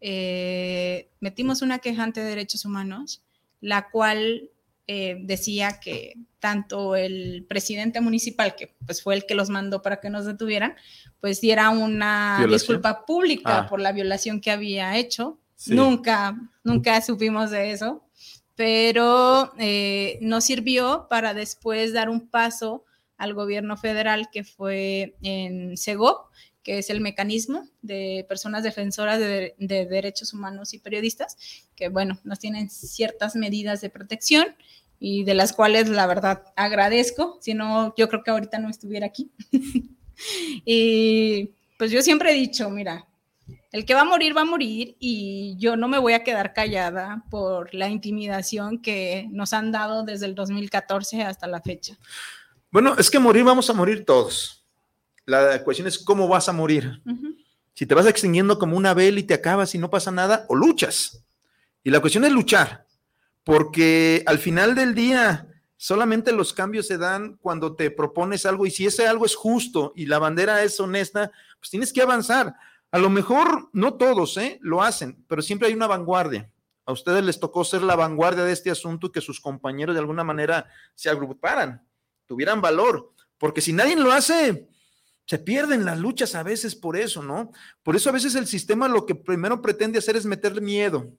eh, 0.00 1.10
metimos 1.20 1.62
una 1.62 1.78
quejante 1.80 2.20
de 2.20 2.26
derechos 2.30 2.64
humanos, 2.64 3.22
la 3.60 3.90
cual 3.90 4.50
eh, 4.86 5.18
decía 5.22 5.80
que 5.80 6.14
tanto 6.38 6.96
el 6.96 7.44
presidente 7.48 8.00
municipal, 8.00 8.54
que 8.56 8.74
pues 8.86 9.02
fue 9.02 9.14
el 9.16 9.26
que 9.26 9.34
los 9.34 9.50
mandó 9.50 9.82
para 9.82 10.00
que 10.00 10.08
nos 10.08 10.24
detuvieran, 10.24 10.76
pues 11.20 11.40
diera 11.40 11.68
una 11.70 12.36
¿Violación? 12.38 12.50
disculpa 12.76 13.04
pública 13.04 13.58
Ah. 13.60 13.66
por 13.68 13.80
la 13.80 13.92
violación 13.92 14.40
que 14.40 14.50
había 14.52 14.96
hecho. 14.96 15.38
Sí. 15.56 15.74
Nunca, 15.74 16.36
nunca 16.64 17.00
supimos 17.02 17.50
de 17.50 17.72
eso, 17.72 18.07
pero 18.58 19.52
eh, 19.60 20.18
nos 20.20 20.42
sirvió 20.42 21.06
para 21.08 21.32
después 21.32 21.92
dar 21.92 22.08
un 22.08 22.28
paso 22.28 22.84
al 23.16 23.32
gobierno 23.32 23.76
federal 23.76 24.30
que 24.32 24.42
fue 24.42 25.14
en 25.22 25.76
SEGOP, 25.76 26.26
que 26.64 26.78
es 26.78 26.90
el 26.90 27.00
mecanismo 27.00 27.68
de 27.82 28.26
personas 28.28 28.64
defensoras 28.64 29.20
de, 29.20 29.54
de 29.58 29.86
derechos 29.86 30.34
humanos 30.34 30.74
y 30.74 30.80
periodistas, 30.80 31.36
que 31.76 31.88
bueno, 31.88 32.18
nos 32.24 32.40
tienen 32.40 32.68
ciertas 32.68 33.36
medidas 33.36 33.80
de 33.80 33.90
protección 33.90 34.48
y 34.98 35.22
de 35.22 35.34
las 35.34 35.52
cuales 35.52 35.88
la 35.88 36.08
verdad 36.08 36.42
agradezco, 36.56 37.38
si 37.40 37.54
no, 37.54 37.94
yo 37.96 38.08
creo 38.08 38.24
que 38.24 38.32
ahorita 38.32 38.58
no 38.58 38.70
estuviera 38.70 39.06
aquí. 39.06 39.30
y 40.64 41.52
pues 41.78 41.92
yo 41.92 42.02
siempre 42.02 42.32
he 42.32 42.34
dicho, 42.34 42.68
mira, 42.70 43.07
el 43.70 43.84
que 43.84 43.94
va 43.94 44.02
a 44.02 44.04
morir 44.04 44.36
va 44.36 44.42
a 44.42 44.46
morir 44.46 44.96
y 44.98 45.56
yo 45.58 45.76
no 45.76 45.88
me 45.88 45.98
voy 45.98 46.14
a 46.14 46.24
quedar 46.24 46.52
callada 46.52 47.24
por 47.30 47.74
la 47.74 47.88
intimidación 47.88 48.80
que 48.80 49.28
nos 49.30 49.52
han 49.52 49.72
dado 49.72 50.04
desde 50.04 50.26
el 50.26 50.34
2014 50.34 51.22
hasta 51.22 51.46
la 51.46 51.60
fecha. 51.60 51.96
Bueno, 52.70 52.94
es 52.98 53.10
que 53.10 53.18
morir 53.18 53.44
vamos 53.44 53.68
a 53.70 53.74
morir 53.74 54.04
todos. 54.04 54.64
La 55.26 55.62
cuestión 55.62 55.86
es 55.86 55.98
cómo 55.98 56.28
vas 56.28 56.48
a 56.48 56.52
morir. 56.52 57.02
Si 57.74 57.86
te 57.86 57.94
vas 57.94 58.06
extinguiendo 58.06 58.58
como 58.58 58.76
una 58.76 58.94
vela 58.94 59.20
y 59.20 59.22
te 59.22 59.34
acabas 59.34 59.74
y 59.74 59.78
no 59.78 59.90
pasa 59.90 60.10
nada, 60.10 60.46
o 60.48 60.56
luchas. 60.56 61.22
Y 61.84 61.90
la 61.90 62.00
cuestión 62.00 62.24
es 62.24 62.32
luchar, 62.32 62.86
porque 63.44 64.22
al 64.26 64.38
final 64.38 64.74
del 64.74 64.94
día 64.94 65.46
solamente 65.76 66.32
los 66.32 66.52
cambios 66.52 66.86
se 66.86 66.98
dan 66.98 67.36
cuando 67.36 67.76
te 67.76 67.90
propones 67.90 68.44
algo 68.46 68.66
y 68.66 68.70
si 68.70 68.86
ese 68.86 69.06
algo 69.06 69.24
es 69.24 69.36
justo 69.36 69.92
y 69.94 70.06
la 70.06 70.18
bandera 70.18 70.62
es 70.64 70.80
honesta, 70.80 71.30
pues 71.60 71.70
tienes 71.70 71.92
que 71.92 72.02
avanzar. 72.02 72.56
A 72.90 72.98
lo 72.98 73.10
mejor 73.10 73.68
no 73.72 73.94
todos 73.94 74.36
¿eh? 74.38 74.58
lo 74.62 74.82
hacen, 74.82 75.24
pero 75.28 75.42
siempre 75.42 75.68
hay 75.68 75.74
una 75.74 75.86
vanguardia. 75.86 76.50
A 76.86 76.92
ustedes 76.92 77.22
les 77.22 77.38
tocó 77.38 77.64
ser 77.64 77.82
la 77.82 77.96
vanguardia 77.96 78.44
de 78.44 78.52
este 78.52 78.70
asunto 78.70 79.08
y 79.08 79.12
que 79.12 79.20
sus 79.20 79.40
compañeros 79.40 79.94
de 79.94 80.00
alguna 80.00 80.24
manera 80.24 80.66
se 80.94 81.10
agruparan, 81.10 81.86
tuvieran 82.24 82.62
valor, 82.62 83.12
porque 83.36 83.60
si 83.60 83.74
nadie 83.74 83.94
lo 83.94 84.10
hace, 84.10 84.68
se 85.26 85.38
pierden 85.38 85.84
las 85.84 85.98
luchas 85.98 86.34
a 86.34 86.42
veces 86.42 86.74
por 86.74 86.96
eso, 86.96 87.22
¿no? 87.22 87.52
Por 87.82 87.94
eso 87.94 88.08
a 88.08 88.12
veces 88.12 88.34
el 88.34 88.46
sistema 88.46 88.88
lo 88.88 89.04
que 89.04 89.14
primero 89.14 89.60
pretende 89.60 89.98
hacer 89.98 90.16
es 90.16 90.24
meterle 90.24 90.62
miedo, 90.62 91.12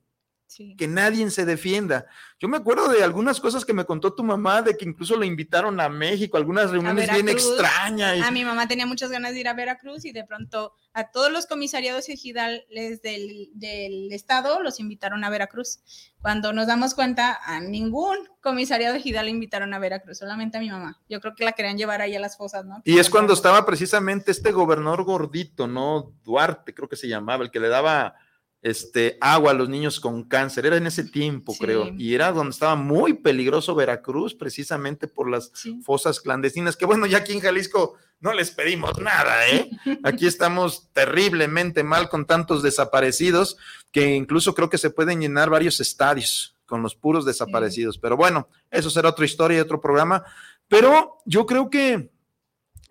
Sí. 0.50 0.76
que 0.76 0.88
nadie 0.88 1.30
se 1.30 1.45
defienda. 1.45 2.08
Yo 2.39 2.47
me 2.47 2.58
acuerdo 2.58 2.88
de 2.89 3.04
algunas 3.04 3.39
cosas 3.39 3.64
que 3.66 3.72
me 3.74 3.86
contó 3.86 4.16
tu 4.16 4.24
mamá, 4.24 4.64
de 4.64 4.76
que 4.76 4.84
incluso 4.84 5.16
le 5.16 5.28
invitaron 5.28 5.80
a 5.80 5.89
México, 5.89 6.38
algunas 6.38 6.72
reuniones 6.72 7.12
bien 7.14 7.30
extrañas. 7.30 8.18
y- 8.18 8.22
A 8.22 8.32
mi 8.32 8.43
mamá 8.43 8.68
tenía 8.68 8.88
muchas 8.88 9.12
ganas 9.12 9.34
de 9.34 9.41
ir 9.41 9.47
a 9.47 9.54
Veracruz 9.54 10.06
y 10.06 10.12
de 10.12 10.24
pronto 10.24 10.74
a 10.93 11.12
todos 11.12 11.32
los 11.32 11.45
comisariados 11.45 12.10
ejidales 12.10 13.02
del, 13.04 13.50
del 13.54 14.12
estado 14.12 14.62
los 14.64 14.80
invitaron 14.80 15.24
a 15.24 15.30
Veracruz. 15.30 15.82
Cuando 16.20 16.52
nos 16.52 16.66
damos 16.68 16.95
cuenta, 16.95 17.39
a 17.45 17.60
ningún 17.62 18.18
comisariado 18.41 18.95
ejidal 18.95 19.26
le 19.26 19.32
invitaron 19.32 19.74
a 19.76 19.80
Veracruz, 19.80 20.18
solamente 20.18 20.58
a 20.58 20.62
mi 20.62 20.70
mamá. 20.72 21.00
Yo 21.10 21.22
creo 21.22 21.36
que 21.36 21.45
la 21.45 21.52
querían 21.52 21.78
llevar 21.78 22.02
ahí 22.02 22.16
a 22.16 22.20
las 22.20 22.38
fosas, 22.38 22.66
¿no? 22.66 22.82
Y 22.86 22.97
es 22.97 23.10
cuando 23.10 23.34
estaba 23.34 23.66
precisamente 23.66 24.32
este 24.32 24.52
gobernador 24.52 25.04
gordito, 25.04 25.68
¿no? 25.68 26.14
Duarte, 26.24 26.74
creo 26.74 26.89
que 26.89 26.95
se 26.95 27.08
llamaba, 27.08 27.43
el 27.43 27.52
que 27.52 27.60
le 27.60 27.70
daba 27.70 28.16
este 28.62 29.18
agua 29.22 29.51
a 29.51 29.53
los 29.53 29.70
niños 29.70 29.99
con 29.99 30.24
cáncer. 30.24 30.66
Era 30.66 30.78
en 30.78 30.88
ese 30.88 31.03
tiempo, 31.05 31.53
Sí. 31.53 31.60
creo. 31.60 31.91
Y 31.97 32.14
era 32.14 32.32
donde 32.32 32.51
estaba 32.51 32.76
muy 32.76 33.14
peligroso 33.14 33.74
Veracruz, 33.76 34.36
precisamente 34.36 35.07
por 35.07 35.30
las 35.30 35.51
Sí. 35.53 35.82
fosas 35.84 36.20
clandestinas, 36.20 36.76
que 36.76 36.86
bueno, 36.86 37.05
ya 37.05 37.20
aquí 37.20 37.34
en 37.34 37.39
Jalisco 37.39 37.95
no 38.20 38.34
les 38.34 38.51
pedimos 38.51 38.97
nada, 38.99 39.47
¿eh? 39.49 39.70
Aquí 40.03 40.28
estamos 40.28 40.89
terriblemente 40.91 41.84
mal 41.84 42.10
con 42.10 42.26
tantos 42.26 42.62
desaparecidos, 42.62 43.55
que 43.91 44.14
incluso 44.16 44.53
creo 44.53 44.70
que 44.70 44.78
se 44.78 44.89
pueden 44.89 45.22
llenar 45.22 45.49
varios 45.49 45.80
estadios 45.80 46.55
con 46.66 46.84
los 46.84 46.95
puros 46.95 47.24
desaparecidos. 47.26 47.97
Pero 47.97 48.18
bueno, 48.18 48.49
eso 48.72 48.89
será 48.89 49.10
otra 49.10 49.24
historia 49.26 49.57
y 49.57 49.62
otro 49.62 49.80
programa. 49.80 50.24
Pero 50.68 51.18
yo 51.26 51.45
creo 51.45 51.70
que 51.70 52.12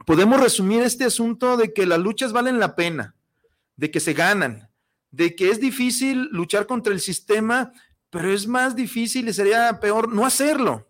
podemos 0.07 0.41
resumir 0.41 0.81
este 0.83 1.05
asunto 1.05 1.57
de 1.59 1.73
que 1.75 1.85
las 1.87 1.99
luchas 1.99 2.33
valen 2.33 2.59
la 2.59 2.75
pena, 2.75 3.15
de 3.77 3.91
que 3.91 4.01
se 4.01 4.15
ganan, 4.15 4.68
de 5.19 5.35
que 5.35 5.51
es 5.51 5.59
difícil 5.59 6.29
luchar 6.31 6.69
contra 6.69 6.93
el 6.93 7.01
sistema, 7.01 7.73
pero 8.09 8.33
es 8.33 8.47
más 8.47 8.77
difícil 8.77 9.29
y 9.29 9.33
sería 9.33 9.81
peor 9.81 10.09
no 10.09 10.25
hacerlo 10.25 10.89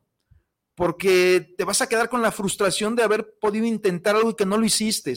porque 0.75 1.55
te 1.57 1.65
vas 1.65 1.81
a 1.81 1.89
quedar 1.89 2.11
con 2.11 2.21
la 2.21 2.31
frustración 2.31 2.95
de 2.95 3.03
haber 3.03 3.39
podido 3.41 3.65
intentar 3.65 4.15
algo 4.15 4.37
que 4.37 4.45
no 4.45 4.59
lo 4.59 4.67
hiciste. 4.67 5.15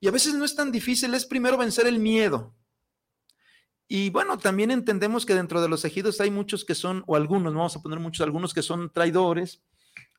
Y 0.00 0.08
a 0.08 0.10
veces 0.10 0.34
no 0.34 0.44
es 0.44 0.56
tan 0.56 0.72
difícil, 0.72 1.14
es 1.14 1.24
primero 1.24 1.56
vencer 1.56 1.86
el 1.86 2.00
miedo. 2.00 2.54
Y 3.86 4.10
bueno, 4.10 4.36
también 4.36 4.72
entendemos 4.72 5.24
que 5.24 5.34
dentro 5.34 5.62
de 5.62 5.68
los 5.68 5.84
ejidos 5.84 6.20
hay 6.20 6.30
muchos 6.30 6.64
que 6.64 6.74
son, 6.74 7.04
o 7.06 7.14
algunos, 7.14 7.52
no 7.52 7.60
vamos 7.60 7.76
a 7.76 7.82
poner 7.82 8.00
muchos, 8.00 8.24
algunos 8.24 8.52
que 8.52 8.62
son 8.62 8.90
traidores, 8.92 9.62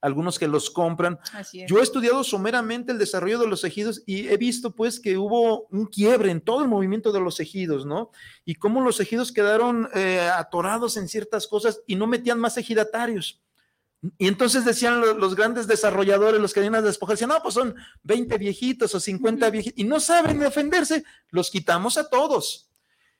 algunos 0.01 0.39
que 0.39 0.47
los 0.47 0.69
compran. 0.71 1.19
Así 1.33 1.61
es. 1.61 1.69
Yo 1.69 1.79
he 1.79 1.83
estudiado 1.83 2.23
someramente 2.23 2.91
el 2.91 2.97
desarrollo 2.97 3.39
de 3.39 3.47
los 3.47 3.63
ejidos 3.63 4.01
y 4.05 4.27
he 4.27 4.37
visto 4.37 4.71
pues 4.75 4.99
que 4.99 5.17
hubo 5.17 5.67
un 5.67 5.85
quiebre 5.85 6.31
en 6.31 6.41
todo 6.41 6.61
el 6.63 6.67
movimiento 6.67 7.11
de 7.11 7.21
los 7.21 7.39
ejidos, 7.39 7.85
¿no? 7.85 8.11
Y 8.43 8.55
cómo 8.55 8.81
los 8.81 8.99
ejidos 8.99 9.31
quedaron 9.31 9.87
eh, 9.93 10.19
atorados 10.35 10.97
en 10.97 11.07
ciertas 11.07 11.47
cosas 11.47 11.81
y 11.87 11.95
no 11.95 12.07
metían 12.07 12.39
más 12.39 12.57
ejidatarios. 12.57 13.41
Y 14.17 14.27
entonces 14.27 14.65
decían 14.65 14.99
lo- 14.99 15.13
los, 15.13 15.35
grandes 15.35 15.67
desarrolladores, 15.67 16.41
los 16.41 16.53
que 16.53 16.59
venían 16.61 16.73
a 16.75 16.81
despojar, 16.81 17.13
decían, 17.15 17.29
no, 17.29 17.39
pues 17.43 17.53
son 17.53 17.75
20 18.01 18.35
viejitos 18.39 18.95
o 18.95 18.99
50 18.99 19.45
Ujú. 19.45 19.51
viejitos, 19.51 19.79
y 19.79 19.83
no 19.83 19.99
saben 19.99 20.39
defenderse, 20.39 21.03
los 21.29 21.51
quitamos 21.51 21.99
a 21.99 22.09
todos. 22.09 22.67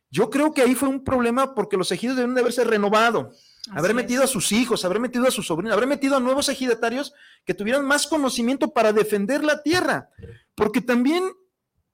Yo 0.10 0.32
creo 0.32 0.52
que 0.54 0.64
ahí 0.64 0.74
fue 0.74 0.90
un 0.90 1.04
problema 1.04 1.54
porque 1.54 1.78
los 1.78 1.92
ejidos 1.92 2.18
deben 2.18 2.34
de 2.34 2.42
haberse 2.42 2.64
renovado, 2.64 3.32
haber 3.70 3.92
Así 3.92 3.96
metido 3.96 4.24
es. 4.24 4.30
a 4.30 4.34
sus 4.34 4.52
hijos, 4.52 4.84
haber 4.86 5.00
metido 5.00 5.28
a 5.28 5.32
sus 5.32 5.48
sobrinos, 5.48 5.76
haber 5.76 5.88
metido 5.88 6.18
a 6.18 6.20
nuevos 6.20 6.50
ejidatarios 6.50 7.14
que 7.46 7.54
tuvieran 7.54 7.86
más 7.86 8.08
conocimiento 8.08 8.74
para 8.74 8.94
defender 8.94 9.44
la 9.44 9.62
tierra. 9.62 10.10
Porque 10.56 10.82
también 10.82 11.24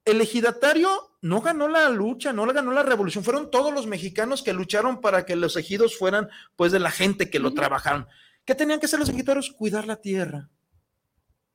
el 0.06 0.22
ejidatario 0.22 0.90
no 1.22 1.42
ganó 1.42 1.68
la 1.68 1.90
lucha, 1.90 2.32
no 2.32 2.46
ganó 2.46 2.72
la 2.72 2.84
revolución, 2.84 3.24
fueron 3.24 3.52
todos 3.52 3.74
los 3.74 3.88
mexicanos 3.88 4.44
que 4.44 4.54
lucharon 4.54 5.02
para 5.02 5.26
que 5.26 5.36
los 5.36 5.58
ejidos 5.58 5.98
fueran 5.98 6.30
pues 6.56 6.72
de 6.72 6.80
la 6.80 6.92
gente 6.92 7.30
que 7.30 7.40
lo 7.40 7.54
trabajaron. 7.54 8.08
¿Qué 8.46 8.56
tenían 8.56 8.80
que 8.80 8.86
hacer 8.86 9.00
los 9.00 9.10
ejidatarios? 9.10 9.52
Cuidar 9.52 9.86
la 9.86 9.98
tierra 9.98 10.50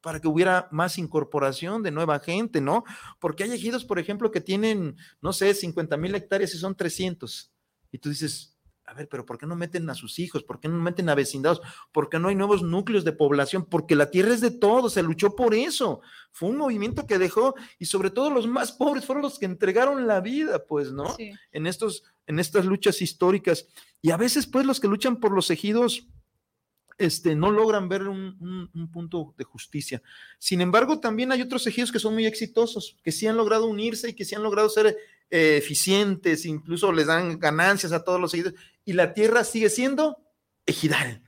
para 0.03 0.21
que 0.21 0.29
hubiera 0.29 0.69
más 0.73 0.99
incorporación 0.99 1.83
de 1.83 1.93
nueva 1.93 2.19
gente, 2.19 2.61
¿no? 2.61 2.85
Porque 3.21 3.45
hay 3.45 3.53
ejidos, 3.53 3.85
por 3.85 3.99
ejemplo, 3.99 4.31
que 4.31 4.41
tienen, 4.41 4.97
no 5.23 5.33
sé, 5.33 5.55
50 5.55 5.97
mil 5.97 6.15
hectáreas 6.15 6.53
y 6.55 6.59
son 6.59 6.75
300. 6.75 7.53
Y 7.93 7.99
tú 7.99 8.11
dices, 8.11 8.52
A 8.93 8.95
ver, 8.95 9.09
pero 9.09 9.25
¿por 9.25 9.39
qué 9.39 9.47
no 9.47 9.57
meten 9.57 9.89
a 9.89 9.95
sus 9.95 10.19
hijos? 10.19 10.45
¿Por 10.45 10.61
qué 10.61 10.69
no 10.69 10.77
meten 10.79 11.09
a 11.09 11.15
vecindados? 11.15 11.63
¿Por 11.93 12.11
qué 12.11 12.19
no 12.19 12.29
hay 12.29 12.35
nuevos 12.35 12.63
núcleos 12.63 13.05
de 13.05 13.13
población? 13.13 13.65
Porque 13.65 13.97
la 13.97 14.11
tierra 14.11 14.35
es 14.35 14.43
de 14.43 14.51
todos, 14.51 14.93
se 14.93 15.03
luchó 15.03 15.35
por 15.35 15.55
eso. 15.55 16.03
Fue 16.31 16.51
un 16.51 16.59
movimiento 16.59 17.07
que 17.07 17.17
dejó, 17.17 17.55
y 17.79 17.87
sobre 17.87 18.11
todo 18.11 18.29
los 18.29 18.47
más 18.47 18.73
pobres 18.73 19.07
fueron 19.07 19.23
los 19.23 19.39
que 19.39 19.47
entregaron 19.47 20.07
la 20.07 20.21
vida, 20.21 20.67
pues, 20.67 20.93
¿no? 20.93 21.17
En, 21.53 21.67
estos, 21.67 22.05
en 22.27 22.39
estas 22.39 22.67
luchas 22.67 23.01
históricas. 23.01 23.67
Y 24.03 24.11
a 24.11 24.19
veces, 24.19 24.47
pues, 24.47 24.67
los 24.67 24.79
que 24.79 24.89
luchan 24.89 25.21
por 25.21 25.33
los 25.33 25.51
ejidos, 25.51 26.07
este, 26.99 27.35
no 27.35 27.51
logran 27.51 27.89
ver 27.89 28.03
un, 28.09 28.69
punto 28.93 29.35
de 29.39 29.45
justicia. 29.45 30.03
Sin 30.39 30.61
embargo, 30.61 31.01
también 31.01 31.33
hay 31.33 31.41
otros 31.41 31.67
ejidos 31.67 31.91
que 31.91 31.99
son 31.99 32.13
muy 32.13 32.27
exitosos, 32.27 32.99
que 33.03 33.11
sí 33.11 33.27
han 33.27 33.39
logrado 33.39 33.67
unirse 33.69 34.11
y 34.11 34.15
que 34.15 34.27
sí 34.27 34.35
han 34.35 34.43
logrado 34.43 34.69
ser 34.69 34.99
eh, 35.35 35.57
eficientes, 35.57 36.45
incluso 36.45 36.93
les 36.93 37.07
dan 37.07 37.39
ganancias 37.39 37.93
a 37.93 38.05
todos 38.05 38.21
los 38.21 38.35
ejidos, 38.35 38.53
y 38.85 38.93
la 38.93 39.15
tierra 39.15 39.45
sigue 39.45 39.71
siendo 39.71 40.19
ejidal. 40.67 41.23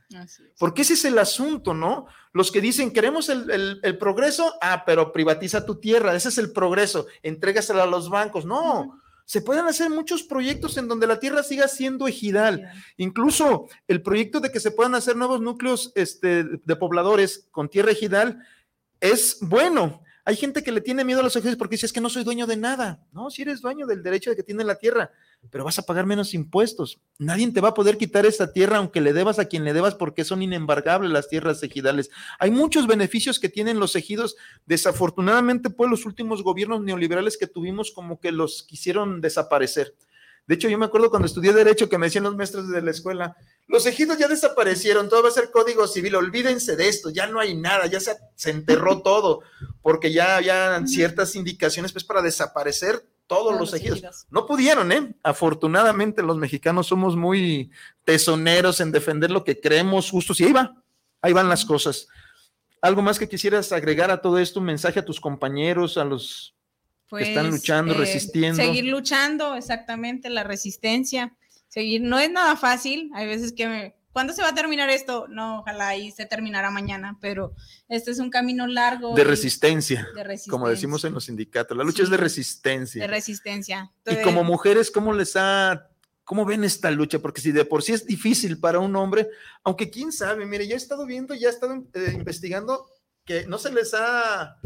Porque 0.59 0.83
ese 0.83 0.93
es 0.93 1.07
el 1.07 1.19
asunto, 1.19 1.73
¿no? 1.73 2.07
Los 2.35 2.53
que 2.53 2.61
dicen, 2.61 2.93
queremos 2.93 3.31
el, 3.31 3.97
progreso, 3.99 4.53
ah, 4.61 4.83
pero 4.85 5.11
privatiza 5.11 5.65
tu 5.65 5.77
tierra, 5.77 6.15
ese 6.15 6.29
es 6.29 6.37
el 6.37 6.53
progreso, 6.53 7.07
entrégasela 7.23 7.85
a 7.85 7.87
los 7.87 8.11
bancos. 8.11 8.45
No, 8.45 9.01
se 9.25 9.41
pueden 9.41 9.65
hacer 9.65 9.89
muchos 9.89 10.23
proyectos 10.23 10.77
en 10.77 10.87
donde 10.87 11.07
la 11.07 11.19
tierra 11.19 11.43
siga 11.43 11.67
siendo 11.67 12.07
ejidal. 12.07 12.71
Incluso 12.99 13.69
el 13.89 14.03
proyecto 14.03 14.41
de 14.41 14.53
que 14.53 14.61
se 14.61 14.71
puedan 14.71 14.95
hacer 14.95 15.17
nuevos 15.17 15.41
núcleos 15.41 15.93
este, 15.95 16.45
de 16.45 16.77
pobladores 16.77 17.49
con 17.51 17.71
tierra 17.71 17.93
ejidal 17.93 18.47
es 19.01 19.39
bueno. 19.41 20.04
Hay 20.27 20.37
gente 20.37 20.63
que 20.63 20.73
le 20.73 20.81
tiene 20.81 21.05
miedo 21.05 21.21
a 21.21 21.23
los 21.23 21.37
ejidales 21.37 21.59
porque 21.59 21.75
dice 21.75 21.85
es 21.85 21.93
que 21.93 22.01
no 22.01 22.09
soy 22.09 22.25
dueño 22.25 22.47
de 22.47 22.57
nada. 22.57 23.07
No, 23.13 23.31
si 23.31 23.43
eres 23.43 23.61
dueño 23.61 23.87
del 23.87 24.03
derecho 24.03 24.31
de 24.31 24.37
que 24.37 24.43
tiene 24.43 24.65
la 24.65 24.77
tierra, 24.77 25.11
pero 25.51 25.65
vas 25.65 25.79
a 25.79 25.83
pagar 25.83 26.07
menos 26.07 26.33
impuestos. 26.33 26.99
Nadie 27.19 27.51
te 27.53 27.61
va 27.61 27.71
a 27.71 27.75
poder 27.75 27.99
quitar 27.99 28.25
esa 28.25 28.51
tierra 28.51 28.79
aunque 28.79 29.03
le 29.03 29.13
debas 29.13 29.39
a 29.39 29.45
quien 29.45 29.65
le 29.65 29.75
debas 29.75 29.95
porque 29.95 30.25
son 30.25 30.43
inembargables 30.43 31.11
las 31.11 31.29
tierras 31.29 31.63
ejidales. 31.63 32.11
Hay 32.39 32.51
muchos 32.51 32.87
beneficios 32.87 33.39
que 33.39 33.51
tienen 33.51 33.79
los 33.79 33.97
ejidos. 33.97 34.37
Desafortunadamente, 34.65 35.69
pues 35.69 35.91
los 35.91 36.07
últimos 36.07 36.43
gobiernos 36.43 36.81
neoliberales 36.81 37.37
que 37.37 37.47
tuvimos 37.47 37.93
como 37.93 38.19
que 38.19 38.33
los 38.33 38.63
quisieron 38.63 39.21
desaparecer. 39.21 39.95
De 40.47 40.57
hecho, 40.57 40.69
yo 40.69 40.77
me 40.77 40.87
acuerdo 40.87 41.11
cuando 41.11 41.27
estudié 41.27 41.53
Derecho 41.53 41.89
que 41.89 41.97
me 41.97 42.07
decían 42.07 42.25
los 42.25 42.37
maestros 42.37 42.69
de 42.69 42.83
la 42.83 42.91
escuela, 42.91 43.37
los 43.67 43.87
ejidos 43.87 44.19
ya 44.19 44.29
desaparecieron, 44.29 45.09
todo 45.09 45.23
va 45.23 45.31
a 45.31 45.33
ser 45.33 45.51
código 45.51 45.87
civil, 45.87 46.17
olvídense 46.17 46.77
de 46.77 46.89
esto, 46.89 47.09
ya 47.11 47.27
no 47.27 47.41
hay 47.41 47.57
nada, 47.57 47.87
ya 47.87 47.99
se, 47.99 48.17
se 48.35 48.51
enterró 48.51 49.01
todo, 49.03 49.41
porque 49.81 50.13
ya 50.13 50.37
había 50.37 50.87
ciertas 50.87 51.35
indicaciones 51.35 51.93
pues 51.93 52.05
para 52.05 52.21
desaparecer 52.21 53.07
todos 53.27 53.59
los 53.59 53.73
ejidos. 53.73 54.27
No 54.31 54.47
pudieron, 54.47 54.93
¿eh? 54.93 55.15
Afortunadamente 55.23 56.23
los 56.23 56.37
mexicanos 56.37 56.87
somos 56.87 57.17
muy 57.17 57.71
tesoneros 58.05 58.81
en 58.81 58.93
defender 58.93 59.31
lo 59.31 59.45
que 59.45 59.61
creemos 59.61 60.11
justos 60.11 60.41
y 60.41 60.45
ahí 60.45 60.53
va, 60.53 60.83
ahí 61.23 61.33
van 61.33 61.49
las 61.49 61.65
cosas. 61.65 62.07
¿Algo 62.83 63.01
más 63.01 63.19
que 63.19 63.29
quisieras 63.29 63.73
agregar 63.73 64.11
a 64.11 64.21
todo 64.21 64.39
esto? 64.39 64.61
Un 64.61 64.67
mensaje 64.67 65.01
a 65.01 65.05
tus 65.05 65.21
compañeros, 65.21 65.97
a 65.97 66.05
los 66.05 66.54
que 67.11 67.23
están 67.23 67.49
pues, 67.49 67.61
luchando, 67.61 67.95
eh, 67.95 67.99
resistiendo. 67.99 68.63
Seguir 68.63 68.87
luchando, 68.87 69.55
exactamente, 69.55 70.31
la 70.31 70.45
resistencia. 70.45 71.37
Seguir, 71.69 72.03
no 72.03 72.19
es 72.19 72.31
nada 72.31 72.57
fácil. 72.57 73.11
Hay 73.15 73.27
veces 73.27 73.53
que 73.53 73.69
me, 73.69 73.95
¿Cuándo 74.15 74.33
se 74.33 74.43
va 74.43 74.51
a 74.51 74.55
terminar 74.55 74.91
esto? 74.91 75.27
No, 75.29 75.59
ojalá 75.59 75.97
y 75.97 76.13
se 76.13 76.25
terminará 76.25 76.71
mañana, 76.71 77.19
pero 77.21 77.53
este 77.89 78.13
es 78.13 78.21
un 78.21 78.31
camino 78.31 78.65
largo. 78.69 79.13
De 79.13 79.25
resistencia, 79.25 80.09
de 80.15 80.23
resistencia. 80.23 80.51
como 80.53 80.69
decimos 80.69 81.05
en 81.05 81.15
los 81.15 81.25
sindicatos. 81.25 81.77
La 81.77 81.83
lucha 81.83 82.05
es 82.05 82.11
de 82.11 82.17
resistencia. 82.17 83.03
De 83.03 83.09
resistencia. 83.09 83.91
y 84.07 84.23
como 84.23 84.45
mujeres, 84.45 84.93
¿cómo 84.93 85.13
les 85.13 85.35
ha, 85.35 85.91
cómo 86.23 86.45
ven 86.45 86.63
esta 86.63 86.93
lucha? 86.93 87.19
Porque 87.19 87.41
si 87.41 87.51
de 87.51 87.65
por 87.65 87.83
sí 87.83 87.93
es 87.93 88.07
difícil 88.07 88.61
para 88.61 88.79
un 88.79 88.95
hombre, 88.95 89.27
aunque 89.65 89.91
quién 89.91 90.13
sabe, 90.13 90.47
mire, 90.47 90.69
ya 90.69 90.75
he 90.75 90.79
estado 90.79 91.07
viendo, 91.07 91.35
ya 91.35 91.49
he 91.49 91.51
estado 91.51 91.75
eh, 91.75 92.13
investigando 92.15 92.87
que 93.25 93.47
no 93.49 93.59
se 93.59 93.73
les 93.73 93.95
ha 93.95 94.61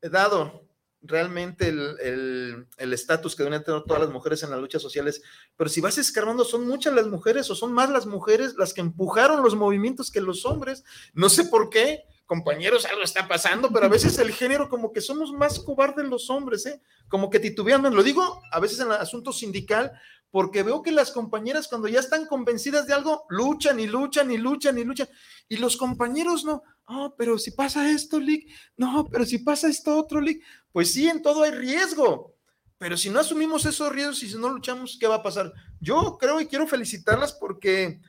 dado 0.00 0.68
realmente 1.02 1.68
el 1.68 2.92
estatus 2.92 3.34
que 3.34 3.42
deben 3.42 3.62
tener 3.64 3.82
todas 3.82 4.02
las 4.02 4.10
mujeres 4.10 4.42
en 4.42 4.50
las 4.50 4.60
luchas 4.60 4.80
sociales, 4.80 5.22
pero 5.56 5.68
si 5.68 5.80
vas 5.80 5.98
escarbando, 5.98 6.44
son 6.44 6.66
muchas 6.66 6.94
las 6.94 7.08
mujeres 7.08 7.50
o 7.50 7.54
son 7.54 7.72
más 7.72 7.90
las 7.90 8.06
mujeres 8.06 8.54
las 8.56 8.72
que 8.72 8.80
empujaron 8.80 9.42
los 9.42 9.56
movimientos 9.56 10.10
que 10.10 10.20
los 10.20 10.44
hombres. 10.44 10.84
No 11.12 11.28
sé 11.28 11.44
por 11.44 11.70
qué, 11.70 12.04
compañeros, 12.26 12.86
algo 12.86 13.02
está 13.02 13.28
pasando, 13.28 13.70
pero 13.72 13.86
a 13.86 13.90
veces 13.90 14.18
el 14.18 14.32
género 14.32 14.68
como 14.68 14.92
que 14.92 15.00
somos 15.00 15.32
más 15.32 15.58
cobardes 15.58 16.06
los 16.06 16.30
hombres, 16.30 16.64
¿eh? 16.66 16.80
Como 17.08 17.28
que 17.28 17.40
titubean, 17.40 17.82
lo 17.94 18.02
digo 18.02 18.40
a 18.50 18.60
veces 18.60 18.80
en 18.80 18.86
el 18.86 18.92
asunto 18.92 19.32
sindical, 19.32 19.92
porque 20.32 20.62
veo 20.62 20.82
que 20.82 20.90
las 20.90 21.12
compañeras 21.12 21.68
cuando 21.68 21.88
ya 21.88 22.00
están 22.00 22.26
convencidas 22.26 22.86
de 22.86 22.94
algo, 22.94 23.26
luchan 23.28 23.78
y 23.78 23.86
luchan 23.86 24.30
y 24.32 24.38
luchan 24.38 24.78
y 24.78 24.84
luchan, 24.84 25.08
y 25.46 25.58
los 25.58 25.76
compañeros 25.76 26.44
no, 26.44 26.64
oh, 26.86 27.14
pero 27.16 27.38
si 27.38 27.50
pasa 27.50 27.90
esto, 27.90 28.18
Lick, 28.18 28.50
no, 28.78 29.06
pero 29.12 29.26
si 29.26 29.38
pasa 29.38 29.68
esto 29.68 29.96
otro, 29.96 30.20
Lick, 30.20 30.42
pues 30.72 30.90
sí, 30.90 31.06
en 31.06 31.20
todo 31.20 31.42
hay 31.42 31.50
riesgo, 31.50 32.34
pero 32.78 32.96
si 32.96 33.10
no 33.10 33.20
asumimos 33.20 33.66
esos 33.66 33.92
riesgos 33.92 34.22
y 34.22 34.30
si 34.30 34.38
no 34.38 34.48
luchamos, 34.48 34.96
¿qué 34.98 35.06
va 35.06 35.16
a 35.16 35.22
pasar? 35.22 35.52
Yo 35.80 36.16
creo 36.18 36.40
y 36.40 36.46
quiero 36.46 36.66
felicitarlas 36.66 37.34
porque, 37.34 38.00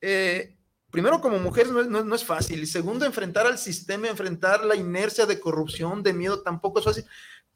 eh, 0.00 0.56
primero, 0.88 1.20
como 1.20 1.40
mujeres 1.40 1.72
no, 1.72 2.14
es 2.14 2.24
fácil, 2.24 2.62
y 2.62 2.66
segundo, 2.66 3.04
enfrentar 3.04 3.44
al 3.48 3.58
sistema, 3.58 4.06
enfrentar 4.06 4.64
la 4.64 4.76
inercia 4.76 5.26
de 5.26 5.40
corrupción, 5.40 6.04
de 6.04 6.12
miedo, 6.12 6.42
tampoco 6.42 6.78
es 6.78 6.84
fácil, 6.84 7.04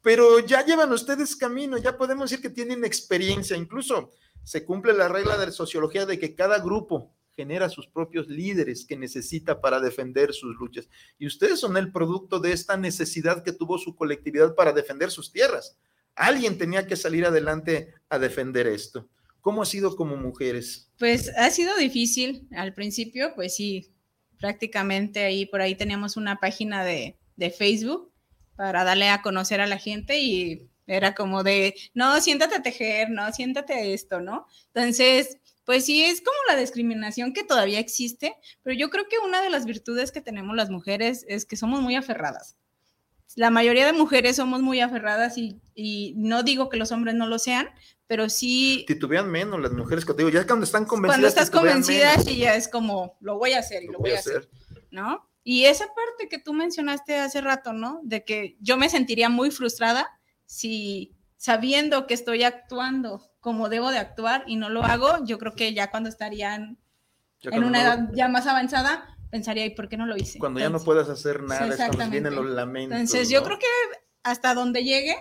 pero 0.07 0.39
ya 0.39 0.63
llevan 0.65 0.93
ustedes 0.93 1.35
camino, 1.35 1.77
ya 1.77 1.97
podemos 1.97 2.29
decir 2.29 2.41
que 2.41 2.49
tienen 2.49 2.85
experiencia, 2.85 3.57
incluso 3.57 4.09
se 4.41 4.63
cumple 4.63 4.93
la 4.93 5.09
regla 5.09 5.37
de 5.37 5.47
la 5.47 5.51
sociología 5.51 6.05
de 6.05 6.17
que 6.17 6.33
cada 6.33 6.59
grupo 6.59 7.13
genera 7.35 7.67
sus 7.67 7.87
propios 7.87 8.29
líderes 8.29 8.85
que 8.85 8.95
necesita 8.95 9.59
para 9.59 9.81
defender 9.81 10.31
sus 10.31 10.55
luchas. 10.55 10.87
Y 11.19 11.27
ustedes 11.27 11.59
son 11.59 11.75
el 11.75 11.91
producto 11.91 12.39
de 12.39 12.53
esta 12.53 12.77
necesidad 12.77 13.43
que 13.43 13.51
tuvo 13.51 13.77
su 13.77 13.97
colectividad 13.97 14.55
para 14.55 14.71
defender 14.71 15.11
sus 15.11 15.33
tierras. 15.33 15.77
Alguien 16.15 16.57
tenía 16.57 16.87
que 16.87 16.95
salir 16.95 17.25
adelante 17.25 17.93
a 18.07 18.17
defender 18.17 18.65
esto. 18.65 19.09
¿Cómo 19.41 19.61
ha 19.61 19.65
sido 19.65 19.97
como 19.97 20.15
mujeres? 20.15 20.89
Pues 20.97 21.33
ha 21.35 21.49
sido 21.49 21.75
difícil 21.75 22.47
al 22.55 22.73
principio, 22.73 23.35
pues 23.35 23.57
sí, 23.57 23.93
prácticamente 24.39 25.25
ahí 25.25 25.45
por 25.45 25.59
ahí 25.59 25.75
teníamos 25.75 26.15
una 26.15 26.39
página 26.39 26.85
de, 26.85 27.17
de 27.35 27.49
Facebook 27.51 28.13
para 28.57 28.83
darle 28.83 29.07
a 29.07 29.21
conocer 29.21 29.61
a 29.61 29.67
la 29.67 29.77
gente 29.77 30.19
y 30.19 30.67
era 30.87 31.15
como 31.15 31.43
de, 31.43 31.75
no, 31.93 32.19
siéntate 32.19 32.55
a 32.55 32.61
tejer, 32.61 33.09
no, 33.09 33.31
siéntate 33.31 33.93
esto, 33.93 34.19
¿no? 34.19 34.47
Entonces, 34.73 35.37
pues 35.63 35.85
sí, 35.85 36.03
es 36.03 36.21
como 36.21 36.37
la 36.47 36.55
discriminación 36.55 37.33
que 37.33 37.43
todavía 37.43 37.79
existe, 37.79 38.35
pero 38.63 38.75
yo 38.75 38.89
creo 38.89 39.07
que 39.09 39.19
una 39.19 39.41
de 39.41 39.49
las 39.49 39.65
virtudes 39.65 40.11
que 40.11 40.21
tenemos 40.21 40.55
las 40.55 40.69
mujeres 40.69 41.25
es 41.27 41.45
que 41.45 41.57
somos 41.57 41.81
muy 41.81 41.95
aferradas. 41.95 42.55
La 43.35 43.51
mayoría 43.51 43.85
de 43.85 43.93
mujeres 43.93 44.37
somos 44.37 44.61
muy 44.61 44.79
aferradas 44.79 45.37
y, 45.37 45.61
no 46.15 46.41
digo 46.41 46.69
que 46.69 46.77
los 46.77 46.91
hombres 46.91 47.15
no 47.15 47.27
lo 47.27 47.37
sean, 47.37 47.67
pero 48.07 48.29
sí... 48.29 48.85
Titubean 48.87 49.29
menos 49.29 49.59
las 49.59 49.73
mujeres, 49.73 50.05
que 50.05 50.13
te 50.13 50.19
digo, 50.19 50.29
ya 50.29 50.47
cuando 50.47 50.65
están 50.65 50.85
convencidas. 50.85 51.15
Cuando 51.15 51.27
estás 51.27 51.51
convencida 51.51 52.15
y 52.25 52.37
ya 52.37 52.55
es 52.55 52.69
como, 52.69 53.17
lo 53.19 53.37
voy 53.37 53.51
a 53.51 53.59
hacer 53.59 53.83
y 53.83 53.87
lo, 53.87 53.99
voy, 53.99 54.11
a 54.11 54.19
hacer, 54.19 54.49
¿no? 54.89 55.29
Y 55.49 55.63
esa 55.63 55.85
parte 55.85 56.27
que 56.29 56.39
tú 56.39 56.51
mencionaste 56.51 57.15
hace 57.15 57.39
rato, 57.39 57.71
¿no? 57.71 58.01
De 58.03 58.25
que 58.25 58.57
yo 58.59 58.75
me 58.75 58.89
sentiría 58.89 59.29
muy 59.29 59.49
frustrada 59.49 60.19
si 60.45 61.15
sabiendo 61.37 62.05
que 62.05 62.15
estoy 62.15 62.43
actuando 62.43 63.31
como 63.39 63.69
debo 63.69 63.91
de 63.91 63.97
actuar 63.97 64.43
y 64.45 64.57
no 64.57 64.67
lo 64.67 64.83
hago, 64.83 65.23
yo 65.23 65.39
creo 65.39 65.55
que 65.55 65.73
ya 65.73 65.89
cuando 65.89 66.09
estarían 66.09 66.77
en 67.43 67.63
una 67.63 67.81
edad 67.81 68.09
ya 68.13 68.27
más 68.27 68.45
avanzada, 68.45 69.17
pensaría, 69.31 69.65
¿y 69.65 69.69
por 69.69 69.87
qué 69.87 69.95
no 69.95 70.05
lo 70.05 70.17
hice? 70.17 70.37
Cuando 70.37 70.59
ya 70.59 70.69
no 70.69 70.81
puedas 70.81 71.07
hacer 71.07 71.41
nada, 71.41 71.65
es 71.65 71.77
cuando 71.77 72.09
vienen 72.09 72.35
los 72.35 72.45
lamentos. 72.45 72.99
Entonces, 72.99 73.29
yo 73.29 73.41
creo 73.43 73.57
que 73.57 73.67
hasta 74.23 74.53
donde 74.53 74.83
llegue, 74.83 75.15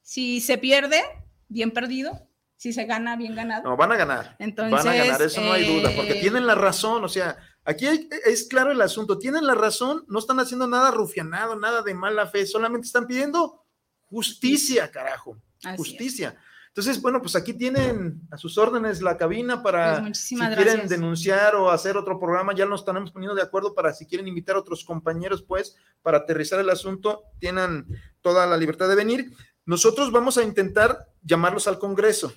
si 0.00 0.40
se 0.40 0.58
pierde, 0.58 1.02
bien 1.48 1.72
perdido. 1.72 2.28
Si 2.56 2.72
se 2.72 2.84
gana, 2.84 3.16
bien 3.16 3.34
ganado. 3.34 3.64
No, 3.64 3.76
van 3.76 3.92
a 3.92 3.96
ganar. 3.96 4.36
Entonces, 4.38 4.72
van 4.72 4.88
a 4.88 4.96
ganar, 4.96 5.20
eso 5.20 5.42
no 5.42 5.52
hay 5.52 5.66
duda, 5.66 5.90
porque 5.94 6.12
eh, 6.12 6.20
tienen 6.22 6.46
la 6.46 6.54
razón, 6.54 7.04
o 7.04 7.08
sea, 7.08 7.36
aquí 7.66 7.86
es 8.24 8.46
claro 8.48 8.70
el 8.70 8.80
asunto, 8.80 9.18
tienen 9.18 9.46
la 9.46 9.54
razón, 9.54 10.04
no 10.08 10.18
están 10.18 10.40
haciendo 10.40 10.66
nada 10.66 10.90
rufianado, 10.90 11.56
nada 11.56 11.82
de 11.82 11.94
mala 11.94 12.26
fe, 12.26 12.46
solamente 12.46 12.86
están 12.86 13.06
pidiendo 13.06 13.64
justicia, 14.06 14.90
carajo, 14.90 15.36
justicia. 15.76 16.36
Entonces, 16.68 17.00
bueno, 17.00 17.22
pues 17.22 17.34
aquí 17.34 17.54
tienen 17.54 18.20
a 18.30 18.36
sus 18.36 18.58
órdenes 18.58 19.00
la 19.00 19.16
cabina 19.16 19.62
para 19.62 20.02
pues 20.02 20.18
si 20.18 20.36
quieren 20.36 20.86
denunciar 20.86 21.54
o 21.54 21.70
hacer 21.70 21.96
otro 21.96 22.20
programa, 22.20 22.54
ya 22.54 22.66
nos 22.66 22.80
estaremos 22.80 23.10
poniendo 23.10 23.34
de 23.34 23.40
acuerdo 23.40 23.74
para 23.74 23.94
si 23.94 24.04
quieren 24.04 24.28
invitar 24.28 24.56
a 24.56 24.58
otros 24.58 24.84
compañeros, 24.84 25.42
pues, 25.42 25.76
para 26.02 26.18
aterrizar 26.18 26.60
el 26.60 26.68
asunto, 26.68 27.22
tienen 27.38 27.86
toda 28.20 28.46
la 28.46 28.58
libertad 28.58 28.90
de 28.90 28.94
venir. 28.94 29.32
Nosotros 29.64 30.12
vamos 30.12 30.36
a 30.36 30.44
intentar 30.44 31.08
llamarlos 31.22 31.66
al 31.66 31.78
Congreso. 31.78 32.34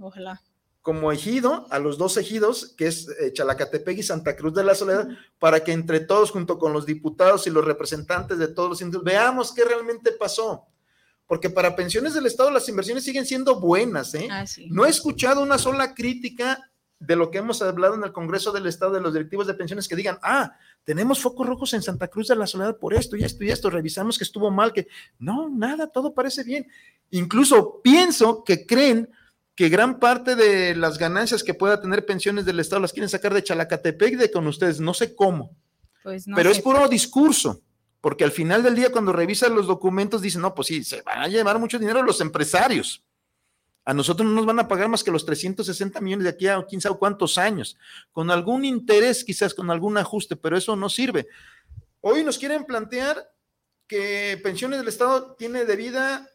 Ojalá. 0.00 0.42
Como 0.88 1.12
ejido, 1.12 1.66
a 1.68 1.78
los 1.78 1.98
dos 1.98 2.16
ejidos, 2.16 2.74
que 2.78 2.86
es 2.86 3.08
eh, 3.20 3.30
Chalacatepec 3.34 3.98
y 3.98 4.02
Santa 4.02 4.34
Cruz 4.36 4.54
de 4.54 4.64
la 4.64 4.74
Soledad, 4.74 5.06
para 5.38 5.62
que 5.62 5.72
entre 5.72 6.00
todos, 6.00 6.30
junto 6.30 6.58
con 6.58 6.72
los 6.72 6.86
diputados 6.86 7.46
y 7.46 7.50
los 7.50 7.62
representantes 7.62 8.38
de 8.38 8.48
todos 8.48 8.70
los 8.70 8.80
indios, 8.80 9.04
veamos 9.04 9.52
qué 9.52 9.64
realmente 9.64 10.12
pasó 10.12 10.66
porque 11.26 11.50
para 11.50 11.76
pensiones 11.76 12.14
del 12.14 12.24
Estado 12.24 12.50
las 12.50 12.70
inversiones 12.70 13.04
siguen 13.04 13.26
siendo 13.26 13.60
buenas. 13.60 14.14
¿eh? 14.14 14.28
Ah, 14.30 14.46
no 14.70 14.86
he 14.86 14.88
escuchado 14.88 15.42
una 15.42 15.58
sola 15.58 15.92
crítica 15.92 16.70
de 16.98 17.16
lo 17.16 17.30
que 17.30 17.36
hemos 17.36 17.60
hablado 17.60 17.96
en 17.96 18.04
el 18.04 18.12
Congreso 18.12 18.50
del 18.50 18.66
Estado 18.66 18.92
de 18.92 19.02
los 19.02 19.12
directivos 19.12 19.46
de 19.46 19.52
pensiones 19.52 19.88
que 19.88 19.94
digan, 19.94 20.18
ah, 20.22 20.56
tenemos 20.84 21.20
focos 21.20 21.46
rojos 21.46 21.74
en 21.74 21.82
Santa 21.82 22.08
Cruz 22.08 22.28
de 22.28 22.36
la 22.36 22.46
Soledad 22.46 22.78
por 22.78 22.94
esto 22.94 23.14
y 23.14 23.24
esto 23.24 23.44
y 23.44 23.50
esto, 23.50 23.68
revisamos 23.68 24.16
que 24.16 24.24
estuvo 24.24 24.50
mal, 24.50 24.72
que 24.72 24.88
no, 25.18 25.50
nada, 25.50 25.88
todo 25.88 26.14
parece 26.14 26.44
bien. 26.44 26.66
Incluso 27.10 27.82
pienso 27.82 28.42
que 28.42 28.64
creen 28.64 29.10
que 29.58 29.68
gran 29.68 29.98
parte 29.98 30.36
de 30.36 30.76
las 30.76 30.98
ganancias 30.98 31.42
que 31.42 31.52
pueda 31.52 31.80
tener 31.80 32.06
pensiones 32.06 32.44
del 32.44 32.60
Estado 32.60 32.80
las 32.80 32.92
quieren 32.92 33.08
sacar 33.08 33.34
de 33.34 33.42
Chalacatepec 33.42 34.16
de 34.16 34.30
con 34.30 34.46
ustedes, 34.46 34.78
no 34.78 34.94
sé 34.94 35.16
cómo. 35.16 35.56
Pues 36.04 36.26
pero 36.32 36.50
es 36.50 36.60
puro 36.60 36.86
discurso, 36.86 37.60
porque 38.00 38.22
al 38.22 38.30
final 38.30 38.62
del 38.62 38.76
día 38.76 38.92
cuando 38.92 39.12
revisan 39.12 39.56
los 39.56 39.66
documentos 39.66 40.22
dicen, 40.22 40.42
no, 40.42 40.54
pues 40.54 40.68
sí, 40.68 40.84
se 40.84 41.02
van 41.02 41.22
a 41.22 41.26
llevar 41.26 41.58
mucho 41.58 41.76
dinero 41.76 42.04
los 42.04 42.20
empresarios 42.20 43.02
a 43.84 43.94
nosotros 43.94 44.28
no 44.28 44.34
nos 44.34 44.46
van 44.46 44.60
a 44.60 44.68
pagar 44.68 44.88
más 44.88 45.02
que 45.02 45.10
los 45.10 45.26
360 45.26 46.00
millones 46.02 46.24
de 46.24 46.30
aquí 46.30 46.46
a 46.46 46.64
quién 46.64 46.80
sabe 46.80 46.96
cuántos 46.96 47.36
años, 47.36 47.76
con 48.12 48.30
algún 48.30 48.64
interés, 48.64 49.24
quizás 49.24 49.54
con 49.54 49.72
algún 49.72 49.96
ajuste, 49.96 50.36
pero 50.36 50.56
eso 50.56 50.76
no 50.76 50.88
sirve. 50.88 51.26
Hoy 52.02 52.22
nos 52.22 52.38
quieren 52.38 52.64
plantear 52.64 53.28
que 53.88 54.38
pensiones 54.40 54.78
del 54.78 54.88
Estado 54.88 55.34
tiene 55.36 55.64
de 55.64 55.74
vida 55.74 56.30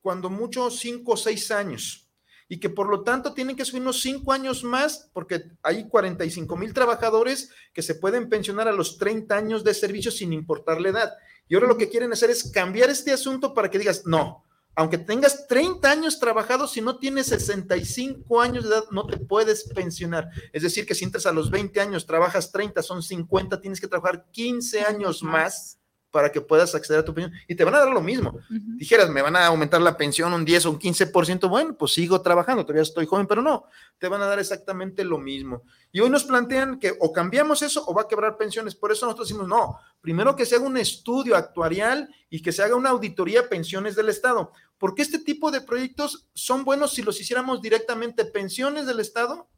cuando 0.00 0.30
mucho 0.30 0.70
cinco 0.70 1.12
o 1.12 1.16
seis 1.18 1.50
años 1.50 2.06
y 2.50 2.58
que 2.58 2.68
por 2.68 2.88
lo 2.88 3.04
tanto 3.04 3.32
tienen 3.32 3.54
que 3.54 3.64
subir 3.64 3.80
unos 3.80 4.02
cinco 4.02 4.32
años 4.32 4.64
más 4.64 5.08
porque 5.12 5.52
hay 5.62 5.88
45 5.88 6.56
mil 6.56 6.74
trabajadores 6.74 7.50
que 7.72 7.80
se 7.80 7.94
pueden 7.94 8.28
pensionar 8.28 8.66
a 8.66 8.72
los 8.72 8.98
30 8.98 9.36
años 9.36 9.62
de 9.62 9.72
servicio 9.72 10.10
sin 10.10 10.32
importar 10.32 10.80
la 10.80 10.88
edad. 10.88 11.12
Y 11.46 11.54
ahora 11.54 11.68
lo 11.68 11.78
que 11.78 11.88
quieren 11.88 12.12
hacer 12.12 12.28
es 12.28 12.50
cambiar 12.50 12.90
este 12.90 13.12
asunto 13.12 13.54
para 13.54 13.70
que 13.70 13.78
digas, 13.78 14.04
no, 14.04 14.44
aunque 14.74 14.98
tengas 14.98 15.46
30 15.46 15.88
años 15.88 16.18
trabajados, 16.18 16.72
si 16.72 16.80
no 16.80 16.98
tienes 16.98 17.28
65 17.28 18.40
años 18.40 18.64
de 18.64 18.70
edad, 18.70 18.84
no 18.90 19.06
te 19.06 19.16
puedes 19.16 19.68
pensionar. 19.72 20.28
Es 20.52 20.64
decir, 20.64 20.86
que 20.86 20.96
si 20.96 21.04
entras 21.04 21.26
a 21.26 21.32
los 21.32 21.52
20 21.52 21.80
años, 21.80 22.04
trabajas 22.04 22.50
30, 22.50 22.82
son 22.82 23.04
50, 23.04 23.60
tienes 23.60 23.80
que 23.80 23.86
trabajar 23.86 24.26
15 24.32 24.80
años 24.80 25.22
más 25.22 25.79
para 26.10 26.32
que 26.32 26.40
puedas 26.40 26.74
acceder 26.74 27.00
a 27.00 27.04
tu 27.04 27.14
pensión. 27.14 27.38
Y 27.46 27.54
te 27.54 27.64
van 27.64 27.74
a 27.74 27.78
dar 27.78 27.88
lo 27.88 28.00
mismo. 28.00 28.38
Dijeras, 28.48 29.08
me 29.10 29.22
van 29.22 29.36
a 29.36 29.46
aumentar 29.46 29.80
la 29.80 29.96
pensión 29.96 30.32
un 30.32 30.44
10 30.44 30.66
o 30.66 30.70
un 30.72 30.78
15%, 30.78 31.48
bueno, 31.48 31.76
pues 31.76 31.92
sigo 31.92 32.20
trabajando, 32.20 32.64
todavía 32.64 32.82
estoy 32.82 33.06
joven, 33.06 33.26
pero 33.26 33.42
no, 33.42 33.64
te 33.98 34.08
van 34.08 34.20
a 34.22 34.26
dar 34.26 34.38
exactamente 34.38 35.04
lo 35.04 35.18
mismo. 35.18 35.62
Y 35.92 36.00
hoy 36.00 36.10
nos 36.10 36.24
plantean 36.24 36.78
que 36.78 36.94
o 36.98 37.12
cambiamos 37.12 37.62
eso 37.62 37.84
o 37.86 37.94
va 37.94 38.02
a 38.02 38.08
quebrar 38.08 38.36
pensiones. 38.36 38.74
Por 38.74 38.90
eso 38.92 39.06
nosotros 39.06 39.28
decimos, 39.28 39.48
no, 39.48 39.78
primero 40.00 40.34
que 40.34 40.46
se 40.46 40.56
haga 40.56 40.66
un 40.66 40.76
estudio 40.76 41.36
actuarial 41.36 42.12
y 42.28 42.42
que 42.42 42.52
se 42.52 42.62
haga 42.62 42.76
una 42.76 42.90
auditoría 42.90 43.48
pensiones 43.48 43.94
del 43.94 44.08
Estado. 44.08 44.52
Porque 44.78 45.02
este 45.02 45.18
tipo 45.18 45.50
de 45.50 45.60
proyectos 45.60 46.26
son 46.34 46.64
buenos 46.64 46.94
si 46.94 47.02
los 47.02 47.20
hiciéramos 47.20 47.62
directamente 47.62 48.24
pensiones 48.24 48.86
del 48.86 49.00
Estado 49.00 49.48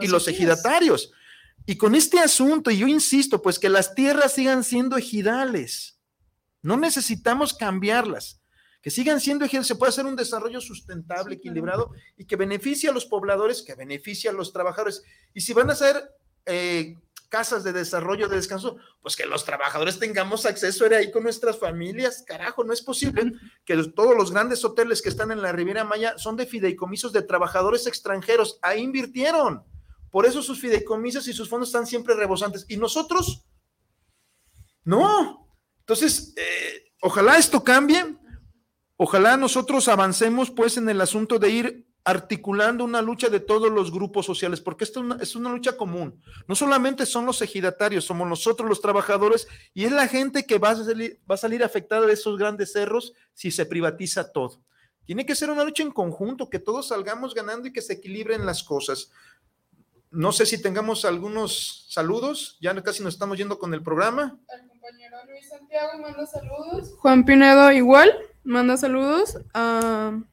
y 0.00 0.08
los 0.08 0.26
ejidatarios. 0.26 1.12
Y 1.66 1.76
con 1.76 1.94
este 1.94 2.18
asunto, 2.18 2.70
y 2.70 2.78
yo 2.78 2.88
insisto, 2.88 3.42
pues 3.42 3.58
que 3.58 3.68
las 3.68 3.94
tierras 3.94 4.32
sigan 4.32 4.64
siendo 4.64 4.96
ejidales 4.96 5.99
no 6.62 6.76
necesitamos 6.76 7.54
cambiarlas. 7.54 8.40
Que 8.82 8.90
sigan 8.90 9.20
siendo 9.20 9.44
ejemplos, 9.44 9.66
se 9.66 9.74
puede 9.74 9.90
hacer 9.90 10.06
un 10.06 10.16
desarrollo 10.16 10.60
sustentable, 10.60 11.34
equilibrado 11.34 11.90
y 12.16 12.24
que 12.24 12.36
beneficie 12.36 12.88
a 12.88 12.92
los 12.92 13.04
pobladores, 13.04 13.62
que 13.62 13.74
beneficie 13.74 14.30
a 14.30 14.32
los 14.32 14.52
trabajadores. 14.52 15.02
Y 15.34 15.42
si 15.42 15.52
van 15.52 15.68
a 15.70 15.74
ser 15.74 16.02
eh, 16.46 16.96
casas 17.28 17.62
de 17.62 17.72
desarrollo, 17.72 18.28
de 18.28 18.36
descanso, 18.36 18.76
pues 19.02 19.16
que 19.16 19.24
los 19.24 19.44
trabajadores 19.44 19.98
tengamos 19.98 20.46
acceso 20.46 20.84
a 20.84 20.96
ahí 20.96 21.10
con 21.10 21.22
nuestras 21.22 21.58
familias. 21.58 22.24
Carajo, 22.26 22.64
no 22.64 22.72
es 22.72 22.82
posible 22.82 23.32
que 23.64 23.76
todos 23.94 24.16
los 24.16 24.32
grandes 24.32 24.64
hoteles 24.64 25.02
que 25.02 25.10
están 25.10 25.30
en 25.30 25.40
la 25.40 25.52
Riviera 25.52 25.84
Maya 25.84 26.18
son 26.18 26.36
de 26.36 26.46
fideicomisos 26.46 27.12
de 27.12 27.22
trabajadores 27.22 27.86
extranjeros. 27.86 28.58
Ahí 28.62 28.80
invirtieron. 28.80 29.62
Por 30.10 30.26
eso 30.26 30.42
sus 30.42 30.60
fideicomisos 30.60 31.28
y 31.28 31.32
sus 31.32 31.48
fondos 31.48 31.68
están 31.68 31.86
siempre 31.86 32.14
rebosantes. 32.14 32.66
¿Y 32.68 32.76
nosotros? 32.76 33.46
No, 34.84 35.49
entonces, 35.90 36.32
eh, 36.36 36.92
ojalá 37.00 37.36
esto 37.36 37.64
cambie, 37.64 38.16
ojalá 38.96 39.36
nosotros 39.36 39.88
avancemos 39.88 40.48
pues 40.48 40.76
en 40.76 40.88
el 40.88 41.00
asunto 41.00 41.40
de 41.40 41.50
ir 41.50 41.86
articulando 42.04 42.84
una 42.84 43.02
lucha 43.02 43.28
de 43.28 43.40
todos 43.40 43.72
los 43.72 43.90
grupos 43.90 44.24
sociales, 44.24 44.60
porque 44.60 44.84
esto 44.84 45.02
es 45.20 45.34
una 45.34 45.50
lucha 45.50 45.76
común. 45.76 46.22
No 46.46 46.54
solamente 46.54 47.06
son 47.06 47.26
los 47.26 47.42
ejidatarios, 47.42 48.04
somos 48.04 48.28
nosotros 48.28 48.68
los 48.68 48.80
trabajadores 48.80 49.48
y 49.74 49.84
es 49.84 49.90
la 49.90 50.06
gente 50.06 50.46
que 50.46 50.58
va 50.58 50.70
a 50.70 50.76
salir, 50.76 51.20
va 51.28 51.34
a 51.34 51.38
salir 51.38 51.64
afectada 51.64 52.06
de 52.06 52.12
esos 52.12 52.38
grandes 52.38 52.70
cerros 52.70 53.12
si 53.34 53.50
se 53.50 53.66
privatiza 53.66 54.30
todo. 54.30 54.62
Tiene 55.06 55.26
que 55.26 55.34
ser 55.34 55.50
una 55.50 55.64
lucha 55.64 55.82
en 55.82 55.90
conjunto, 55.90 56.48
que 56.48 56.60
todos 56.60 56.86
salgamos 56.86 57.34
ganando 57.34 57.66
y 57.66 57.72
que 57.72 57.82
se 57.82 57.94
equilibren 57.94 58.46
las 58.46 58.62
cosas. 58.62 59.10
No 60.12 60.30
sé 60.30 60.46
si 60.46 60.62
tengamos 60.62 61.04
algunos 61.04 61.88
saludos, 61.90 62.58
ya 62.60 62.80
casi 62.80 63.02
nos 63.02 63.14
estamos 63.14 63.36
yendo 63.36 63.58
con 63.58 63.74
el 63.74 63.82
programa. 63.82 64.38
Luis 65.28 65.48
Santiago 65.48 65.98
manda 65.98 66.26
saludos. 66.26 66.94
Juan 66.98 67.24
Pinedo 67.24 67.70
igual, 67.70 68.12
manda 68.42 68.76
saludos. 68.76 69.38
Ana 69.54 70.26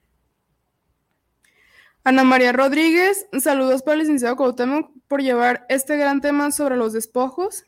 María 2.24 2.54
Rodríguez, 2.54 3.28
saludos 3.40 3.84
para 3.84 3.94
el 3.94 4.00
licenciado 4.00 4.36
Cuauhtémoc 4.36 4.92
por 5.08 5.22
llevar 5.22 5.66
este 5.70 5.98
gran 5.98 6.22
tema 6.22 6.52
sobre 6.52 6.76
los 6.76 6.94
despojos. 6.94 7.66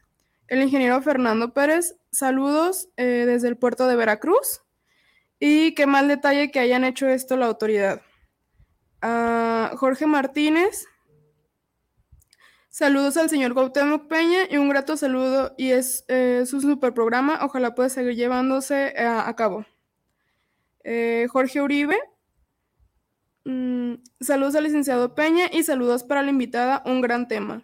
El 0.48 0.64
ingeniero 0.64 1.00
Fernando 1.02 1.54
Pérez, 1.54 1.96
saludos 2.12 2.90
eh, 2.98 3.26
desde 3.28 3.50
el 3.50 3.58
puerto 3.58 3.88
de 3.88 3.96
Veracruz. 3.96 4.62
Y 5.40 5.76
qué 5.76 5.86
mal 5.86 6.08
detalle 6.08 6.50
que 6.50 6.60
hayan 6.60 6.84
hecho 6.84 7.08
esto 7.08 7.38
la 7.38 7.46
autoridad. 7.46 8.02
Jorge 9.78 10.08
Martínez, 10.08 10.88
Saludos 12.70 13.18
al 13.18 13.30
señor 13.30 13.56
Cuauhtémoc 13.56 14.08
Peña 14.08 14.42
y 14.48 14.58
un 14.58 14.70
grato 14.70 14.96
saludo 14.96 15.56
y 15.58 15.72
es 15.72 16.06
eh, 16.08 16.44
su 16.46 16.62
super 16.62 16.94
programa. 16.94 17.40
Ojalá 17.42 17.74
pueda 17.74 17.90
seguir 17.90 18.16
llevándose 18.16 18.94
eh, 18.96 19.06
a, 19.08 19.36
cabo. 19.36 19.66
Eh, 20.84 21.28
Jorge 21.32 21.62
Uribe. 21.62 21.98
Mm, 23.44 23.96
saludos 24.22 24.54
al 24.54 24.66
licenciado 24.66 25.16
Peña 25.16 25.46
y 25.52 25.64
saludos 25.64 26.04
para 26.04 26.22
la 26.22 26.30
invitada. 26.30 26.84
Un 26.86 27.02
gran 27.02 27.28
tema. 27.28 27.64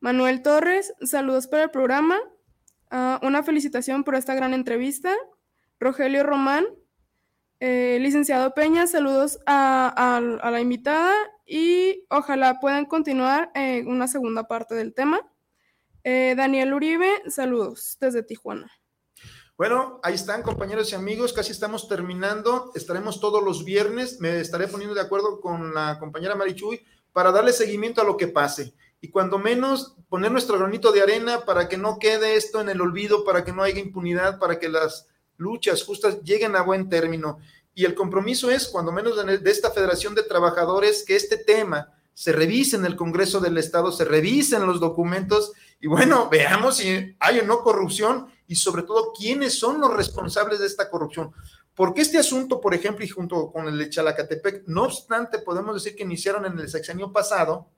Manuel 0.00 0.40
Torres. 0.40 0.94
Saludos 1.02 1.46
para 1.46 1.64
el 1.64 1.70
programa. 1.70 2.18
Ah, 2.90 3.20
una 3.22 3.42
felicitación 3.42 4.02
por 4.02 4.14
esta 4.14 4.34
gran 4.34 4.54
entrevista. 4.54 5.14
Rogelio 5.78 6.22
Román. 6.22 6.64
licenciado 7.60 8.54
Peña, 8.54 8.86
saludos 8.86 9.40
a, 9.44 10.20
la 10.42 10.60
invitada 10.60 11.12
y 11.54 12.06
ojalá 12.08 12.60
puedan 12.60 12.86
continuar 12.86 13.50
en 13.54 13.86
una 13.86 14.08
segunda 14.08 14.48
parte 14.48 14.74
del 14.74 14.94
tema. 14.94 15.20
Eh, 16.02 16.32
Daniel 16.34 16.72
Uribe, 16.72 17.10
saludos 17.28 17.98
desde 18.00 18.22
Tijuana. 18.22 18.72
Bueno, 19.58 20.00
ahí 20.02 20.14
están 20.14 20.42
compañeros 20.42 20.90
y 20.90 20.94
amigos, 20.94 21.34
casi 21.34 21.52
estamos 21.52 21.88
terminando, 21.88 22.72
estaremos 22.74 23.20
todos 23.20 23.44
los 23.44 23.66
viernes, 23.66 24.18
me 24.18 24.40
estaré 24.40 24.66
poniendo 24.66 24.94
de 24.94 25.02
acuerdo 25.02 25.42
con 25.42 25.74
la 25.74 25.98
compañera 25.98 26.34
Marichuy 26.34 26.86
para 27.12 27.30
darle 27.30 27.52
seguimiento 27.52 28.00
a 28.00 28.04
lo 28.04 28.16
que 28.16 28.28
pase 28.28 28.72
y 29.02 29.10
cuando 29.10 29.38
menos 29.38 29.94
poner 30.08 30.32
nuestro 30.32 30.58
granito 30.58 30.90
de 30.90 31.02
arena 31.02 31.44
para 31.44 31.68
que 31.68 31.76
no 31.76 31.98
quede 31.98 32.36
esto 32.36 32.62
en 32.62 32.70
el 32.70 32.80
olvido, 32.80 33.24
para 33.24 33.44
que 33.44 33.52
no 33.52 33.62
haya 33.62 33.78
impunidad, 33.78 34.38
para 34.38 34.58
que 34.58 34.70
las 34.70 35.06
luchas 35.36 35.84
justas 35.84 36.22
lleguen 36.22 36.56
a 36.56 36.62
buen 36.62 36.88
término. 36.88 37.40
Y 37.74 37.84
el 37.84 37.94
compromiso 37.94 38.50
es, 38.50 38.68
cuando 38.68 38.92
menos 38.92 39.16
de 39.16 39.50
esta 39.50 39.70
Federación 39.70 40.14
de 40.14 40.22
Trabajadores, 40.22 41.04
que 41.06 41.16
este 41.16 41.38
tema 41.38 41.92
se 42.14 42.32
revise 42.32 42.76
en 42.76 42.84
el 42.84 42.96
Congreso 42.96 43.40
del 43.40 43.56
Estado, 43.56 43.90
se 43.90 44.04
revisen 44.04 44.66
los 44.66 44.80
documentos 44.80 45.52
y 45.80 45.86
bueno, 45.86 46.28
veamos 46.30 46.76
si 46.76 47.16
hay 47.18 47.40
o 47.40 47.44
no 47.44 47.60
corrupción 47.62 48.28
y 48.46 48.54
sobre 48.54 48.82
todo 48.82 49.12
quiénes 49.12 49.58
son 49.58 49.80
los 49.80 49.92
responsables 49.92 50.60
de 50.60 50.66
esta 50.66 50.90
corrupción. 50.90 51.32
Porque 51.74 52.02
este 52.02 52.18
asunto, 52.18 52.60
por 52.60 52.74
ejemplo, 52.74 53.04
y 53.04 53.08
junto 53.08 53.50
con 53.50 53.66
el 53.66 53.78
de 53.78 53.88
Chalacatepec, 53.88 54.64
no 54.66 54.84
obstante, 54.84 55.38
podemos 55.38 55.74
decir 55.74 55.96
que 55.96 56.04
iniciaron 56.04 56.44
en 56.44 56.58
el 56.58 56.68
sexenio 56.68 57.10
pasado, 57.10 57.68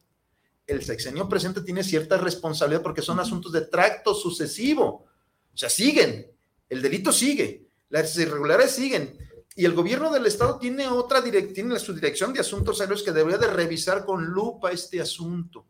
el 0.67 0.85
sexenio 0.85 1.29
presente 1.29 1.61
tiene 1.61 1.85
cierta 1.85 2.19
responsabilidad 2.19 2.83
porque 2.83 3.03
son 3.03 3.21
asuntos 3.21 3.53
de 3.53 3.63
tracto 3.63 4.15
sucesivo. 4.15 5.07
O 5.55 5.57
sea, 5.57 5.71
siguen, 5.71 6.31
el 6.69 6.83
delito 6.83 7.13
sigue, 7.13 7.69
las 7.89 8.17
irregularidades 8.19 8.73
siguen. 8.73 9.17
Y 9.57 9.65
el 9.65 9.75
gobierno 9.75 10.11
del 10.13 10.27
estado 10.27 10.59
tiene 10.59 10.89
otra 10.89 11.23
tiene 11.23 11.79
su 11.79 11.95
dirección 11.95 12.33
de 12.33 12.41
asuntos 12.41 12.79
serios 12.79 13.05
que 13.05 13.13
debería 13.13 13.39
de 13.39 13.47
revisar 13.47 14.05
con 14.05 14.25
lupa 14.25 14.73
este 14.73 15.01
asunto, 15.01 15.65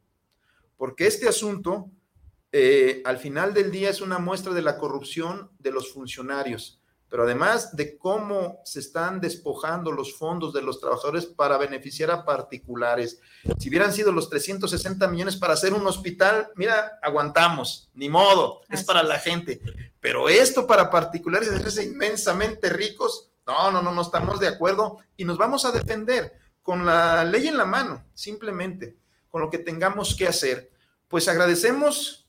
porque 0.79 1.07
este 1.07 1.29
asunto 1.29 1.91
eh, 2.51 3.03
al 3.05 3.19
final 3.19 3.53
del 3.53 3.71
día 3.71 3.91
es 3.91 4.01
una 4.01 4.19
muestra 4.19 4.55
de 4.55 4.63
la 4.63 4.79
corrupción 4.79 5.51
de 5.59 5.71
los 5.71 5.93
funcionarios, 5.93 6.81
pero 7.11 7.25
además 7.25 7.77
de 7.77 7.99
cómo 7.99 8.63
se 8.65 8.81
están 8.81 9.21
despojando 9.21 9.93
los 9.93 10.17
fondos 10.17 10.55
de 10.55 10.63
los 10.63 10.81
trabajadores 10.81 11.27
para 11.27 11.59
beneficiar 11.59 12.11
a 12.11 12.25
particulares. 12.25 13.21
Si 13.59 13.69
hubieran 13.69 13.93
sido 13.93 14.13
los 14.13 14.31
360 14.31 15.07
millones 15.09 15.37
para 15.37 15.53
hacer 15.53 15.75
un 15.75 15.87
hospital, 15.87 16.49
mira, 16.57 16.99
aguantamos, 17.03 17.91
ni 17.93 18.09
modo, 18.09 18.63
es 18.71 18.83
para 18.83 19.03
la 19.03 19.19
gente, 19.19 19.61
pero 20.01 20.31
esto 20.31 20.67
para 20.67 20.91
particulares 20.91 21.49
es 21.49 21.85
inmensamente 21.85 22.71
ricos 22.71 23.31
no, 23.47 23.71
no, 23.71 23.83
no, 23.83 23.93
no 23.93 24.03
estamos 24.03 24.41
de 24.41 24.49
acuerdo 24.49 24.99
y 25.17 25.25
nos 25.25 25.39
vamos 25.39 25.65
a 25.65 25.73
defender 25.73 26.33
con 26.63 26.87
la 26.87 27.25
ley 27.25 27.49
en 27.49 27.59
la 27.59 27.67
mano, 27.67 28.05
simplemente. 28.15 28.97
con 29.29 29.43
lo 29.43 29.51
que 29.51 29.59
tengamos 29.59 30.15
que 30.15 30.29
hacer. 30.29 30.71
Pues 31.09 31.27
agradecemos, 31.27 32.29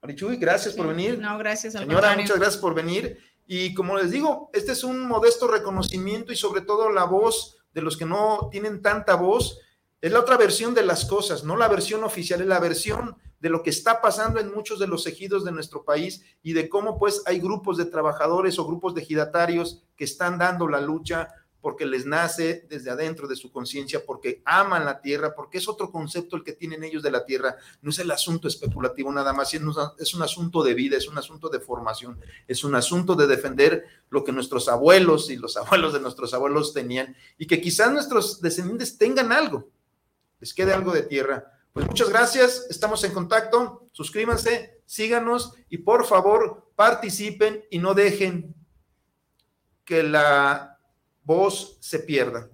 Marichuy, 0.00 0.38
gracias 0.38 0.74
por 0.74 0.88
venir. 0.88 1.18
No, 1.18 1.36
gracias. 1.36 1.76
Al 1.76 1.84
Señora, 1.84 2.16
muchas 2.16 2.38
gracias 2.38 2.56
por 2.56 2.74
venir. 2.74 3.18
Y 3.46 3.74
como 3.74 3.98
les 3.98 4.10
digo, 4.10 4.48
este 4.54 4.72
es 4.72 4.82
un 4.82 5.06
modesto 5.06 5.46
reconocimiento 5.46 6.32
y 6.32 6.36
sobre 6.36 6.62
todo 6.62 6.90
la 6.90 7.04
voz 7.04 7.58
de 7.74 7.82
los 7.82 7.98
que 7.98 8.06
no 8.06 8.48
tienen 8.50 8.80
tanta 8.80 9.14
voz. 9.14 9.60
Es 10.00 10.10
la 10.10 10.20
otra 10.20 10.38
versión 10.38 10.74
de 10.74 10.84
las 10.84 11.04
cosas, 11.04 11.44
no 11.44 11.54
la 11.56 11.68
versión 11.68 12.02
oficial, 12.02 12.40
es 12.40 12.46
la 12.46 12.60
versión 12.60 13.18
de 13.40 13.50
lo 13.50 13.62
que 13.62 13.70
está 13.70 14.00
pasando 14.00 14.40
en 14.40 14.52
muchos 14.52 14.78
de 14.78 14.86
los 14.86 15.06
ejidos 15.06 15.44
de 15.44 15.52
nuestro 15.52 15.84
país 15.84 16.22
y 16.42 16.52
de 16.52 16.68
cómo 16.68 16.98
pues 16.98 17.22
hay 17.26 17.38
grupos 17.38 17.76
de 17.76 17.84
trabajadores 17.84 18.58
o 18.58 18.66
grupos 18.66 18.94
de 18.94 19.02
ejidatarios 19.02 19.82
que 19.96 20.04
están 20.04 20.38
dando 20.38 20.68
la 20.68 20.80
lucha 20.80 21.28
porque 21.60 21.86
les 21.86 22.06
nace 22.06 22.66
desde 22.68 22.90
adentro 22.90 23.26
de 23.26 23.36
su 23.36 23.50
conciencia, 23.50 24.04
porque 24.06 24.42
aman 24.44 24.84
la 24.84 25.00
tierra, 25.00 25.34
porque 25.34 25.58
es 25.58 25.68
otro 25.68 25.90
concepto 25.90 26.36
el 26.36 26.44
que 26.44 26.52
tienen 26.52 26.84
ellos 26.84 27.02
de 27.02 27.10
la 27.10 27.24
tierra, 27.24 27.56
no 27.82 27.90
es 27.90 27.98
el 27.98 28.10
asunto 28.10 28.46
especulativo 28.46 29.10
nada 29.12 29.32
más, 29.32 29.52
es 29.54 30.14
un 30.14 30.22
asunto 30.22 30.62
de 30.62 30.74
vida, 30.74 30.96
es 30.96 31.08
un 31.08 31.18
asunto 31.18 31.48
de 31.48 31.60
formación, 31.60 32.20
es 32.46 32.62
un 32.62 32.74
asunto 32.74 33.16
de 33.16 33.26
defender 33.26 33.84
lo 34.08 34.22
que 34.24 34.32
nuestros 34.32 34.68
abuelos 34.68 35.30
y 35.30 35.36
los 35.36 35.56
abuelos 35.58 35.92
de 35.92 36.00
nuestros 36.00 36.32
abuelos 36.32 36.72
tenían 36.72 37.16
y 37.36 37.46
que 37.46 37.60
quizás 37.60 37.92
nuestros 37.92 38.40
descendientes 38.40 38.96
tengan 38.96 39.32
algo, 39.32 39.68
les 40.40 40.54
quede 40.54 40.72
algo 40.72 40.92
de 40.92 41.02
tierra. 41.02 41.57
Pues 41.78 41.86
muchas 41.86 42.08
gracias, 42.08 42.66
estamos 42.70 43.04
en 43.04 43.14
contacto, 43.14 43.86
suscríbanse, 43.92 44.82
síganos 44.84 45.54
y 45.68 45.78
por 45.78 46.04
favor 46.04 46.72
participen 46.74 47.64
y 47.70 47.78
no 47.78 47.94
dejen 47.94 48.52
que 49.84 50.02
la 50.02 50.76
voz 51.22 51.78
se 51.80 52.00
pierda. 52.00 52.50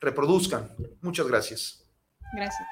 Reproduzcan. 0.00 0.74
Muchas 1.00 1.28
gracias. 1.28 1.84
Gracias. 2.34 2.66